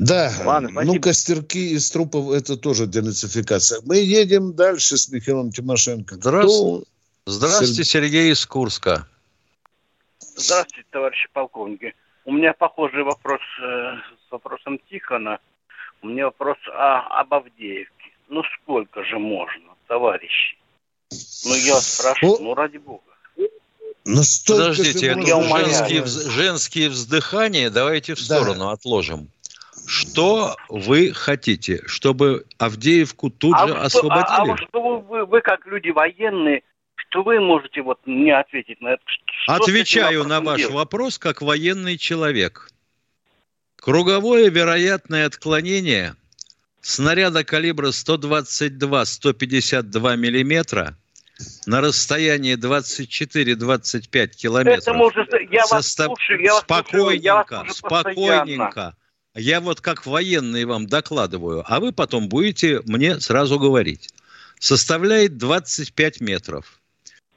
Да, 0.01 0.31
Ладно, 0.43 0.81
ну 0.83 0.99
костерки 0.99 1.73
из 1.73 1.91
трупов 1.91 2.31
это 2.31 2.57
тоже 2.57 2.87
денацификация. 2.87 3.81
Мы 3.85 3.97
едем 3.97 4.55
дальше 4.55 4.97
с 4.97 5.09
Михаилом 5.09 5.51
Тимошенко. 5.51 6.15
Здравствуйте. 6.15 6.87
Здравствуйте, 7.27 7.83
Сергей 7.83 8.31
из 8.31 8.43
Курска. 8.47 9.07
Здравствуйте, 10.19 10.87
товарищи 10.89 11.27
полковники. 11.33 11.93
У 12.25 12.31
меня 12.31 12.53
похожий 12.53 13.03
вопрос 13.03 13.41
э, 13.63 13.93
с 14.27 14.31
вопросом 14.31 14.79
Тихона. 14.89 15.37
У 16.01 16.07
меня 16.07 16.25
вопрос 16.25 16.57
о, 16.73 17.19
об 17.19 17.33
Авдеевке. 17.35 18.11
Ну 18.27 18.41
сколько 18.55 19.03
же 19.03 19.19
можно, 19.19 19.75
товарищи? 19.87 20.57
Ну 21.45 21.53
я 21.53 21.75
спрашиваю, 21.75 22.39
ну 22.41 22.55
ради 22.55 22.77
бога. 22.77 23.10
Ну, 24.05 24.23
столько 24.23 24.69
Подождите, 24.71 25.07
это 25.07 25.35
умоляю. 25.37 25.67
женские, 25.67 26.01
вз- 26.01 26.29
женские 26.31 26.89
вздыхания 26.89 27.69
давайте 27.69 28.15
в 28.15 28.19
сторону 28.19 28.69
отложим. 28.69 29.29
Что 29.85 30.55
вы 30.69 31.13
хотите, 31.13 31.81
чтобы 31.85 32.45
Авдеевку 32.57 33.29
тут 33.29 33.53
а, 33.55 33.67
же 33.67 33.73
что, 33.73 33.77
а- 33.77 33.81
а 33.81 33.85
освободили? 33.85 34.49
вот 34.49 34.59
что 34.69 34.81
вы, 34.81 34.99
вы, 35.01 35.25
вы 35.25 35.41
как 35.41 35.65
люди 35.67 35.89
военные, 35.89 36.63
что 36.95 37.23
вы 37.23 37.39
можете 37.39 37.81
вот 37.81 37.99
мне 38.05 38.35
ответить 38.35 38.81
на 38.81 38.89
это? 38.93 39.01
Что 39.43 39.53
Отвечаю 39.53 40.23
на 40.25 40.41
ваш 40.41 40.59
делать? 40.61 40.73
вопрос 40.75 41.17
как 41.19 41.41
военный 41.41 41.97
человек. 41.97 42.69
Круговое 43.75 44.49
вероятное 44.49 45.25
отклонение 45.25 46.15
снаряда 46.81 47.43
калибра 47.43 47.87
122-152 47.89 50.15
миллиметра 50.17 50.95
на 51.65 51.81
расстоянии 51.81 52.55
24-25 52.55 54.27
километров. 54.35 54.83
Это 54.83 54.93
может, 54.93 55.29
я 55.49 55.65
вас 55.67 55.85
Состав- 55.85 56.07
слушаю, 56.07 56.41
я 56.41 56.53
вас 56.53 56.65
слушаю, 56.67 57.21
я 57.21 57.35
вас 57.35 57.45
спокойненько, 57.45 57.73
спокойненько. 57.73 58.95
Я 59.35 59.61
вот 59.61 59.79
как 59.79 60.05
военный 60.05 60.65
вам 60.65 60.87
докладываю, 60.87 61.63
а 61.65 61.79
вы 61.79 61.93
потом 61.93 62.27
будете 62.27 62.81
мне 62.85 63.19
сразу 63.19 63.59
говорить. 63.59 64.09
Составляет 64.59 65.37
25 65.37 66.19
метров. 66.19 66.79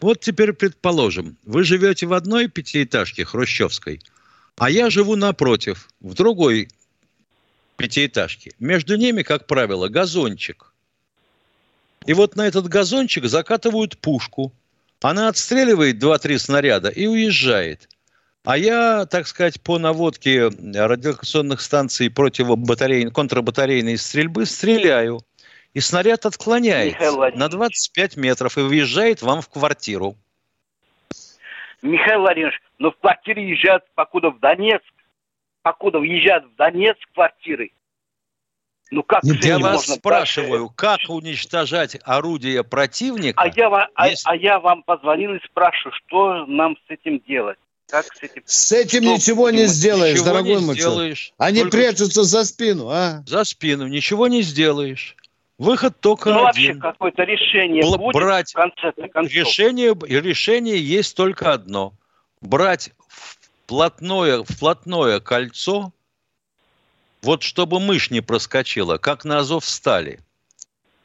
Вот 0.00 0.20
теперь 0.20 0.52
предположим, 0.52 1.36
вы 1.44 1.64
живете 1.64 2.06
в 2.06 2.12
одной 2.12 2.48
пятиэтажке 2.48 3.24
хрущевской, 3.24 4.00
а 4.56 4.70
я 4.70 4.90
живу 4.90 5.16
напротив, 5.16 5.88
в 6.00 6.14
другой 6.14 6.68
пятиэтажке. 7.76 8.52
Между 8.58 8.96
ними, 8.96 9.22
как 9.22 9.46
правило, 9.46 9.88
газончик. 9.88 10.73
И 12.06 12.12
вот 12.12 12.36
на 12.36 12.46
этот 12.46 12.68
газончик 12.68 13.24
закатывают 13.24 13.98
пушку. 13.98 14.52
Она 15.00 15.28
отстреливает 15.28 16.02
2-3 16.02 16.38
снаряда 16.38 16.88
и 16.88 17.06
уезжает. 17.06 17.88
А 18.44 18.58
я, 18.58 19.06
так 19.06 19.26
сказать, 19.26 19.60
по 19.62 19.78
наводке 19.78 20.48
радиолокационных 20.48 21.62
станций 21.62 22.10
противобатарейной, 22.10 23.10
контрбатарейной 23.10 23.96
стрельбы 23.96 24.44
стреляю. 24.44 25.20
И 25.72 25.80
снаряд 25.80 26.24
отклоняется 26.24 27.12
на 27.34 27.48
25 27.48 28.16
метров 28.16 28.56
и 28.58 28.60
въезжает 28.60 29.22
вам 29.22 29.40
в 29.40 29.48
квартиру. 29.48 30.14
Михаил 31.82 32.20
Владимирович, 32.20 32.60
но 32.78 32.92
в 32.92 32.96
квартире 32.96 33.50
езжают, 33.50 33.84
покуда 33.94 34.30
в 34.30 34.38
Донецк, 34.38 34.84
покуда 35.62 35.98
въезжают 35.98 36.44
в 36.44 36.54
Донецк 36.56 37.00
квартиры. 37.12 37.72
Ну 38.94 39.02
как 39.02 39.24
с 39.24 39.44
Я 39.44 39.58
вас 39.58 39.72
можно 39.74 39.94
спрашиваю, 39.96 40.68
как 40.68 41.00
уничтожать 41.08 41.96
орудия 42.04 42.62
противника? 42.62 43.40
А 43.40 43.48
я, 43.48 43.88
а, 43.96 44.08
Если- 44.08 44.28
а 44.30 44.36
я 44.36 44.60
вам 44.60 44.84
позвонил 44.84 45.34
и 45.34 45.40
спрашиваю, 45.44 45.92
что 46.06 46.46
нам 46.46 46.76
с 46.86 46.90
этим 46.90 47.18
делать? 47.26 47.58
Как 47.88 48.04
с 48.06 48.22
этим? 48.22 48.42
С 48.46 48.70
этим 48.72 49.02
Что 49.02 49.12
ничего 49.14 49.50
не 49.50 49.66
сделаешь, 49.66 50.14
Ничего 50.14 50.26
дорогой 50.26 50.54
не 50.60 50.66
мой 50.66 50.76
человек. 50.76 50.78
сделаешь. 51.16 51.32
Они 51.38 51.60
Только 51.62 51.76
прячутся 51.76 52.22
за 52.22 52.44
спину, 52.44 52.88
а? 52.88 53.24
За 53.26 53.42
спину. 53.44 53.88
Ничего 53.88 54.28
не 54.28 54.42
сделаешь. 54.42 55.16
Выход 55.58 55.98
только 55.98 56.30
Ну 56.30 56.42
вообще 56.42 56.70
один. 56.70 56.80
какое-то 56.80 57.24
решение 57.24 57.82
Бл- 57.82 57.96
будет 57.98 58.14
брать 58.14 58.52
в 58.52 58.54
конце 58.54 58.92
концов. 59.12 59.32
Решение, 59.34 59.92
решение 60.08 60.78
есть 60.80 61.16
только 61.16 61.52
одно. 61.52 61.92
Брать 62.40 62.90
вплотное, 63.08 64.44
вплотное 64.44 65.18
кольцо, 65.18 65.92
вот 67.24 67.42
чтобы 67.42 67.80
мышь 67.80 68.10
не 68.10 68.20
проскочила, 68.20 68.98
как 68.98 69.24
на 69.24 69.38
Азов 69.38 69.64
стали, 69.64 70.20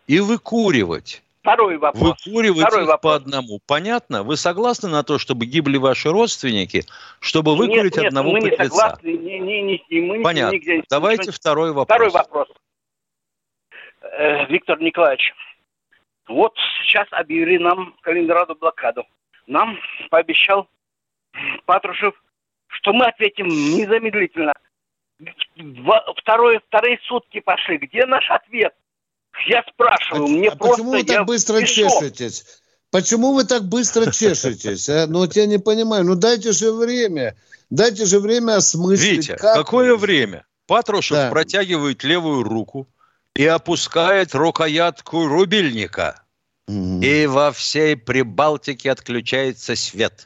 и 0.08 0.20
выкуривать. 0.20 1.24
Второй 1.42 1.78
вопрос. 1.78 2.26
Выкуривать 2.26 2.60
Второй 2.68 2.84
их 2.84 2.90
вопрос. 2.90 3.12
по 3.12 3.16
одному. 3.16 3.60
Понятно? 3.66 4.24
Вы 4.24 4.36
согласны 4.38 4.90
на 4.90 5.04
то, 5.04 5.18
чтобы 5.18 5.46
гибли 5.46 5.78
ваши 5.78 6.10
родственники, 6.10 6.84
чтобы 7.22 7.56
выкурить 7.56 7.96
нет, 7.96 7.98
нет, 7.98 8.06
одного 8.08 8.32
мы 8.34 8.40
не 8.42 8.50
подлеца? 8.52 8.64
согласны, 8.66 9.08
не, 9.14 9.40
не, 9.40 9.62
не, 9.62 9.86
не- 9.90 10.02
мы 10.02 10.22
Понятно. 10.22 10.54
нигде 10.56 10.78
не- 10.78 10.84
Давайте 10.90 11.22
ничего- 11.24 11.34
второй 11.34 11.70
вопрос. 11.72 11.86
Второй 11.86 12.10
вопрос. 12.12 12.48
Э, 14.02 14.46
Виктор 14.48 14.80
Николаевич, 14.82 15.34
вот 16.28 16.54
сейчас 16.84 17.08
объявили 17.12 17.58
нам 17.58 17.96
Калининграду 18.02 18.56
блокаду. 18.56 19.04
Нам 19.48 19.78
пообещал 20.10 20.68
Патрушев, 21.66 22.14
что 22.68 22.94
мы 22.94 23.06
ответим 23.06 23.48
незамедлительно. 23.48 24.54
Два- 25.56 26.06
второе, 26.16 26.62
вторые 26.68 26.98
сутки 27.08 27.40
пошли. 27.42 27.78
Где 27.78 28.06
наш 28.06 28.30
ответ? 28.30 28.74
Я 29.48 29.64
спрашиваю, 29.74 30.28
мне 30.28 30.50
а 30.50 30.56
просто... 30.56 30.78
почему 30.84 30.92
вы 30.92 30.98
я 31.00 31.04
так 31.04 31.26
быстро 31.26 31.60
пишу. 31.62 31.74
чешетесь? 31.90 32.46
Почему 32.92 33.34
вы 33.34 33.44
так 33.44 33.64
быстро 33.64 34.12
чешетесь? 34.12 34.90
А? 34.90 35.06
Ну, 35.08 35.20
вот 35.20 35.36
я 35.36 35.46
не 35.46 35.60
понимаю. 35.60 36.06
Ну, 36.06 36.16
дайте 36.16 36.52
же 36.52 36.72
время. 36.72 37.36
Дайте 37.70 38.06
же 38.06 38.20
время 38.20 38.56
осмыслить. 38.58 39.18
Витя, 39.30 39.36
как- 39.38 39.56
какое 39.56 39.96
время? 39.96 40.46
Патрушев 40.68 41.18
Да. 41.18 41.30
протягивает 41.30 42.04
левую 42.04 42.44
руку 42.44 42.88
и 43.36 43.46
опускает 43.46 44.34
рукоятку 44.34 45.28
рубильника. 45.28 46.24
Мгм. 46.68 47.02
И 47.02 47.26
во 47.26 47.52
всей 47.52 47.96
Прибалтике 47.96 48.92
отключается 48.92 49.76
свет. 49.76 50.26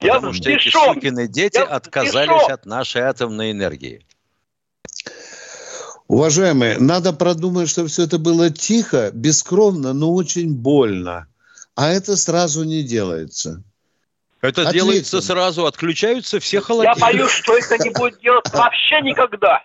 Я 0.00 0.14
Потому 0.14 0.32
что 0.32 0.50
эти 0.50 0.68
сукины 0.68 1.28
дети 1.28 1.58
Я 1.58 1.64
отказались 1.64 2.48
от 2.48 2.66
нашей 2.66 3.02
атомной 3.02 3.52
энергии. 3.52 4.04
Уважаемые, 6.12 6.78
надо 6.78 7.14
продумать, 7.14 7.70
чтобы 7.70 7.88
все 7.88 8.02
это 8.02 8.18
было 8.18 8.50
тихо, 8.50 9.10
бескровно, 9.14 9.94
но 9.94 10.12
очень 10.12 10.54
больно. 10.54 11.26
А 11.74 11.88
это 11.90 12.18
сразу 12.18 12.64
не 12.64 12.82
делается. 12.82 13.62
Это 14.42 14.68
Отлично. 14.68 14.72
делается 14.72 15.22
сразу, 15.22 15.64
отключаются 15.64 16.38
все 16.38 16.58
Я 16.58 16.60
холодильники. 16.60 17.00
боюсь, 17.00 17.30
что 17.30 17.56
это 17.56 17.78
не 17.82 17.88
будет 17.88 18.20
делать 18.20 18.44
вообще 18.52 19.00
никогда. 19.00 19.62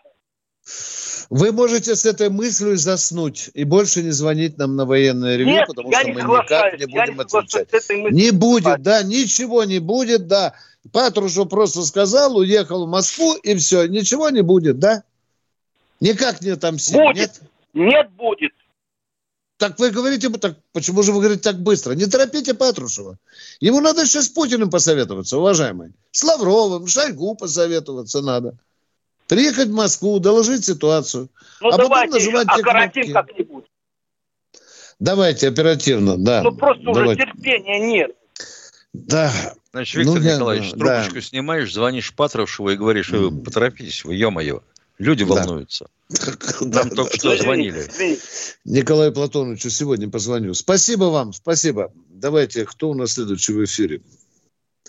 Вы 1.29 1.51
можете 1.51 1.97
с 1.97 2.05
этой 2.05 2.29
мыслью 2.29 2.77
заснуть 2.77 3.49
и 3.53 3.65
больше 3.65 4.01
не 4.01 4.11
звонить 4.11 4.57
нам 4.57 4.77
на 4.77 4.85
военное 4.85 5.35
ревю, 5.35 5.49
Нет, 5.49 5.67
потому 5.67 5.91
я 5.91 5.99
что 5.99 6.07
не 6.07 6.13
мы 6.13 6.21
никак 6.21 6.73
не 6.75 6.79
я 6.79 6.87
будем 6.87 7.15
не 7.15 7.21
отвечать. 7.23 8.13
Не 8.13 8.31
будет, 8.31 8.81
да, 8.83 9.03
ничего 9.03 9.65
не 9.65 9.79
будет, 9.79 10.27
да. 10.27 10.53
Патрушев 10.93 11.49
просто 11.49 11.83
сказал, 11.83 12.37
уехал 12.37 12.87
в 12.87 12.89
Москву, 12.89 13.33
и 13.33 13.53
все, 13.57 13.85
ничего 13.87 14.29
не 14.29 14.43
будет, 14.43 14.79
да? 14.79 15.03
Никак 15.99 16.41
не 16.41 16.51
отомстим, 16.51 16.97
Будет. 16.97 17.15
нет? 17.17 17.41
Нет, 17.73 18.11
будет. 18.11 18.51
Так 19.57 19.79
вы 19.79 19.89
говорите, 19.89 20.29
так, 20.29 20.57
почему 20.71 21.01
же 21.01 21.11
вы 21.11 21.19
говорите 21.19 21.41
так 21.41 21.59
быстро? 21.59 21.93
Не 21.93 22.05
торопите 22.05 22.53
Патрушева. 22.53 23.17
Ему 23.59 23.79
надо 23.81 24.03
еще 24.03 24.21
с 24.21 24.29
Путиным 24.29 24.69
посоветоваться, 24.69 25.37
уважаемый. 25.39 25.93
С 26.11 26.23
Лавровым, 26.23 26.85
Шойгу 26.85 27.33
посоветоваться 27.35 28.21
надо. 28.21 28.55
Приехать 29.27 29.69
в 29.69 29.73
Москву, 29.73 30.19
доложить 30.19 30.63
ситуацию. 30.63 31.29
Ну 31.59 31.69
а 31.69 31.71
потом 31.71 31.89
давайте 31.89 32.13
нажимать 32.13 32.47
те 32.93 33.11
как-нибудь. 33.11 33.65
Давайте 34.99 35.47
оперативно, 35.47 36.17
да. 36.17 36.43
Ну 36.43 36.55
просто 36.55 36.83
Давайте. 36.83 37.23
уже 37.23 37.31
терпения 37.33 37.79
нет. 37.79 38.11
Да. 38.93 39.31
Значит, 39.73 39.95
Виктор 39.95 40.15
Ну, 40.19 40.21
я- 40.23 40.35
Николаевич, 40.35 40.71
да. 40.73 40.77
трубочку 41.03 41.21
снимаешь, 41.21 41.73
звонишь 41.73 42.13
Патрушеву 42.15 42.69
и 42.69 42.75
говоришь, 42.77 43.09
вы 43.09 43.31
поторопитесь, 43.31 44.03
вы, 44.05 44.15
ё-моё, 44.15 44.61
люди 44.97 45.25
Да. 45.25 45.33
волнуются. 45.33 45.89
Нам 46.61 46.89
только 46.89 47.15
что 47.17 47.35
звонили. 47.37 47.85
Николаю 48.65 49.11
Платоновичу 49.13 49.69
сегодня 49.69 50.09
позвоню. 50.09 50.53
Спасибо 50.53 51.05
вам, 51.05 51.33
спасибо. 51.33 51.91
Давайте, 52.09 52.65
кто 52.65 52.89
у 52.89 52.93
нас 52.93 53.13
следующий 53.13 53.53
в 53.53 53.63
эфире? 53.65 54.01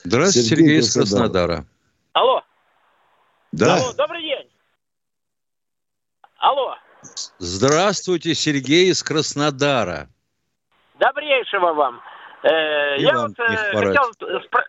Здравствуйте, 0.04 0.48
Сергей 0.48 0.78
из 0.78 0.92
Краснодар. 0.94 1.46
Краснодара. 1.48 1.66
Алло. 2.12 2.42
Да. 3.52 3.76
Алло, 3.76 3.92
добрый 3.94 4.22
день. 4.22 4.50
Алло. 6.38 6.74
Здравствуйте, 7.38 8.34
Сергей 8.34 8.90
из 8.90 9.02
Краснодара. 9.02 10.08
Добрейшего 10.98 11.72
вам. 11.74 12.00
Э, 12.42 13.00
я 13.00 13.14
вам 13.14 13.34
вот 13.36 13.38
э, 13.40 13.56
хотел 13.72 14.10
спро- 14.20 14.68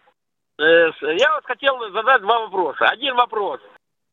э, 0.58 1.16
я 1.20 1.34
вот 1.36 1.46
хотел 1.46 1.76
задать 1.94 2.22
два 2.22 2.40
вопроса. 2.42 2.86
Один 2.90 3.16
вопрос 3.16 3.60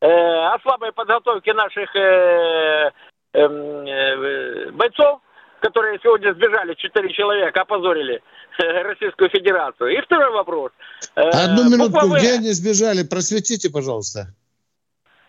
э, 0.00 0.06
о 0.06 0.58
слабой 0.62 0.92
подготовке 0.92 1.52
наших 1.54 1.94
э, 1.96 2.90
эм, 3.32 3.86
э, 3.86 4.70
бойцов, 4.72 5.20
которые 5.60 5.98
сегодня 6.02 6.32
сбежали, 6.34 6.74
четыре 6.74 7.12
человека, 7.12 7.62
опозорили 7.62 8.22
э, 8.58 8.82
Российскую 8.82 9.30
Федерацию. 9.30 9.96
И 9.96 10.00
второй 10.02 10.30
вопрос. 10.32 10.72
Э, 11.14 11.22
Одну 11.30 11.70
минутку, 11.70 12.00
буква 12.00 12.18
где 12.18 12.34
они 12.34 12.52
сбежали? 12.52 13.02
Просветите, 13.02 13.70
пожалуйста. 13.70 14.28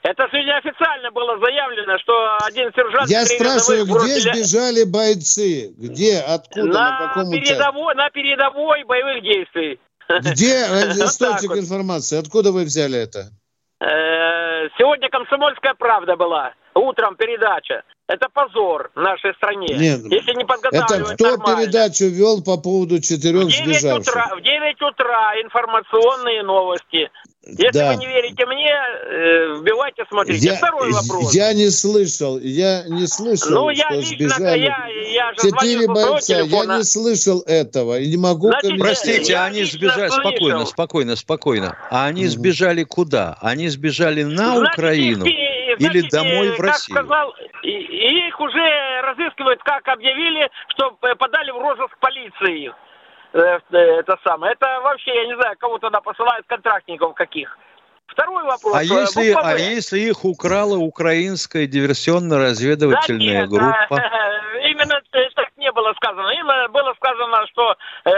Это 0.03 0.26
сегодня 0.32 0.57
официально 0.57 1.11
было 1.11 1.38
заявлено, 1.38 1.97
что 1.99 2.13
один 2.45 2.72
сержант... 2.74 3.09
Я 3.09 3.26
спрашиваю, 3.26 3.84
где 3.84 3.93
бросили- 3.93 4.34
сбежали 4.34 4.84
бойцы? 4.86 5.74
Где, 5.78 6.20
откуда, 6.20 6.65
на, 6.65 6.99
на 6.99 7.07
каком 7.07 7.32
передовой, 7.32 7.95
на 7.95 8.09
передовой 8.09 8.84
боевых 8.86 9.22
действий. 9.24 9.80
Где 10.07 10.53
э, 10.70 10.91
источник 10.91 11.49
вот. 11.49 11.59
информации? 11.59 12.20
Откуда 12.20 12.53
вы 12.53 12.63
взяли 12.63 12.97
это? 12.97 13.32
Э, 13.80 14.69
Сегодня 14.78 15.09
«Комсомольская 15.09 15.73
правда» 15.75 16.15
была. 16.15 16.53
Утром 16.73 17.15
передача. 17.15 17.84
Это 18.07 18.28
позор 18.32 18.91
нашей 18.95 19.34
стране. 19.36 19.67
Нет, 19.67 19.99
Если 20.05 20.34
не 20.34 20.43
Это 20.43 20.53
подготавливать 20.53 21.15
кто 21.15 21.38
нормально. 21.38 21.61
передачу 21.65 22.05
вел 22.05 22.43
по 22.43 22.57
поводу 22.57 23.01
четырех 23.01 23.45
В 23.45 23.49
9, 23.49 23.65
сбежавших? 23.80 24.07
утра, 24.13 24.36
в 24.36 24.41
9 24.41 24.82
утра 24.82 25.34
информационные 25.41 26.43
новости. 26.43 27.11
Если 27.49 27.71
Да. 27.71 27.93
вы 27.93 27.95
не 27.97 28.07
верите 28.07 28.45
мне, 28.45 28.69
э, 28.69 29.55
вбивайте, 29.61 30.03
смотрите. 30.09 30.45
Я, 30.49 30.55
Второй 30.55 30.91
вопрос. 30.91 31.33
я 31.33 31.53
не 31.53 31.69
слышал, 31.69 32.37
я 32.39 32.83
не 32.87 33.07
слышал, 33.07 33.51
ну, 33.51 33.69
я 33.69 33.85
что 33.85 33.93
лично, 33.95 34.15
сбежали 34.15 34.59
я, 34.65 34.87
я 35.13 35.33
же 35.33 35.49
четыре 35.49 35.87
бойца. 35.87 36.33
Я 36.35 36.43
телефона. 36.43 36.77
не 36.77 36.83
слышал 36.83 37.41
этого 37.47 37.99
и 37.99 38.07
не 38.09 38.17
могу 38.17 38.47
Значит. 38.49 38.79
Простите, 38.79 39.31
я 39.31 39.45
они 39.45 39.61
лично 39.61 39.77
сбежали... 39.79 40.09
слышал. 40.09 40.29
Спокойно, 40.31 40.65
спокойно, 40.65 41.15
спокойно. 41.15 41.77
А 41.89 42.05
они 42.05 42.25
сбежали 42.27 42.83
куда? 42.83 43.37
Они 43.41 43.69
сбежали 43.69 44.23
на 44.23 44.57
Значит, 44.57 44.73
Украину 44.73 45.25
или 45.25 45.99
значит, 45.99 46.11
домой 46.11 46.49
в 46.49 46.57
как 46.57 46.65
Россию? 46.65 46.97
сказал, 46.97 47.33
и- 47.63 47.69
и 47.69 48.27
их 48.27 48.39
уже 48.41 49.01
разыскивают, 49.03 49.61
как 49.63 49.87
объявили, 49.87 50.49
что 50.69 50.91
подали 51.17 51.51
в 51.51 51.57
розыск 51.59 51.97
полиции. 51.99 52.73
Э, 53.34 53.59
э, 53.71 53.78
Это 53.78 54.17
самое. 54.23 54.53
Это 54.53 54.65
вообще, 54.82 55.13
я 55.13 55.28
не 55.28 55.36
знаю, 55.36 55.55
кого 55.59 55.78
туда 55.78 56.01
посылают, 56.01 56.45
контрактников 56.47 57.13
каких. 57.13 57.57
Второй 58.07 58.43
вопрос. 58.45 58.73
А 58.75 58.84
э, 58.84 58.86
если, 58.86 59.32
а 59.32 59.57
если 59.57 59.99
их 59.99 60.23
украла 60.23 60.78
украинская 60.78 61.67
диверсионно-разведывательная 61.67 63.34
Да 63.34 63.41
нет, 63.41 63.49
группа? 63.49 64.01
э, 64.01 64.69
именно 64.71 65.01
так 65.36 65.49
не 65.57 65.71
было 65.71 65.93
сказано. 65.93 66.30
Именно 66.30 66.69
было 66.69 66.93
сказано, 66.95 67.45
что 67.51 67.75
э, 68.05 68.09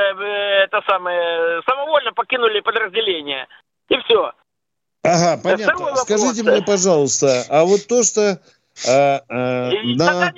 это 0.63 0.81
самое 0.87 1.61
самовольно 1.67 2.13
покинули 2.13 2.59
подразделение. 2.59 3.47
И 3.89 3.97
все. 4.05 4.31
Ага, 5.03 5.37
Второй 5.37 5.57
понятно. 5.57 5.85
вопрос. 5.85 6.01
Скажите 6.01 6.43
мне, 6.43 6.61
пожалуйста, 6.61 7.45
а 7.49 7.63
вот 7.65 7.87
то, 7.87 8.03
что 8.03 8.39
э, 8.87 9.19
э, 9.29 9.71
И 9.83 9.95
на 9.95 10.31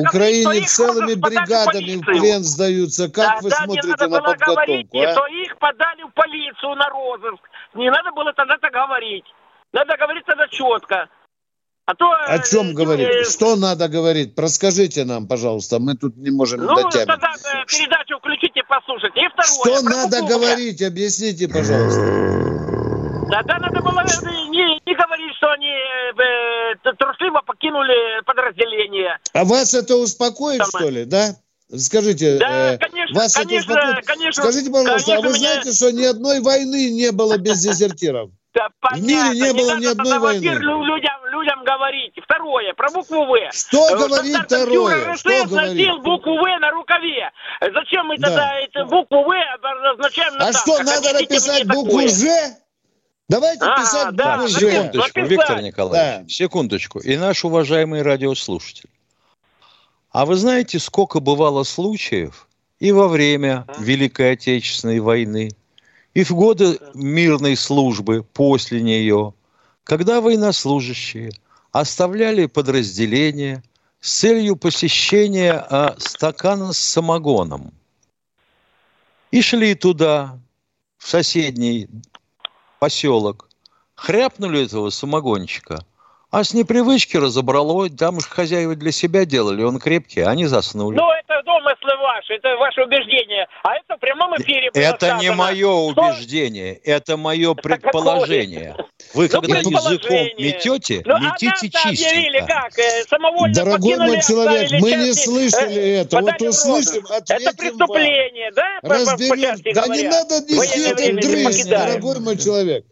Украине 0.00 0.66
целыми 0.66 1.14
в 1.14 1.20
бригадами 1.20 1.96
в 1.96 2.04
плен 2.04 2.42
сдаются, 2.42 3.08
как 3.08 3.42
вы 3.42 3.50
Тогда 3.50 3.66
не 3.66 3.80
смотрите 3.80 4.06
на 4.06 4.20
было 4.20 4.34
говорить, 4.34 4.90
подготовку? 4.90 5.12
что 5.12 5.24
а? 5.24 5.28
их 5.30 5.58
подали 5.58 6.02
в 6.02 6.14
полицию 6.14 6.74
на 6.76 6.88
розыск. 6.88 7.42
Не 7.74 7.90
надо 7.90 8.10
было 8.12 8.32
тогда 8.32 8.56
так 8.58 8.72
говорить. 8.72 9.24
Надо 9.72 9.96
говорить 9.96 10.24
тогда 10.26 10.46
четко. 10.48 11.08
А 11.86 11.94
то... 11.94 12.06
О 12.26 12.38
чем 12.38 12.70
э, 12.70 12.72
говорить? 12.72 13.08
э, 13.08 13.24
Что 13.24 13.56
надо 13.56 13.88
говорить? 13.88 14.38
Расскажите 14.38 15.04
нам, 15.04 15.26
пожалуйста. 15.28 15.78
Мы 15.80 15.94
тут 15.96 16.16
не 16.16 16.30
можем 16.30 16.60
Ну, 16.60 16.74
дотянуть. 16.74 17.06
тогда 17.06 17.28
э, 17.28 17.64
передачу 17.66 18.18
включите, 18.18 18.62
послушайте. 18.66 19.20
И 19.20 19.28
второе. 19.28 19.78
Что 19.78 19.88
надо 19.88 20.22
говорить? 20.22 20.80
Объясните, 20.82 21.46
пожалуйста. 21.46 22.00
Тогда 23.30 23.58
надо 23.58 23.80
было 23.80 24.00
э, 24.00 24.28
не, 24.48 24.80
не 24.86 24.94
говорить, 24.94 25.34
что 25.36 25.50
они 25.52 25.68
э, 25.68 26.74
э, 26.84 26.92
трусливо 26.98 27.42
покинули 27.84 28.22
подразделение. 28.24 29.18
А 29.32 29.44
вас 29.44 29.74
это 29.74 29.96
успокоит, 29.96 30.62
что 30.66 30.88
ли, 30.88 31.04
да? 31.04 31.36
Скажите, 31.76 32.38
Да, 32.38 32.74
э, 32.74 32.78
конечно, 32.78 33.18
вас 33.18 33.34
конечно, 33.34 33.72
это 33.72 33.80
успокоит? 33.82 34.06
конечно, 34.06 34.42
Скажите, 34.42 34.70
пожалуйста, 34.70 35.12
а 35.12 35.16
конечно, 35.16 35.30
вы 35.30 35.38
меня- 35.38 35.52
знаете, 35.52 35.72
что 35.72 35.90
ни 35.92 36.04
одной 36.04 36.40
войны 36.40 36.90
не 36.90 37.10
было 37.10 37.36
без 37.38 37.58
дезертиров? 37.64 38.30
Да, 38.54 38.68
В 38.92 39.00
мире 39.02 39.16
понятно, 39.18 39.42
не 39.42 39.52
было 39.52 39.76
ни 39.78 39.86
одной 39.86 40.18
войны. 40.20 40.44
людям, 40.44 41.26
людям 41.32 41.64
говорить. 41.64 42.12
Второе, 42.22 42.72
про 42.74 42.88
букву 42.90 43.24
В. 43.24 43.36
Что 43.52 43.88
Э, 43.88 43.96
говорит 43.98 44.34
стандарт 44.36 44.46
второе? 44.46 45.16
Что 45.16 45.44
говорит? 45.46 45.74
носил 45.88 45.98
букву 46.02 46.36
В 46.36 46.60
на 46.60 46.70
рукаве. 46.70 47.30
Зачем 47.60 48.06
мы 48.06 48.18
Да. 48.18 48.28
тогда 48.28 48.60
эту 48.60 48.86
букву 48.86 49.24
В 49.24 49.34
обозначаем 49.54 50.34
на 50.36 50.48
А 50.48 50.52
что, 50.52 50.78
надо 50.84 51.12
написать 51.14 51.66
букву. 51.66 52.00
«Ж»? 52.08 52.54
Давайте 53.28 53.64
А, 53.64 53.80
писать 53.80 54.14
да. 54.16 54.46
Секундочку, 54.48 55.20
написать. 55.20 55.30
Виктор 55.30 55.62
Николаевич, 55.62 56.36
секундочку. 56.36 56.98
И 57.00 57.16
наш 57.16 57.44
уважаемый 57.44 58.02
радиослушатель. 58.02 58.90
А 60.10 60.26
вы 60.26 60.36
знаете, 60.36 60.78
сколько 60.78 61.20
бывало 61.20 61.64
случаев 61.64 62.48
и 62.78 62.92
во 62.92 63.08
время 63.08 63.66
Великой 63.78 64.32
Отечественной 64.32 65.00
войны, 65.00 65.50
и 66.12 66.22
в 66.22 66.30
годы 66.32 66.78
мирной 66.94 67.56
службы 67.56 68.22
после 68.22 68.80
нее, 68.80 69.34
когда 69.82 70.20
военнослужащие 70.20 71.32
оставляли 71.72 72.46
подразделения 72.46 73.64
с 74.00 74.18
целью 74.18 74.56
посещения 74.56 75.52
а, 75.54 75.96
стакана 75.98 76.72
с 76.72 76.78
самогоном 76.78 77.72
и 79.30 79.40
шли 79.40 79.74
туда, 79.74 80.38
в 80.98 81.08
соседний 81.08 81.88
поселок, 82.84 83.48
хряпнули 83.94 84.66
этого 84.66 84.90
самогончика, 84.90 85.86
а 86.34 86.44
с 86.44 86.52
непривычки 86.54 87.16
разобрало, 87.16 87.88
там 87.90 88.16
уж 88.18 88.26
хозяева 88.26 88.74
для 88.74 88.92
себя 88.92 89.24
делали, 89.24 89.62
он 89.62 89.78
крепкий, 89.78 90.20
а 90.20 90.30
они 90.30 90.46
заснули. 90.46 90.96
Ну, 90.96 91.08
это 91.10 91.42
домыслы 91.44 91.96
ваши, 92.02 92.34
это 92.34 92.56
ваше 92.56 92.82
убеждение. 92.82 93.46
А 93.62 93.76
это 93.76 93.96
в 93.96 94.00
прямом 94.00 94.34
эфире 94.36 94.70
было 94.72 94.82
Это 94.82 95.06
не 95.06 95.28
сказано. 95.28 95.34
мое 95.34 95.56
Что- 95.92 96.02
убеждение, 96.02 96.74
это 96.74 97.16
мое 97.16 97.54
предположение. 97.54 98.76
Вы 99.14 99.24
Ну, 99.32 99.40
когда 99.40 99.58
языком 99.58 100.18
метете, 100.38 101.02
Ну, 101.06 101.14
а 101.14 101.20
метите 101.20 101.78
объявили 101.84 102.38
чистенько. 102.38 102.46
как? 102.46 102.78
э, 102.78 103.04
Самовольно 103.08 103.54
Дорогой 103.54 103.96
мой 103.96 104.20
человек, 104.22 104.70
мы 104.72 104.90
не 104.92 105.06
части, 105.08 105.24
слышали 105.24 105.80
э, 105.80 106.00
это. 106.02 106.20
Вот 106.20 106.42
услышим, 106.42 107.04
ответим 107.10 107.48
Это 107.48 107.56
преступление, 107.56 108.50
да? 108.56 108.64
по- 108.82 108.88
по- 108.88 108.94
Разберем. 108.94 109.56
Да 109.74 109.82
говоря? 109.82 110.02
не 110.02 110.08
надо 110.08 110.34
нести 110.40 111.12
не 111.12 111.20
дрызг, 111.20 111.44
покидаем. 111.60 111.86
дорогой 111.92 112.20
мой 112.20 112.36
человек. 112.38 112.84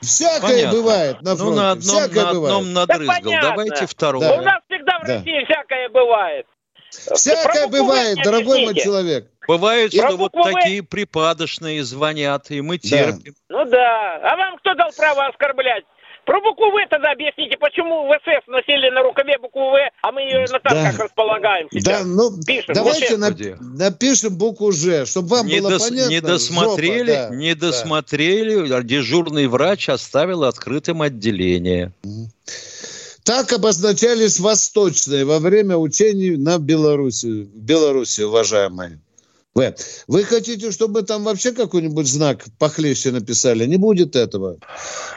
Всякое 0.00 0.40
Понятно. 0.40 0.72
бывает 0.80 1.22
на 1.22 1.30
Ну, 1.32 1.36
фронте. 1.36 1.56
на 1.60 1.70
одном, 1.72 1.82
Всякое 1.96 2.24
на 2.24 2.32
бывает. 2.32 2.54
одном 2.56 2.72
надрызгал. 2.72 3.16
понятно. 3.22 3.48
Давайте 3.50 3.84
У 3.84 3.86
второе. 3.86 4.40
нас 4.42 4.60
всегда 4.68 4.98
в 5.00 5.06
Да. 5.06 5.14
России 5.14 5.44
всякое 5.44 5.88
бывает. 5.88 6.46
Всякое 6.90 7.66
бывает, 7.68 8.18
дорогой 8.24 8.64
мой 8.64 8.74
человек. 8.74 9.30
Бывает, 9.46 9.92
Про 9.92 10.08
что 10.08 10.16
вот 10.16 10.32
букву 10.32 10.42
«В». 10.50 10.52
такие 10.54 10.82
припадочные 10.82 11.82
звонят, 11.82 12.50
и 12.50 12.60
мы 12.60 12.78
терпим. 12.78 13.34
Ну 13.48 13.64
да. 13.64 14.16
А 14.22 14.36
вам 14.36 14.56
кто 14.58 14.74
дал 14.74 14.90
право 14.96 15.26
оскорблять 15.26 15.84
Про 16.28 16.42
букву 16.42 16.66
В 16.72 16.88
тогда 16.90 17.12
объясните, 17.12 17.56
почему 17.56 18.06
в 18.06 18.12
СС 18.20 18.46
носили 18.48 18.90
на 18.90 19.02
рукаве 19.02 19.38
букву 19.38 19.70
В, 19.70 19.78
а 20.02 20.12
мы 20.12 20.20
ее 20.20 20.40
на 20.52 20.60
танках 20.60 20.98
Да. 20.98 21.04
располагаем 21.04 21.68
сейчас. 21.72 21.84
Да, 21.84 22.04
ну, 22.04 22.30
Пишем. 22.46 22.74
давайте 22.74 23.14
нап- 23.16 23.56
напишем 23.62 24.36
букву 24.36 24.70
«Ж», 24.72 25.06
чтобы 25.06 25.28
вам 25.28 25.46
не, 25.46 25.60
было 25.62 25.70
дос- 25.76 25.88
понятно. 25.88 26.10
не 26.10 26.20
досмотрели, 26.20 27.12
Жопа, 27.14 27.28
да, 27.30 27.34
не 27.34 27.54
да. 27.54 27.66
досмотрели, 27.68 28.72
а 28.74 28.82
дежурный 28.82 29.46
врач 29.46 29.88
оставил 29.88 30.44
открытым 30.44 31.00
отделение. 31.00 31.92
Так 33.24 33.50
обозначались 33.54 34.38
восточные 34.38 35.24
во 35.24 35.38
время 35.38 35.78
учений 35.78 36.36
на 36.36 36.58
Беларуси, 36.58 37.44
в 37.44 37.56
Беларуси, 37.58 38.20
уважаемые. 38.20 39.00
Вы, 39.58 39.74
вы 40.06 40.22
хотите, 40.22 40.70
чтобы 40.70 41.02
там 41.02 41.24
вообще 41.24 41.50
какой-нибудь 41.50 42.06
знак 42.06 42.44
похлеще 42.60 43.10
написали? 43.10 43.66
Не 43.66 43.76
будет 43.76 44.14
этого. 44.14 44.58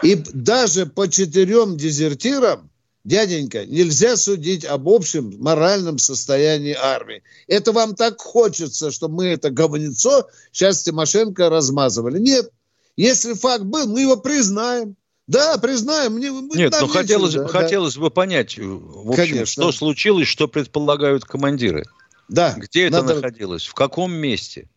И 0.02 0.16
даже 0.34 0.88
по 0.88 1.08
четырем 1.08 1.78
дезертирам, 1.78 2.72
дяденька, 3.04 3.68
нельзя 3.68 4.18
судить 4.18 4.66
об 4.66 4.90
общем 4.90 5.36
моральном 5.38 6.00
состоянии 6.00 6.74
армии. 6.74 7.22
Это 7.48 7.72
вам 7.72 7.94
так 7.94 8.20
хочется, 8.20 8.90
чтобы 8.90 9.18
мы 9.18 9.26
это 9.28 9.52
говнецо 9.52 10.28
сейчас 10.52 10.82
Тимошенко 10.82 11.48
размазывали. 11.52 12.18
Нет. 12.18 12.50
Если 12.98 13.34
факт 13.34 13.64
был, 13.64 13.88
мы 13.88 14.02
его 14.02 14.18
признаем. 14.18 14.96
Да, 15.28 15.60
признаем. 15.60 16.14
Мне, 16.14 16.30
Нет, 16.30 16.72
нам 16.72 16.82
ну 16.82 16.88
нечего, 16.88 16.90
хотелось, 16.90 17.34
да, 17.36 17.44
да. 17.44 17.48
хотелось 17.48 17.96
бы 17.96 18.10
понять, 18.10 18.58
э, 18.58 18.64
в 18.64 19.12
общем, 19.12 19.24
Конечно. 19.24 19.46
что 19.46 19.72
случилось, 19.72 20.28
что 20.28 20.48
предполагают 20.48 21.26
командиры. 21.26 21.86
Да. 22.32 22.56
Где 22.58 22.88
это 22.88 23.02
надо- 23.02 23.16
находилось? 23.16 23.66
В 23.68 23.74
каком 23.74 24.14
месте? 24.14 24.68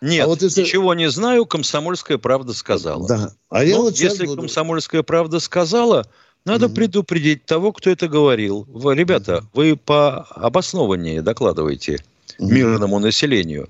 Нет, 0.00 0.24
А 0.24 0.28
вот 0.28 0.40
если- 0.42 0.62
ничего 0.62 0.94
не 0.94 1.10
знаю, 1.10 1.46
комсомольская 1.46 2.16
правда 2.16 2.52
сказала. 2.52 3.08
Да. 3.08 3.32
А 3.48 3.64
я 3.64 3.76
вот 3.76 3.96
если 3.96 4.26
буду- 4.26 4.42
комсомольская 4.42 5.02
правда 5.02 5.40
сказала, 5.40 6.06
надо 6.44 6.68
предупредить 6.68 7.44
того, 7.44 7.72
кто 7.72 7.90
это 7.90 8.06
говорил. 8.06 8.66
Вы, 8.68 8.94
ребята, 8.94 9.44
вы 9.52 9.76
по 9.76 10.22
обоснованнее 10.30 11.22
докладывайте 11.22 12.04
мирному 12.38 12.98
населению. 13.00 13.68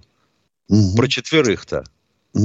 Про 0.97 1.09
четверых-то. 1.09 1.85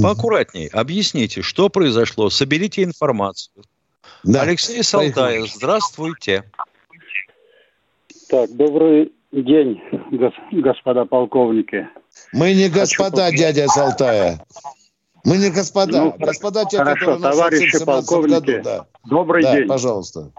Поаккуратней. 0.02 0.68
Объясните, 0.68 1.42
что 1.42 1.68
произошло. 1.68 2.30
Соберите 2.30 2.82
информацию. 2.84 3.64
Да. 4.22 4.42
Алексей 4.42 4.82
Салтаев, 4.84 5.52
здравствуйте. 5.52 6.44
Так, 8.28 8.54
добрый 8.56 9.12
день, 9.32 9.80
гос- 10.12 10.34
господа 10.52 11.04
полковники. 11.04 11.88
Мы 12.32 12.54
не 12.54 12.68
господа, 12.68 13.26
Хочу- 13.26 13.38
дядя 13.38 13.66
Салтая. 13.68 14.40
Мы 15.24 15.36
не 15.36 15.50
господа. 15.50 16.04
Ну, 16.04 16.14
господа 16.18 16.64
те, 16.64 16.78
хорошо, 16.78 17.14
которые 17.16 17.20
товарищи 17.32 17.64
отцы 17.66 17.76
в 17.76 17.80
17 17.80 17.86
полковники, 17.86 18.50
году, 18.50 18.62
да. 18.64 18.86
добрый 19.08 19.42
Да, 19.42 19.56
день. 19.56 19.68
пожалуйста. 19.68 20.30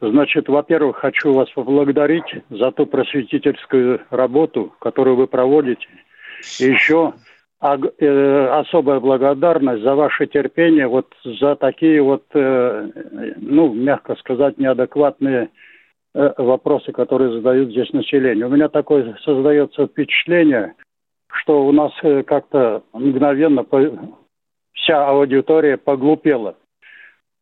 Значит, 0.00 0.48
во-первых, 0.48 0.96
хочу 0.96 1.34
вас 1.34 1.50
поблагодарить 1.50 2.24
за 2.48 2.72
ту 2.72 2.86
просветительскую 2.86 4.00
работу, 4.08 4.72
которую 4.80 5.16
вы 5.16 5.26
проводите. 5.26 5.86
И 6.58 6.64
еще 6.64 7.12
э, 7.60 8.46
особая 8.60 8.98
благодарность 9.00 9.82
за 9.82 9.94
ваше 9.94 10.26
терпение, 10.26 10.86
вот 10.88 11.06
за 11.22 11.54
такие 11.56 12.00
вот, 12.02 12.24
э, 12.32 12.88
ну, 13.36 13.74
мягко 13.74 14.16
сказать, 14.16 14.56
неадекватные 14.56 15.50
вопросы, 16.14 16.92
которые 16.92 17.32
задают 17.32 17.70
здесь 17.70 17.92
население. 17.92 18.46
У 18.46 18.50
меня 18.50 18.68
такое 18.68 19.16
создается 19.24 19.86
впечатление, 19.86 20.74
что 21.32 21.64
у 21.66 21.72
нас 21.72 21.92
э, 22.02 22.22
как-то 22.22 22.82
мгновенно 22.92 23.64
вся 24.72 25.08
аудитория 25.08 25.76
поглупела. 25.76 26.56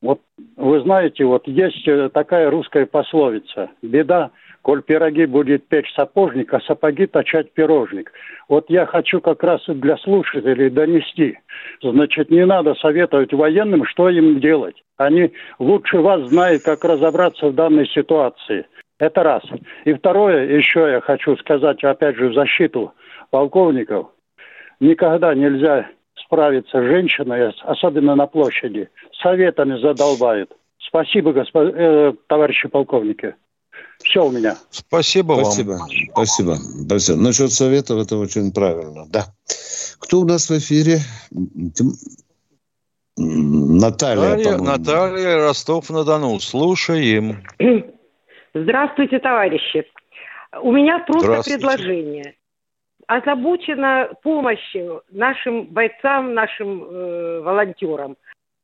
Вот 0.01 0.21
вы 0.57 0.81
знаете, 0.81 1.25
вот 1.25 1.47
есть 1.49 1.87
э, 1.89 2.11
такая 2.11 2.51
русская 2.51 2.87
пословица. 2.87 3.71
Беда, 3.83 4.31
коль 4.63 4.83
пироги 4.83 5.27
будет 5.27 5.67
печь 5.69 5.93
сапожник, 5.95 6.53
а 6.53 6.61
сапоги 6.61 7.07
точать 7.07 7.53
пирожник. 7.53 8.13
Вот 8.49 8.69
я 8.69 8.87
хочу 8.87 9.21
как 9.21 9.43
раз 9.43 9.63
для 9.67 9.97
слушателей 9.99 10.71
донести. 10.71 11.39
Значит, 11.83 12.31
не 12.31 12.45
надо 12.45 12.75
советовать 12.75 13.33
военным, 13.33 13.85
что 13.85 14.09
им 14.09 14.41
делать. 14.41 14.83
Они 14.97 15.33
лучше 15.59 15.99
вас 15.99 16.29
знают, 16.29 16.63
как 16.63 16.85
разобраться 16.85 17.49
в 17.49 17.55
данной 17.55 17.87
ситуации. 17.89 18.67
Это 18.99 19.23
раз. 19.23 19.43
И 19.85 19.93
второе, 19.93 20.57
еще 20.57 20.81
я 20.81 21.01
хочу 21.01 21.37
сказать, 21.37 21.83
опять 21.85 22.17
же, 22.17 22.29
в 22.29 22.35
защиту 22.35 22.93
полковников. 23.31 24.09
Никогда 24.81 25.35
нельзя 25.35 25.89
справиться 26.25 26.81
с 26.81 26.85
женщиной, 26.85 27.53
особенно 27.63 28.15
на 28.17 28.27
площади. 28.27 28.89
Советами 29.23 29.81
задолбают. 29.81 30.51
Спасибо, 30.79 31.33
госпо- 31.33 31.73
э, 31.75 32.13
товарищи 32.27 32.69
полковники. 32.69 33.35
Все 34.03 34.25
у 34.25 34.31
меня. 34.31 34.57
Спасибо, 34.71 35.41
Спасибо. 35.43 35.79
Спасибо. 36.13 36.57
Спасибо. 36.87 37.19
Насчет 37.19 37.53
советов 37.53 37.99
это 37.99 38.17
очень 38.17 38.53
правильно. 38.53 39.07
Да. 39.09 39.27
Кто 39.99 40.21
у 40.21 40.25
нас 40.25 40.49
в 40.49 40.59
эфире? 40.59 40.99
Наталья, 43.17 44.37
Наталья. 44.37 44.59
Наталья 44.59 45.37
Ростов-на-Дону. 45.37 46.39
Слушаем. 46.39 47.43
Здравствуйте, 48.55 49.19
товарищи. 49.19 49.85
У 50.63 50.73
меня 50.73 51.01
просто 51.01 51.43
предложение. 51.43 52.35
Озабочена 53.07 54.11
помощью 54.23 55.03
нашим 55.11 55.65
бойцам, 55.67 56.35
нашим 56.35 56.85
э, 56.85 57.41
волонтерам. 57.41 58.17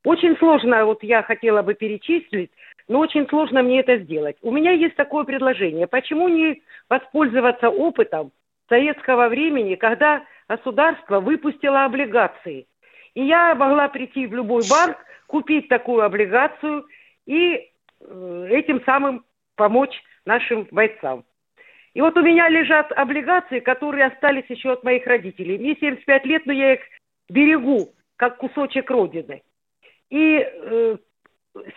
Очень 0.04 0.36
сложно, 0.36 0.84
вот 0.84 1.02
я 1.02 1.22
хотела 1.22 1.62
бы 1.62 1.72
перечислить, 1.72 2.50
но 2.88 3.00
очень 3.00 3.28
сложно 3.28 3.62
мне 3.62 3.80
это 3.80 3.98
сделать. 3.98 4.36
У 4.42 4.50
меня 4.50 4.72
есть 4.72 4.96
такое 4.96 5.24
предложение. 5.24 5.86
Почему 5.86 6.28
не 6.28 6.62
воспользоваться 6.88 7.70
опытом 7.70 8.32
советского 8.68 9.28
времени, 9.28 9.74
когда 9.74 10.24
государство 10.48 11.20
выпустило 11.20 11.84
облигации? 11.84 12.66
И 13.14 13.24
я 13.24 13.54
могла 13.54 13.88
прийти 13.88 14.26
в 14.26 14.34
любой 14.34 14.62
банк, 14.68 14.96
купить 15.26 15.68
такую 15.68 16.02
облигацию 16.02 16.84
и 17.26 17.70
э, 18.00 18.48
этим 18.50 18.82
самым 18.84 19.24
помочь 19.56 20.02
нашим 20.26 20.66
бойцам. 20.70 21.24
И 21.94 22.00
вот 22.00 22.16
у 22.16 22.22
меня 22.22 22.48
лежат 22.48 22.90
облигации, 22.92 23.60
которые 23.60 24.06
остались 24.06 24.44
еще 24.48 24.72
от 24.72 24.82
моих 24.82 25.06
родителей. 25.06 25.58
Мне 25.58 25.76
75 25.76 26.26
лет, 26.26 26.44
но 26.44 26.52
я 26.52 26.74
их 26.74 26.80
берегу, 27.28 27.90
как 28.16 28.36
кусочек 28.36 28.90
родины. 28.90 29.42
И 30.10 30.38
э, 30.38 30.96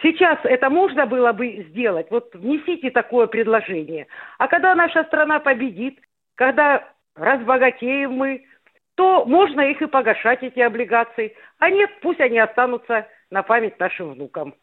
сейчас 0.01 0.39
это 0.43 0.69
можно 0.69 1.05
было 1.05 1.34
бы 1.34 1.65
сделать. 1.69 2.07
Вот 2.09 2.34
внесите 2.34 2.91
такое 2.91 3.28
предложение. 3.28 4.07
А 4.38 4.47
когда 4.47 4.75
наша 4.75 5.03
страна 5.03 5.39
победит, 5.39 5.99
когда 6.36 6.84
разбогатеем 7.15 8.13
мы, 8.13 8.45
то 8.95 9.25
можно 9.25 9.61
их 9.61 9.82
и 9.82 9.88
погашать, 9.88 10.41
эти 10.41 10.59
облигации. 10.59 11.34
А 11.59 11.69
нет, 11.69 11.89
пусть 12.01 12.19
они 12.19 12.39
останутся 12.39 13.07
на 13.30 13.43
память 13.43 13.80
нашим 13.80 14.13
внукам. 14.13 14.55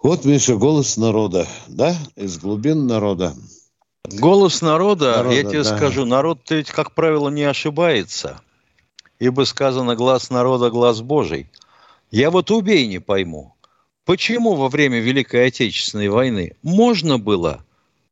Вот, 0.00 0.24
Миша, 0.24 0.54
голос 0.54 0.96
народа, 0.96 1.46
да? 1.66 1.92
Из 2.14 2.38
глубин 2.38 2.86
народа. 2.86 3.32
Голос 4.04 4.62
народа, 4.62 5.16
Народа, 5.18 5.34
я 5.34 5.42
тебе 5.42 5.64
да. 5.64 5.76
скажу, 5.76 6.06
народ-то 6.06 6.54
ведь, 6.54 6.70
как 6.70 6.92
правило, 6.92 7.28
не 7.28 7.42
ошибается. 7.42 8.40
Ибо 9.18 9.42
сказано 9.42 9.96
«глаз 9.96 10.30
народа, 10.30 10.70
глаз 10.70 11.02
Божий». 11.02 11.50
Я 12.10 12.30
вот 12.30 12.50
убей 12.50 12.86
не 12.86 13.00
пойму, 13.00 13.54
почему 14.04 14.54
во 14.54 14.68
время 14.68 15.00
Великой 15.00 15.46
Отечественной 15.48 16.08
войны 16.08 16.56
можно 16.62 17.18
было 17.18 17.64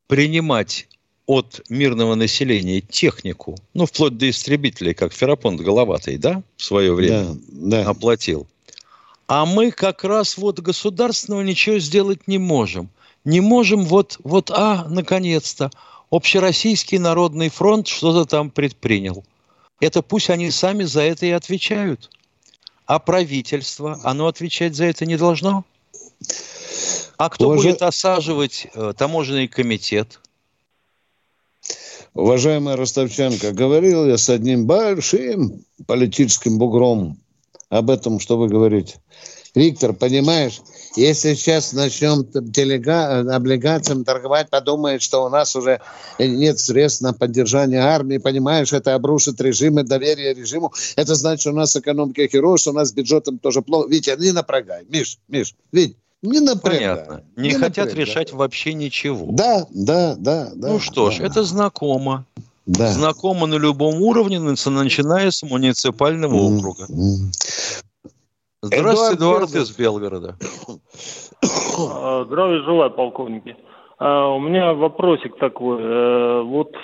принимать 0.06 0.86
от 1.26 1.62
мирного 1.68 2.14
населения 2.14 2.80
технику, 2.80 3.56
ну, 3.74 3.86
вплоть 3.86 4.16
до 4.16 4.30
истребителей, 4.30 4.94
как 4.94 5.12
Ферапонт 5.12 5.60
Головатый, 5.60 6.18
да, 6.18 6.42
в 6.56 6.62
свое 6.62 6.94
время 6.94 7.36
оплатил. 7.84 8.46
А 9.26 9.44
мы 9.44 9.72
как 9.72 10.04
раз 10.04 10.36
вот 10.36 10.60
государственного 10.60 11.42
ничего 11.42 11.78
сделать 11.78 12.28
не 12.28 12.38
можем. 12.38 12.90
Не 13.24 13.40
можем 13.40 13.84
вот, 13.84 14.18
вот, 14.22 14.52
а, 14.52 14.86
наконец-то, 14.88 15.70
Общероссийский 16.10 16.98
народный 16.98 17.48
фронт 17.48 17.88
что-то 17.88 18.24
там 18.24 18.50
предпринял. 18.50 19.24
Это 19.80 20.02
пусть 20.02 20.30
они 20.30 20.52
сами 20.52 20.84
за 20.84 21.02
это 21.02 21.26
и 21.26 21.30
отвечают. 21.30 22.10
А 22.86 22.98
правительство, 23.00 24.00
оно 24.04 24.28
отвечать 24.28 24.76
за 24.76 24.84
это 24.84 25.06
не 25.06 25.16
должно? 25.16 25.64
А 27.18 27.28
кто 27.30 27.48
Уважа- 27.48 27.56
будет 27.70 27.82
осаживать 27.82 28.68
э, 28.74 28.92
таможенный 28.96 29.48
комитет? 29.48 30.20
Уважаемый 32.14 32.76
Ростовченко, 32.76 33.52
говорил 33.52 34.06
я 34.06 34.16
с 34.16 34.30
одним 34.30 34.66
большим 34.66 35.64
политическим 35.86 36.58
бугром 36.58 37.18
об 37.68 37.90
этом, 37.90 38.20
что 38.20 38.38
вы 38.38 38.48
говорите. 38.48 39.00
Виктор, 39.56 39.94
понимаешь, 39.94 40.60
если 40.96 41.32
сейчас 41.32 41.72
начнем 41.72 42.26
делега... 42.30 43.20
облигациям 43.34 44.04
торговать, 44.04 44.50
подумает, 44.50 45.00
что 45.00 45.24
у 45.24 45.30
нас 45.30 45.56
уже 45.56 45.80
нет 46.18 46.58
средств 46.58 47.00
на 47.00 47.14
поддержание 47.14 47.80
армии, 47.80 48.18
понимаешь, 48.18 48.74
это 48.74 48.94
обрушит 48.94 49.40
режим 49.40 49.80
и 49.80 49.82
доверие 49.82 50.34
режиму. 50.34 50.74
Это 50.96 51.14
значит, 51.14 51.40
что 51.40 51.52
у 51.52 51.54
нас 51.54 51.74
экономика 51.74 52.28
херово, 52.28 52.58
что 52.58 52.72
у 52.72 52.74
нас 52.74 52.90
с 52.90 52.92
бюджетом 52.92 53.38
тоже 53.38 53.62
плохо. 53.62 53.88
Витя, 53.88 54.14
не 54.18 54.32
напрягай. 54.32 54.84
Миш, 54.90 55.18
Миш, 55.26 55.54
Вить, 55.72 55.96
не 56.20 56.40
напрягай. 56.40 56.78
Понятно. 56.78 57.22
Не, 57.36 57.48
Не 57.48 57.54
хотят 57.54 57.86
напрягай. 57.86 58.04
решать 58.04 58.32
вообще 58.34 58.74
ничего. 58.74 59.26
Да, 59.30 59.66
да, 59.70 60.16
да, 60.18 60.50
да. 60.54 60.68
ну 60.68 60.80
что 60.80 61.10
ж, 61.10 61.18
да. 61.18 61.24
это 61.24 61.44
знакомо. 61.44 62.26
Да. 62.66 62.92
Знакомо 62.92 63.46
на 63.46 63.54
любом 63.54 64.02
уровне, 64.02 64.38
начиная 64.38 65.30
с 65.30 65.42
муниципального 65.42 66.34
округа. 66.34 66.88
Здравствуйте, 68.66 69.14
Эдуард 69.16 69.50
Эдуард 69.50 69.54
из 69.54 69.76
Белгорода. 69.76 70.36
А, 71.78 72.24
Здравия 72.24 72.62
желаю, 72.62 72.90
полковники. 72.90 73.56
А, 73.98 74.28
У 74.30 74.40
меня 74.40 74.74
вопросик 74.74 75.36
такой. 75.38 75.78
Э, 75.80 76.42
Вот 76.42 76.74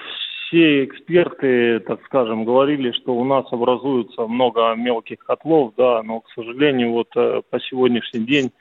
все 0.47 0.85
эксперты, 0.85 1.80
так 1.80 2.01
скажем, 2.05 2.45
говорили, 2.45 2.93
что 2.93 3.14
у 3.14 3.24
нас 3.24 3.47
образуется 3.51 4.26
много 4.26 4.74
мелких 4.74 5.18
котлов, 5.20 5.72
да, 5.76 6.03
но, 6.03 6.20
к 6.20 6.28
сожалению, 6.35 6.93
вот 6.93 7.09
э, 7.16 7.43
по 7.51 7.59
сегодняшний 7.61 8.20
день 8.20 8.53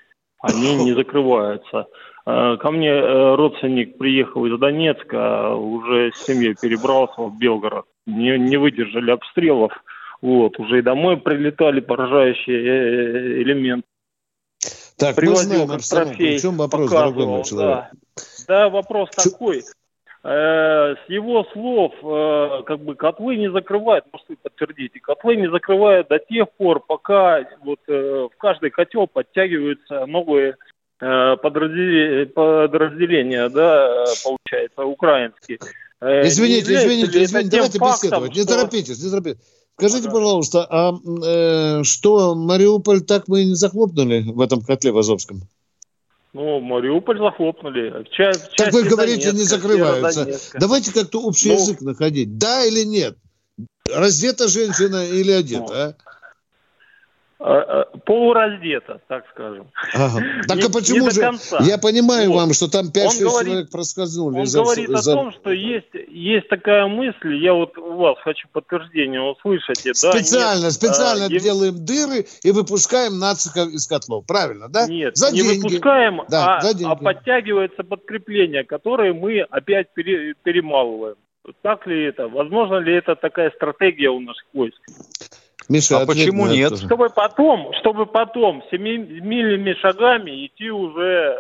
они 0.42 0.76
не 0.84 0.94
закрываются. 0.94 1.88
Э, 2.26 2.58
Ко 2.58 2.72
мне 2.72 3.00
родственник 3.36 3.98
приехал 3.98 4.46
из 4.46 4.58
Донецка, 4.58 5.54
уже 5.56 6.12
с 6.14 6.26
семьей 6.26 6.56
перебрался 6.60 7.22
в 7.22 7.38
Белгород. 7.38 7.86
Не, 8.06 8.40
не 8.40 8.58
выдержали 8.58 9.12
обстрелов. 9.12 9.74
Вот, 10.22 10.60
уже 10.60 10.80
и 10.80 10.82
домой 10.82 11.18
прилетали 11.18 11.80
поражающие 11.80 12.58
э, 12.60 13.42
элементы. 13.42 13.88
Так, 14.98 15.16
мы 15.16 15.22
Привозил 15.22 15.44
знаем 15.50 15.68
как 15.68 15.78
обстановку. 15.78 16.10
трофей, 16.18 16.38
В 16.38 16.42
чем 16.42 16.58
вопрос, 16.58 16.92
дорогой 16.92 17.26
мой 17.26 17.44
человек? 17.44 17.70
Да, 17.86 17.92
Да, 18.48 18.70
вопрос 18.70 19.10
такой. 19.10 19.64
Э, 20.24 20.94
с 20.94 21.10
его 21.10 21.44
слов, 21.52 21.94
э, 22.04 22.64
как 22.68 22.80
бы 22.82 22.94
котлы 22.94 23.38
не 23.38 23.50
закрывают, 23.52 24.06
может 24.14 24.30
вы 24.30 24.36
подтвердите, 24.38 25.00
котлы 25.00 25.36
не 25.38 25.50
закрывают 25.50 26.08
до 26.10 26.20
тех 26.20 26.52
пор, 26.52 26.80
пока 26.80 27.44
вот 27.64 27.80
э, 27.88 28.28
в 28.32 28.38
каждый 28.38 28.70
котел 28.70 29.08
подтягиваются 29.08 30.06
новые 30.06 30.58
э, 31.00 31.06
подразделе- 31.42 32.28
подразделения, 32.28 33.50
да, 33.50 34.04
э, 34.04 34.06
получается, 34.24 34.84
украинские. 34.84 35.58
Э, 36.00 36.22
не 36.22 36.28
Извините, 36.30 36.76
извините, 36.76 37.24
извините, 37.24 37.50
давайте 37.58 37.80
фактом, 37.80 38.10
беседовать. 38.10 38.36
Не 38.36 38.44
что- 38.44 38.56
торопитесь, 38.56 39.04
не 39.04 39.10
торопитесь. 39.10 39.42
Скажите, 39.82 40.10
пожалуйста, 40.12 40.68
а 40.70 40.94
э, 41.26 41.84
что, 41.84 42.36
Мариуполь 42.36 43.02
так 43.02 43.28
мы 43.28 43.42
и 43.42 43.46
не 43.46 43.56
захлопнули 43.56 44.22
в 44.22 44.40
этом 44.40 44.62
котле 44.62 44.92
в 44.92 44.98
Азовском? 44.98 45.42
Ну, 46.34 46.60
Мариуполь 46.60 47.18
захлопнули. 47.18 48.06
Ча- 48.12 48.32
Так 48.58 48.72
вы 48.74 48.84
говорите, 48.84 49.28
не 49.28 49.32
Донецка, 49.34 49.56
закрываются. 49.58 50.12
Северодонецка. 50.12 50.60
Давайте 50.60 50.94
как-то 50.94 51.22
общий 51.22 51.50
Ну, 51.50 51.56
язык 51.56 51.82
находить. 51.82 52.38
Да 52.38 52.64
или 52.64 52.84
нет? 52.84 53.18
Раздета 53.92 54.48
женщина 54.48 55.06
или 55.06 55.32
одета, 55.32 55.74
а? 55.74 55.96
Э, 57.44 57.86
э, 57.94 57.98
Полураздета, 58.06 59.02
так 59.08 59.26
скажем. 59.34 59.68
Ага. 59.96 60.20
Так 60.48 60.58
Не- 60.58 60.64
а 60.64 60.70
почему 60.70 61.10
же? 61.10 61.20
конца. 61.22 61.58
Я 61.62 61.78
понимаю 61.80 62.30
Вот. 62.30 62.36
вам, 62.38 62.54
что 62.54 62.70
там 62.70 62.92
5-6 62.92 63.26
Он 63.26 63.30
говорит- 63.32 63.48
человек 63.52 63.72
проскользнули. 63.72 64.40
Он 64.40 64.46
за- 64.46 64.62
говорит 64.62 64.90
о 64.92 64.98
за- 65.02 65.14
том, 65.14 65.32
что 65.32 65.50
есть, 65.52 65.88
есть 66.10 66.48
такая 66.50 66.86
мысль, 66.86 67.36
я 67.44 67.54
вот 67.54 67.76
у 67.80 67.96
вас 67.96 68.18
хочу 68.24 68.48
подтверждение 68.54 69.22
услышать. 69.22 69.82
Да, 69.84 69.94
Специально, 69.94 70.64
нет, 70.66 70.72
специально 70.74 71.26
а, 71.26 71.30
делаем 71.30 71.84
дыры 71.84 72.28
и 72.44 72.52
выпускаем 72.52 73.18
нациков 73.18 73.70
из 73.70 73.88
котлов. 73.88 74.26
Правильно, 74.28 74.70
да? 74.70 74.88
Нет, 74.88 75.18
за 75.18 75.32
не 75.32 75.42
деньги. 75.42 75.64
выпускаем, 75.64 76.22
Да, 76.30 76.58
а, 76.58 76.62
за 76.62 76.76
деньги. 76.76 76.92
а 76.92 76.96
подтягивается 76.96 77.84
подкрепление, 77.84 78.64
которое 78.64 79.14
мы 79.14 79.42
опять 79.42 79.92
пере- 79.96 80.36
перемалываем. 80.44 81.16
Так 81.64 81.88
ли 81.88 82.04
это? 82.06 82.28
Возможно 82.28 82.76
ли 82.78 82.94
это 82.94 83.16
такая 83.16 83.50
стратегия 83.56 84.10
у 84.10 84.20
наших 84.20 84.46
войск? 84.54 84.78
Миша, 85.70 86.00
А 86.00 86.06
почему 86.06 86.48
нет? 86.48 86.70
тоже. 86.72 86.86
Чтобы 86.86 87.10
потом, 87.10 87.72
чтобы 87.80 88.06
потом 88.06 88.64
семимильными 88.72 89.74
шагами 89.82 90.46
идти 90.46 90.70
уже 90.72 91.38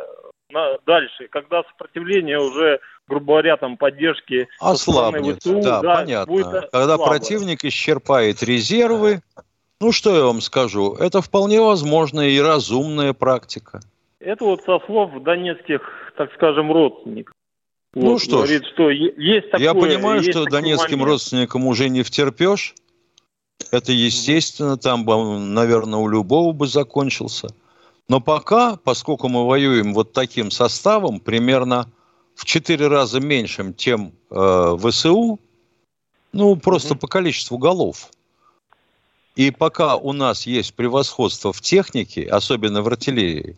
на- 0.51 0.77
дальше, 0.85 1.27
когда 1.29 1.63
сопротивление 1.63 2.39
уже, 2.39 2.79
грубо 3.07 3.25
говоря, 3.33 3.57
там 3.57 3.77
поддержки 3.77 4.47
Ослабнет. 4.59 5.39
ВСУ, 5.41 5.61
Да, 5.61 5.81
да, 5.81 5.95
понятно. 5.95 6.33
будет 6.33 6.45
Когда 6.71 6.95
слабое. 6.97 7.07
противник 7.07 7.63
исчерпает 7.63 8.43
резервы, 8.43 9.21
ну 9.79 9.91
что 9.91 10.15
я 10.15 10.23
вам 10.23 10.41
скажу, 10.41 10.93
это 10.95 11.21
вполне 11.21 11.61
возможная 11.61 12.29
и 12.29 12.39
разумная 12.39 13.13
практика. 13.13 13.79
Это 14.19 14.45
вот 14.45 14.61
со 14.65 14.79
слов 14.85 15.11
донецких, 15.23 15.81
так 16.17 16.31
скажем, 16.35 16.71
родственников. 16.71 17.33
Ну 17.93 18.11
Вот, 18.11 18.21
что 18.21 18.45
ж, 18.45 18.49
говорит, 18.49 18.65
что 18.73 18.89
е- 18.89 19.13
есть 19.17 19.51
такое, 19.51 19.65
Я 19.65 19.73
понимаю, 19.73 20.19
есть 20.21 20.31
что 20.31 20.45
донецким 20.45 20.99
момент. 20.99 21.09
родственникам 21.11 21.65
уже 21.65 21.89
не 21.89 22.03
втерпешь. 22.03 22.75
Это 23.71 23.91
естественно, 23.91 24.77
там, 24.77 25.05
бы, 25.05 25.39
наверное, 25.39 25.99
у 25.99 26.07
любого 26.07 26.51
бы 26.51 26.67
закончился. 26.67 27.49
Но 28.07 28.19
пока, 28.19 28.75
поскольку 28.77 29.29
мы 29.29 29.45
воюем 29.45 29.93
вот 29.93 30.13
таким 30.13 30.51
составом, 30.51 31.19
примерно 31.19 31.87
в 32.35 32.45
четыре 32.45 32.87
раза 32.87 33.19
меньшим, 33.19 33.75
чем 33.75 34.13
э, 34.29 34.77
ВСУ, 34.79 35.39
ну, 36.33 36.55
просто 36.55 36.95
по 36.95 37.07
количеству 37.07 37.57
голов. 37.57 38.09
И 39.35 39.51
пока 39.51 39.95
у 39.95 40.11
нас 40.11 40.45
есть 40.45 40.73
превосходство 40.73 41.53
в 41.53 41.61
технике, 41.61 42.27
особенно 42.27 42.81
в 42.81 42.87
артиллерии, 42.87 43.57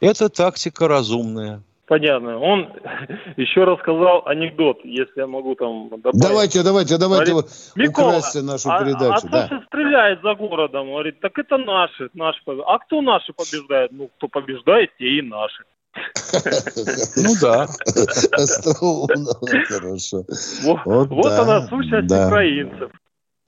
это 0.00 0.28
тактика 0.28 0.86
разумная. 0.86 1.62
Понятно. 1.88 2.38
Он 2.38 2.68
еще 3.36 3.64
рассказал 3.64 4.22
анекдот, 4.26 4.78
если 4.84 5.20
я 5.20 5.26
могу 5.26 5.54
там 5.54 5.88
добавить. 5.88 6.20
Давайте, 6.20 6.62
давайте, 6.62 6.98
давайте 6.98 7.32
Говорит, 7.32 7.50
вы 7.74 7.82
Микола, 7.82 8.08
украсьте 8.08 8.42
нашу 8.42 8.70
а, 8.70 8.78
передачу. 8.84 9.26
А, 9.26 9.28
да. 9.30 9.48
то, 9.48 9.56
что 9.56 9.66
стреляет 9.66 10.20
за 10.22 10.34
городом, 10.34 10.88
говорит, 10.88 11.20
так 11.20 11.38
это 11.38 11.56
наши, 11.56 12.10
наши. 12.12 12.40
А 12.66 12.78
кто 12.78 13.00
наши 13.00 13.32
побеждает? 13.32 13.90
Ну, 13.92 14.10
кто 14.18 14.28
побеждает, 14.28 14.90
те 14.98 15.04
и 15.18 15.22
наши. 15.22 15.64
Ну 17.16 17.34
да. 17.40 17.66
Остроумно, 18.32 19.32
хорошо. 19.66 20.24
Вот, 20.84 21.08
да, 21.22 21.42
она 21.42 21.66
сущность 21.68 22.06
да. 22.06 22.26
украинцев. 22.28 22.90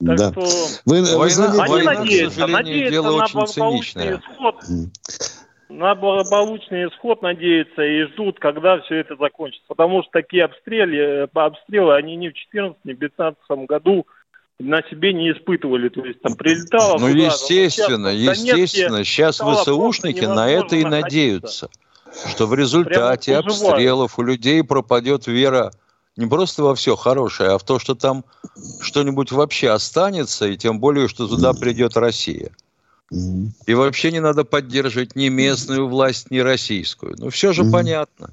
Так 0.06 0.16
Да. 0.16 0.30
что 0.32 0.40
Вы- 0.86 1.02
вы 1.02 1.18
Война- 1.18 1.28
звоните- 1.28 1.62
они 1.62 1.72
война, 1.72 1.94
к 1.94 1.98
надеются, 1.98 2.40
сожалению, 2.40 2.56
надеются 2.64 2.90
дело 2.90 3.16
на 3.18 3.24
очень 3.24 3.46
циничное. 3.46 4.16
исход. 4.16 4.54
На 5.70 5.94
благополучный 5.94 6.88
исход 6.88 7.22
надеются 7.22 7.82
и 7.82 8.02
ждут, 8.06 8.40
когда 8.40 8.80
все 8.80 8.96
это 8.96 9.14
закончится. 9.14 9.64
Потому 9.68 10.02
что 10.02 10.10
такие 10.10 10.44
обстрелы, 10.44 10.96
э, 10.96 11.28
обстрелы 11.32 11.94
они 11.94 12.16
ни 12.16 12.28
в 12.28 12.32
2014, 12.32 12.84
ни 12.84 12.92
в 12.92 12.98
2015 12.98 13.66
году 13.68 14.06
на 14.58 14.82
себе 14.90 15.12
не 15.12 15.30
испытывали. 15.30 15.88
То 15.88 16.04
есть 16.04 16.20
там 16.22 16.34
прилетало 16.34 16.98
Ну, 16.98 17.08
туда, 17.08 17.24
естественно, 17.26 18.08
там, 18.08 18.16
сейчас 18.16 18.38
Донецке 18.38 18.62
естественно. 18.62 19.04
Сейчас 19.04 19.40
ВСУшники 19.40 20.24
на 20.24 20.50
это 20.50 20.74
и 20.74 20.84
надеются, 20.84 21.70
что 22.28 22.46
в 22.46 22.54
результате 22.54 23.38
Прямо 23.38 23.46
обстрелов 23.46 24.18
у 24.18 24.22
людей 24.22 24.64
пропадет 24.64 25.28
вера 25.28 25.70
не 26.16 26.26
просто 26.26 26.64
во 26.64 26.74
все 26.74 26.96
хорошее, 26.96 27.50
а 27.50 27.58
в 27.58 27.64
то, 27.64 27.78
что 27.78 27.94
там 27.94 28.24
что-нибудь 28.80 29.30
вообще 29.30 29.70
останется, 29.70 30.48
и 30.48 30.56
тем 30.56 30.80
более, 30.80 31.06
что 31.06 31.28
туда 31.28 31.52
придет 31.52 31.96
Россия. 31.96 32.50
И 33.66 33.74
вообще 33.74 34.12
не 34.12 34.20
надо 34.20 34.44
поддерживать 34.44 35.16
ни 35.16 35.28
местную 35.28 35.88
власть, 35.88 36.30
ни 36.30 36.38
российскую. 36.38 37.16
Ну, 37.18 37.30
все 37.30 37.52
же 37.52 37.64
Мгм. 37.64 37.72
понятно. 37.72 38.32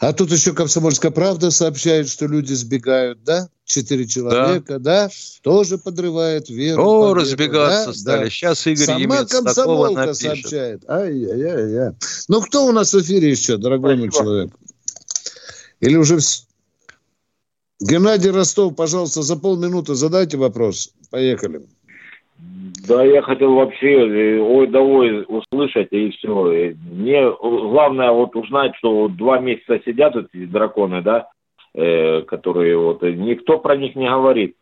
А 0.00 0.14
тут 0.14 0.32
еще 0.32 0.54
«Комсомольская 0.54 1.10
правда» 1.10 1.50
сообщает, 1.50 2.08
что 2.08 2.26
люди 2.26 2.54
сбегают, 2.54 3.22
да? 3.22 3.48
Четыре 3.66 4.06
человека, 4.06 4.78
да? 4.78 5.10
Тоже 5.42 5.76
подрывает 5.76 6.48
веру. 6.48 6.82
О, 6.82 7.10
победу, 7.12 7.20
разбегаться 7.20 7.86
да? 7.88 7.92
стали. 7.94 8.24
Да. 8.24 8.30
Сейчас 8.30 8.66
Игорь 8.66 8.86
Сама 8.86 8.98
Емец 8.98 9.28
такого 9.28 9.44
комсомолка 9.44 10.00
напишет. 10.06 10.20
сообщает. 10.22 10.90
Ай-яй-яй-яй. 10.90 11.92
Ну, 12.28 12.40
кто 12.40 12.66
у 12.66 12.72
нас 12.72 12.94
в 12.94 13.00
эфире 13.02 13.30
еще, 13.30 13.58
дорогой 13.58 13.96
мой 13.96 14.10
человек? 14.10 14.50
Или 15.80 15.96
уже... 15.96 16.16
вс- 16.16 16.44
Геннадий 17.80 18.30
Ростов, 18.30 18.74
пожалуйста, 18.74 19.22
за 19.22 19.36
полминуты 19.36 19.94
задайте 19.94 20.38
вопрос. 20.38 20.90
Поехали. 21.10 21.66
Да, 22.86 23.02
я 23.02 23.22
хотел 23.22 23.54
вообще 23.54 23.92
э, 23.92 24.40
ой 24.40 24.66
да 24.66 24.80
ой 24.80 25.24
услышать 25.26 25.88
и 25.90 26.10
все. 26.10 26.74
Мне 26.92 27.30
главное 27.30 28.10
вот 28.10 28.36
узнать, 28.36 28.76
что 28.76 29.02
вот 29.02 29.16
два 29.16 29.38
месяца 29.38 29.80
сидят 29.84 30.14
эти 30.16 30.44
драконы, 30.44 31.00
да, 31.00 31.28
э, 31.74 32.22
которые 32.22 32.76
вот 32.76 33.02
никто 33.02 33.58
про 33.58 33.76
них 33.76 33.94
не 33.94 34.08
говорит. 34.08 34.56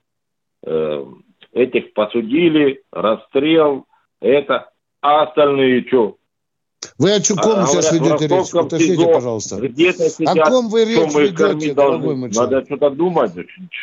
Э, 0.64 1.04
этих 1.52 1.92
посудили, 1.94 2.82
расстрел, 2.92 3.86
это, 4.20 4.70
а 5.00 5.22
остальные 5.24 5.84
что? 5.88 6.16
Вы 6.98 7.12
о 7.12 7.20
чем 7.20 7.38
А, 7.38 7.66
сейчас 7.66 7.92
говорят, 7.92 8.20
ведете 8.20 8.34
речь? 8.34 8.54
Уточните, 8.54 9.06
пожалуйста. 9.12 9.56
Сидят, 9.56 10.38
О 10.38 10.50
ком 10.50 10.68
вы 10.68 10.84
речь 10.84 11.14
ведете, 11.14 11.74
дорогой 11.74 11.74
должны? 11.74 12.14
мой 12.16 12.32
человек? 12.32 12.52
Надо 12.52 12.66
что-то 12.66 12.90
думать. 12.90 13.32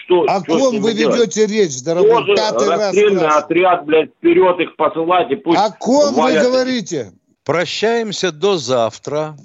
Что, 0.05 0.21
О 0.23 0.43
что 0.43 0.59
ком 0.59 0.79
вы 0.81 0.93
делать? 0.93 1.17
ведете 1.19 1.45
речь, 1.45 1.81
дорогой? 1.83 2.11
Тоже 2.11 2.35
Пятый 2.35 2.67
раз 2.67 2.79
расстрельный 2.79 3.27
отряд, 3.27 3.85
блядь, 3.85 4.09
вперед 4.17 4.59
их 4.59 4.75
посылать 4.75 5.31
и 5.31 5.35
пусть 5.35 5.59
О 5.59 5.71
ком 5.71 6.13
вы 6.15 6.33
говорите? 6.33 7.11
Прощаемся 7.45 8.31
до 8.31 8.57
завтра. 8.57 9.35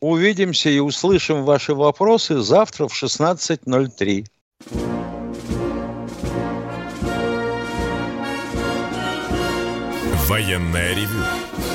Увидимся 0.00 0.70
и 0.70 0.78
услышим 0.78 1.44
ваши 1.44 1.74
вопросы 1.74 2.40
завтра 2.40 2.88
в 2.88 3.02
16.03. 3.02 4.24
Военная 10.28 10.94
ревю. 10.94 11.24